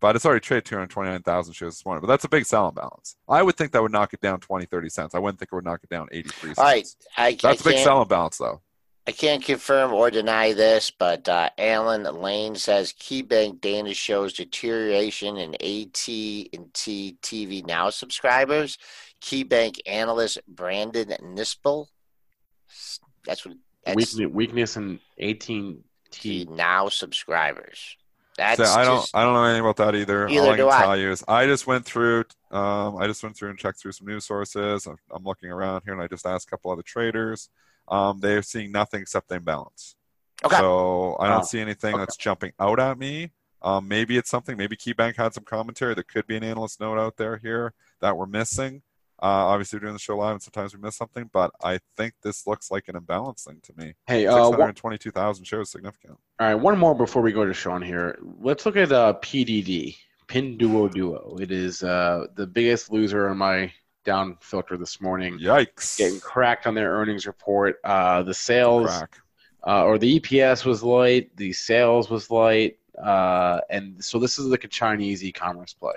But 0.00 0.14
it's 0.14 0.24
already 0.24 0.40
traded 0.40 0.64
229,000 0.66 1.52
shares 1.52 1.74
this 1.74 1.84
morning. 1.84 2.00
But 2.00 2.06
that's 2.06 2.24
a 2.24 2.28
big 2.28 2.44
sell 2.44 2.68
imbalance. 2.68 3.16
I 3.28 3.42
would 3.42 3.56
think 3.56 3.72
that 3.72 3.82
would 3.82 3.92
knock 3.92 4.14
it 4.14 4.20
down 4.20 4.38
20, 4.38 4.66
30 4.66 4.88
cents. 4.88 5.14
I 5.14 5.18
wouldn't 5.18 5.40
think 5.40 5.48
it 5.52 5.54
would 5.54 5.64
knock 5.64 5.80
it 5.82 5.90
down 5.90 6.08
83 6.12 6.48
cents. 6.50 6.58
All 6.58 6.64
right. 6.64 6.88
I, 7.16 7.32
that's 7.32 7.66
I 7.66 7.70
a 7.70 7.74
big 7.74 7.82
sell 7.82 8.02
imbalance, 8.02 8.38
though. 8.38 8.60
I 9.08 9.12
can't 9.12 9.42
confirm 9.42 9.94
or 9.94 10.10
deny 10.10 10.52
this, 10.52 10.90
but 10.90 11.26
uh, 11.30 11.48
Alan 11.56 12.02
Lane 12.20 12.54
says 12.56 12.92
KeyBanc 12.92 13.58
data 13.58 13.94
shows 13.94 14.34
deterioration 14.34 15.38
in 15.38 15.54
AT 15.54 16.08
and 16.52 16.74
T 16.74 17.16
TV 17.22 17.66
Now 17.66 17.88
subscribers. 17.88 18.76
KeyBanc 19.22 19.78
analyst 19.86 20.38
Brandon 20.46 21.08
Nispel. 21.22 21.86
That's 23.24 23.46
what. 23.46 23.56
That's 23.84 23.96
weakness, 23.96 24.34
weakness 24.34 24.76
in 24.76 25.00
AT&T 25.18 26.48
Now 26.50 26.90
subscribers. 26.90 27.96
That's 28.38 28.56
so 28.56 28.80
I 28.80 28.84
don't 28.84 29.10
I 29.14 29.24
don't 29.24 29.34
know 29.34 29.42
anything 29.42 29.62
about 29.62 29.76
that 29.78 29.96
either. 29.96 30.28
All 30.28 30.50
I 30.50 30.56
can 30.56 30.68
I. 30.68 30.82
tell 30.82 30.96
you 30.96 31.10
is 31.10 31.24
I 31.26 31.46
just 31.46 31.66
went 31.66 31.84
through 31.84 32.24
um, 32.52 32.96
I 32.96 33.08
just 33.08 33.20
went 33.24 33.36
through 33.36 33.50
and 33.50 33.58
checked 33.58 33.80
through 33.80 33.92
some 33.92 34.06
news 34.06 34.24
sources. 34.24 34.86
I'm, 34.86 34.96
I'm 35.10 35.24
looking 35.24 35.50
around 35.50 35.82
here 35.84 35.92
and 35.92 36.00
I 36.00 36.06
just 36.06 36.24
asked 36.24 36.46
a 36.46 36.50
couple 36.50 36.70
other 36.70 36.82
traders. 36.82 37.50
Um, 37.88 38.20
they're 38.20 38.42
seeing 38.42 38.70
nothing 38.70 39.02
except 39.02 39.28
the 39.28 39.34
imbalance. 39.34 39.96
Okay. 40.44 40.56
So 40.56 41.16
I 41.18 41.28
don't 41.28 41.44
see 41.44 41.58
anything 41.58 41.94
okay. 41.94 42.00
that's 42.00 42.16
jumping 42.16 42.52
out 42.60 42.78
at 42.78 42.96
me. 42.96 43.32
Um, 43.60 43.88
maybe 43.88 44.16
it's 44.16 44.30
something. 44.30 44.56
Maybe 44.56 44.76
KeyBanc 44.76 45.16
had 45.16 45.34
some 45.34 45.42
commentary. 45.42 45.94
There 45.94 46.04
could 46.04 46.28
be 46.28 46.36
an 46.36 46.44
analyst 46.44 46.78
note 46.78 46.98
out 46.98 47.16
there 47.16 47.38
here 47.38 47.74
that 48.00 48.16
we're 48.16 48.26
missing. 48.26 48.82
Uh, 49.20 49.50
obviously, 49.50 49.76
we're 49.76 49.80
doing 49.82 49.92
the 49.94 49.98
show 49.98 50.16
live, 50.16 50.32
and 50.32 50.42
sometimes 50.42 50.74
we 50.74 50.80
miss 50.80 50.96
something, 50.96 51.28
but 51.32 51.50
I 51.62 51.80
think 51.96 52.14
this 52.22 52.46
looks 52.46 52.70
like 52.70 52.86
an 52.88 52.94
imbalance 52.96 53.42
thing 53.44 53.60
to 53.64 53.72
me. 53.76 53.94
Hey, 54.06 54.26
uh, 54.26 54.34
Six 54.34 54.48
one, 54.50 54.60
hundred 54.60 54.76
twenty-two 54.76 55.10
thousand 55.10 55.44
shares 55.44 55.70
significant. 55.70 56.18
all 56.38 56.46
right, 56.46 56.54
one 56.54 56.78
more 56.78 56.94
before 56.94 57.22
we 57.22 57.32
go 57.32 57.44
to 57.44 57.52
Sean 57.52 57.82
here. 57.82 58.18
Let's 58.40 58.64
look 58.64 58.76
at 58.76 58.92
uh, 58.92 59.14
PDD, 59.20 59.96
Pinduoduo. 60.28 61.40
It 61.40 61.50
is 61.50 61.82
uh, 61.82 62.26
the 62.36 62.46
biggest 62.46 62.92
loser 62.92 63.28
on 63.28 63.38
my 63.38 63.72
down 64.04 64.36
filter 64.40 64.76
this 64.76 65.00
morning. 65.00 65.38
Yikes! 65.38 65.98
Getting 65.98 66.20
cracked 66.20 66.66
on 66.66 66.74
their 66.74 66.92
earnings 66.92 67.26
report. 67.26 67.76
Uh, 67.84 68.22
the 68.22 68.34
sales 68.34 68.86
Crack. 68.86 69.16
uh, 69.66 69.84
or 69.84 69.98
the 69.98 70.20
EPS 70.20 70.64
was 70.64 70.82
light, 70.82 71.36
the 71.36 71.52
sales 71.52 72.08
was 72.08 72.30
light, 72.30 72.78
uh, 73.02 73.60
and 73.68 74.02
so 74.02 74.18
this 74.18 74.38
is 74.38 74.46
like 74.46 74.64
a 74.64 74.68
Chinese 74.68 75.24
e-commerce 75.24 75.74
play. 75.74 75.94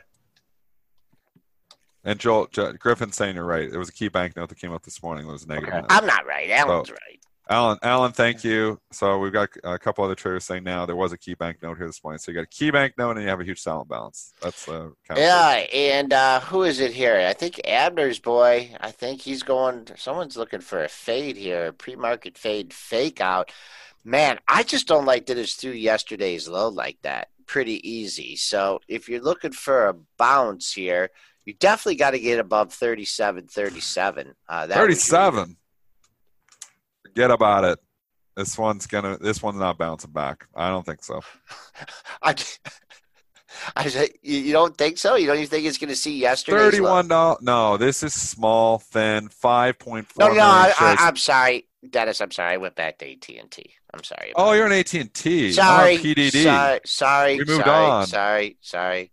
And 2.04 2.20
Joel, 2.20 2.48
Joel 2.52 2.74
Griffin's 2.74 3.16
saying 3.16 3.36
you're 3.36 3.46
right. 3.46 3.70
There 3.70 3.80
was 3.80 3.90
a 3.90 3.94
KeyBanc 3.94 4.36
note 4.36 4.50
that 4.50 4.58
came 4.58 4.72
out 4.72 4.84
this 4.84 5.02
morning 5.04 5.28
that 5.28 5.34
was 5.34 5.48
negative. 5.48 5.74
Okay. 5.74 5.86
I'm 5.90 6.06
not 6.06 6.26
right. 6.26 6.50
Alan's 6.50 6.90
Oh. 6.90 6.94
right. 6.94 7.20
Alan, 7.50 7.78
Alan, 7.84 8.12
thank 8.14 8.46
you. 8.46 8.80
So 8.92 9.18
we've 9.20 9.34
got 9.34 9.50
a 9.66 9.78
couple 9.78 10.06
other 10.06 10.16
traders 10.16 10.46
saying 10.46 10.64
now 10.64 10.86
there 10.86 10.96
was 10.96 11.12
a 11.12 11.18
KeyBanc 11.18 11.62
note 11.62 11.78
here 11.78 11.86
this 11.88 12.02
morning. 12.02 12.18
So 12.20 12.32
you 12.32 12.36
got 12.38 12.44
a 12.46 12.48
KeyBanc 12.48 12.94
note 12.98 13.12
and 13.18 13.22
you 13.24 13.28
have 13.28 13.42
a 13.42 13.44
huge 13.44 13.60
silent 13.62 13.90
balance. 13.90 14.34
That's 14.42 14.70
uh, 14.70 14.90
kind 15.06 15.12
of 15.12 15.18
Yeah, 15.18 15.50
and 15.74 16.14
uh, 16.14 16.40
who 16.40 16.64
is 16.64 16.80
it 16.80 16.94
here? 16.94 17.18
I 17.28 17.34
think 17.34 17.60
Abner's 17.66 18.20
boy. 18.20 18.72
I 18.80 18.92
think 18.92 19.22
he's 19.22 19.44
going. 19.44 19.88
Someone's 19.98 20.38
looking 20.38 20.62
for 20.62 20.82
a 20.84 20.88
fade 20.88 21.36
here, 21.36 21.68
a 21.68 21.74
pre-market 21.74 22.38
fade 22.38 22.74
fake 22.74 23.20
out. 23.20 23.52
Man, 24.06 24.40
I 24.48 24.64
just 24.64 24.88
don't 24.88 25.06
like 25.06 25.26
that 25.26 25.38
it's 25.38 25.56
through 25.56 25.72
yesterday's 25.74 26.48
low 26.48 26.70
like 26.70 27.00
that. 27.02 27.28
Pretty 27.48 27.86
easy. 27.88 28.38
So 28.38 28.80
if 28.88 29.10
you're 29.10 29.22
looking 29.22 29.52
for 29.52 29.88
a 29.90 29.96
bounce 30.18 30.72
here, 30.72 31.10
you 31.52 31.58
definitely 31.60 31.98
got 31.98 32.12
to 32.12 32.20
get 32.20 32.40
above 32.40 32.72
37, 32.74 33.48
37. 33.48 34.34
Uh, 34.48 34.68
that 34.68 34.74
thirty-seven. 34.74 35.58
Forget 37.06 37.30
about 37.30 37.66
it. 37.66 37.80
This 38.38 38.58
one's 38.58 38.88
gonna. 38.88 39.18
This 39.18 39.44
one's 39.44 39.60
not 39.60 39.78
bouncing 39.78 40.12
back. 40.12 40.48
I 40.56 40.70
don't 40.70 40.86
think 40.86 41.04
so. 41.04 41.20
I, 42.22 42.36
I 43.76 43.90
said, 43.90 44.12
you, 44.22 44.54
don't 44.54 44.78
think 44.78 44.98
so? 44.98 45.16
You 45.18 45.28
don't 45.28 45.36
even 45.36 45.50
think 45.50 45.66
it's 45.66 45.78
going 45.78 45.90
to 45.90 45.96
see 45.96 46.18
yesterday? 46.18 46.58
Thirty-one 46.58 47.10
dollars. 47.10 47.42
No, 47.42 47.76
this 47.76 48.02
is 48.02 48.14
small, 48.14 48.80
thin, 48.80 49.28
five 49.28 49.78
point 49.78 50.08
four. 50.08 50.30
No, 50.30 50.34
no, 50.36 50.42
I, 50.42 50.96
I'm 51.00 51.18
sorry, 51.18 51.68
Dennis. 51.90 52.22
I'm 52.22 52.32
sorry. 52.32 52.54
I 52.54 52.58
went 52.58 52.76
back 52.76 53.00
to 53.00 53.12
AT 53.12 53.28
and 53.38 53.52
T. 53.52 53.74
I'm 53.94 54.04
sorry. 54.06 54.32
oh, 54.38 54.54
you're 54.54 54.68
an 54.68 54.72
AT 54.72 54.94
and 54.94 55.14
T. 55.14 55.52
Sorry, 55.52 55.98
PDD. 55.98 56.44
Sorry, 56.44 56.80
sorry, 56.86 57.34
We 57.34 57.44
moved 57.44 57.66
sorry, 57.66 57.86
on. 57.86 58.08
sorry, 58.08 58.58
sorry. 58.62 59.12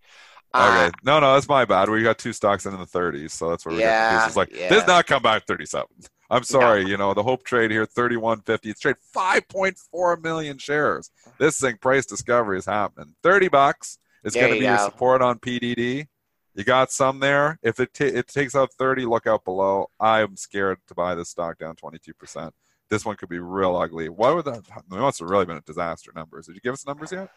Uh, 0.55 0.87
Okay, 0.89 0.97
no, 1.05 1.21
no, 1.21 1.35
that's 1.35 1.49
my 1.49 1.65
bad. 1.65 1.89
We 1.89 2.03
got 2.03 2.19
two 2.19 2.33
stocks 2.33 2.67
in 2.67 2.73
the 2.73 2.87
30s, 2.87 3.31
so 3.33 3.51
that's 3.51 3.67
where 3.67 3.75
we 3.75 3.81
Yeah, 3.83 3.91
got 3.91 4.09
confused. 4.09 4.27
It's 4.29 4.37
like 4.37 4.61
yeah. 4.61 4.69
this 4.69 4.87
not 4.87 5.07
come 5.07 5.23
back 5.23 5.47
37. 5.47 5.87
I'm 6.31 6.43
sorry, 6.45 6.87
you 6.87 6.97
know 6.97 7.15
the 7.15 7.23
Hope 7.23 7.43
trade 7.45 7.71
here 7.71 7.87
31.50. 7.87 8.59
It's 8.65 8.81
trade 8.81 8.97
5.4 9.15 10.23
million 10.23 10.59
shares. 10.59 11.11
This 11.39 11.59
thing 11.59 11.77
price 11.79 12.05
discovery 12.07 12.59
is 12.59 12.67
happening. 12.67 13.15
30 13.23 13.49
bucks 13.49 13.99
is 14.25 14.35
going 14.35 14.49
to 14.49 14.55
you 14.57 14.61
be 14.61 14.67
your 14.67 14.79
support 14.79 15.23
on 15.23 15.39
PDD. 15.39 16.07
You 16.55 16.65
got 16.65 16.91
some 16.91 17.21
there. 17.21 17.59
If 17.63 17.79
it 17.81 17.95
ta 17.95 18.05
it 18.05 18.27
takes 18.27 18.55
out 18.57 18.73
30, 18.73 19.07
look 19.07 19.27
out 19.27 19.45
below. 19.45 19.91
I'm 20.01 20.37
scared 20.37 20.79
to 20.89 20.95
buy 20.95 21.15
this 21.15 21.31
stock 21.31 21.59
down 21.59 21.77
22 21.77 22.13
percent. 22.15 22.53
This 22.91 23.05
one 23.05 23.17
could 23.17 23.29
be 23.29 23.39
real 23.39 23.77
ugly. 23.77 24.09
What 24.09 24.35
would 24.35 24.45
that? 24.47 24.59
It 24.59 24.91
must 24.91 25.21
have 25.21 25.31
really 25.31 25.45
been 25.47 25.59
a 25.59 25.63
disaster 25.63 26.11
numbers. 26.15 26.47
Did 26.47 26.57
you 26.57 26.61
give 26.61 26.75
us 26.75 26.87
numbers 26.87 27.13
yet? 27.13 27.31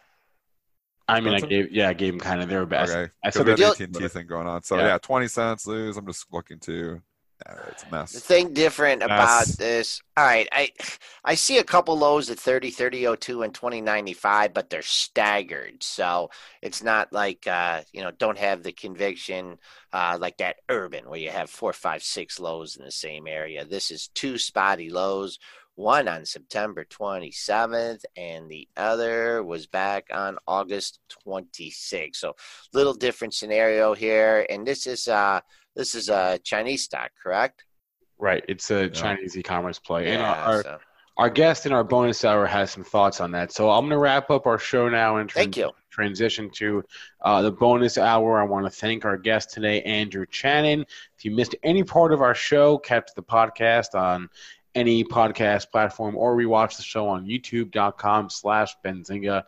I 1.08 1.20
mean, 1.20 1.34
I 1.34 1.40
gave 1.42 1.72
yeah, 1.72 1.90
I 1.90 1.94
gave 1.94 2.14
him 2.14 2.20
kind 2.20 2.42
of 2.42 2.50
their 2.50 2.66
best. 2.66 2.92
Okay. 2.94 3.12
I 3.24 3.28
I 3.28 3.30
said 3.32 3.40
said 3.40 3.46
they 3.58 3.64
that 3.64 3.78
did- 3.78 3.96
AT&T 3.98 4.08
thing 4.10 4.28
going 4.28 4.48
on. 4.48 4.64
So 4.64 4.78
Yeah. 4.78 4.88
yeah. 4.88 4.98
20 4.98 5.28
cents 5.28 5.68
lose. 5.68 5.98
I'm 5.98 6.06
just 6.08 6.26
looking 6.32 6.60
to. 6.62 7.02
Yeah, 7.48 7.56
it's 7.70 7.82
a 7.82 7.90
mess. 7.90 8.12
The 8.12 8.18
mess. 8.18 8.24
thing 8.24 8.54
different 8.54 9.02
about 9.02 9.48
this, 9.48 10.00
all 10.16 10.24
right, 10.24 10.48
I 10.52 10.70
I 11.26 11.34
see 11.34 11.58
a 11.58 11.64
couple 11.64 11.98
lows 11.98 12.30
at 12.30 12.38
30, 12.40 12.70
3002 12.70 13.42
and 13.42 13.52
2095, 13.52 14.54
but 14.54 14.70
they're 14.70 14.84
staggered. 14.84 15.82
So 15.82 16.30
it's 16.62 16.84
not 16.84 17.12
like 17.12 17.48
uh, 17.48 17.82
you 17.94 18.04
know, 18.04 18.12
don't 18.12 18.38
have 18.38 18.62
the 18.62 18.72
conviction 18.72 19.58
uh, 19.92 20.20
like 20.22 20.38
that 20.38 20.58
urban 20.70 21.10
where 21.10 21.20
you 21.20 21.32
have 21.32 21.50
four, 21.50 21.74
five, 21.74 22.04
six 22.04 22.40
lows 22.40 22.76
in 22.76 22.86
the 22.86 22.92
same 22.92 23.26
area. 23.26 23.66
This 23.66 23.90
is 23.90 24.10
two 24.14 24.38
spotty 24.38 24.92
lows. 24.92 25.40
One 25.76 26.08
on 26.08 26.26
September 26.26 26.86
27th, 26.86 28.02
and 28.18 28.50
the 28.50 28.68
other 28.78 29.44
was 29.44 29.68
back 29.68 30.08
on 30.14 30.38
August 30.48 31.00
26th. 31.26 32.18
So, 32.18 32.36
little 32.74 32.94
different 32.94 33.34
scenario 33.34 33.94
here. 33.94 34.46
And 34.50 34.68
this 34.68 34.86
is 34.86 35.08
uh, 35.08 35.40
this 35.76 35.96
is 35.96 36.10
a 36.10 36.40
Chinese 36.44 36.84
stock, 36.84 37.12
correct? 37.22 37.64
Right, 38.20 38.44
it's 38.48 38.70
a 38.70 38.88
Chinese 38.90 39.36
e-commerce 39.36 39.80
play, 39.80 40.12
and 40.14 40.22
our, 40.22 40.36
our, 40.36 40.64
so- 40.64 40.78
our 41.18 41.30
guest 41.30 41.66
in 41.66 41.72
our 41.72 41.84
bonus 41.84 42.24
hour 42.26 42.46
has 42.46 42.72
some 42.72 42.84
thoughts 42.84 43.20
on 43.22 43.32
that. 43.32 43.52
So 43.52 43.70
I'm 43.70 43.82
going 43.82 43.92
to 43.92 43.98
wrap 43.98 44.30
up 44.30 44.48
our 44.48 44.58
show 44.58 44.90
now 44.90 45.18
and 45.18 45.32
thank 45.32 45.58
you. 45.58 45.72
transition 45.90 46.50
to 46.56 46.84
uh, 47.22 47.42
the 47.42 47.52
bonus 47.52 47.98
hour. 47.98 48.40
I 48.40 48.44
want 48.44 48.66
to 48.66 48.72
thank 48.72 49.06
our 49.06 49.18
guest 49.18 49.52
today, 49.52 49.82
Andrew 49.84 50.26
Chanin. 50.26 50.82
If 51.18 51.26
you 51.26 51.32
missed 51.32 51.56
any 51.64 51.84
part 51.84 52.14
of 52.14 52.22
our 52.22 52.34
show, 52.34 52.78
catch 52.78 53.10
the 53.16 53.24
podcast 53.24 53.94
on 53.94 54.30
any 54.76 55.04
podcast 55.04 55.70
platform 55.72 56.16
or 56.16 56.36
rewatch 56.36 56.78
the 56.78 56.84
show 56.84 57.08
on 57.08 57.26
youtube.com 57.26 58.30
slash 58.30 58.76
benzinga 58.84 59.44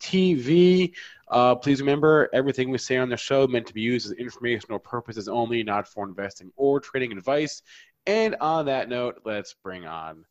tv 0.00 0.92
uh, 1.30 1.54
please 1.54 1.80
remember 1.80 2.28
everything 2.32 2.70
we 2.70 2.78
say 2.78 2.96
on 2.96 3.08
the 3.08 3.16
show 3.16 3.46
meant 3.46 3.66
to 3.66 3.74
be 3.74 3.80
used 3.80 4.06
as 4.06 4.12
informational 4.12 4.78
purposes 4.78 5.28
only 5.28 5.62
not 5.62 5.86
for 5.86 6.06
investing 6.06 6.50
or 6.56 6.80
trading 6.80 7.12
advice. 7.12 7.62
And 8.06 8.36
on 8.40 8.66
that 8.66 8.88
note 8.88 9.20
let's 9.24 9.54
bring 9.62 9.86
on 9.86 10.24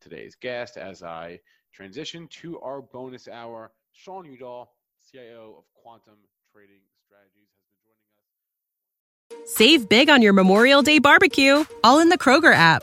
today's 0.00 0.36
guest 0.36 0.76
as 0.76 1.02
i 1.02 1.40
transition 1.72 2.28
to 2.28 2.60
our 2.60 2.80
bonus 2.80 3.28
hour. 3.28 3.72
Sean 3.92 4.24
udall 4.26 4.74
cio 5.02 5.56
of 5.58 5.64
quantum 5.82 6.16
trading 6.52 6.80
strategies 7.04 7.48
has 7.56 7.78
been 7.84 9.40
joining 9.40 9.44
us. 9.44 9.50
Save 9.56 9.88
big 9.88 10.08
on 10.08 10.22
your 10.22 10.32
Memorial 10.32 10.82
Day 10.82 10.98
barbecue, 10.98 11.64
all 11.82 11.98
in 11.98 12.08
the 12.08 12.18
Kroger 12.18 12.54
app. 12.54 12.82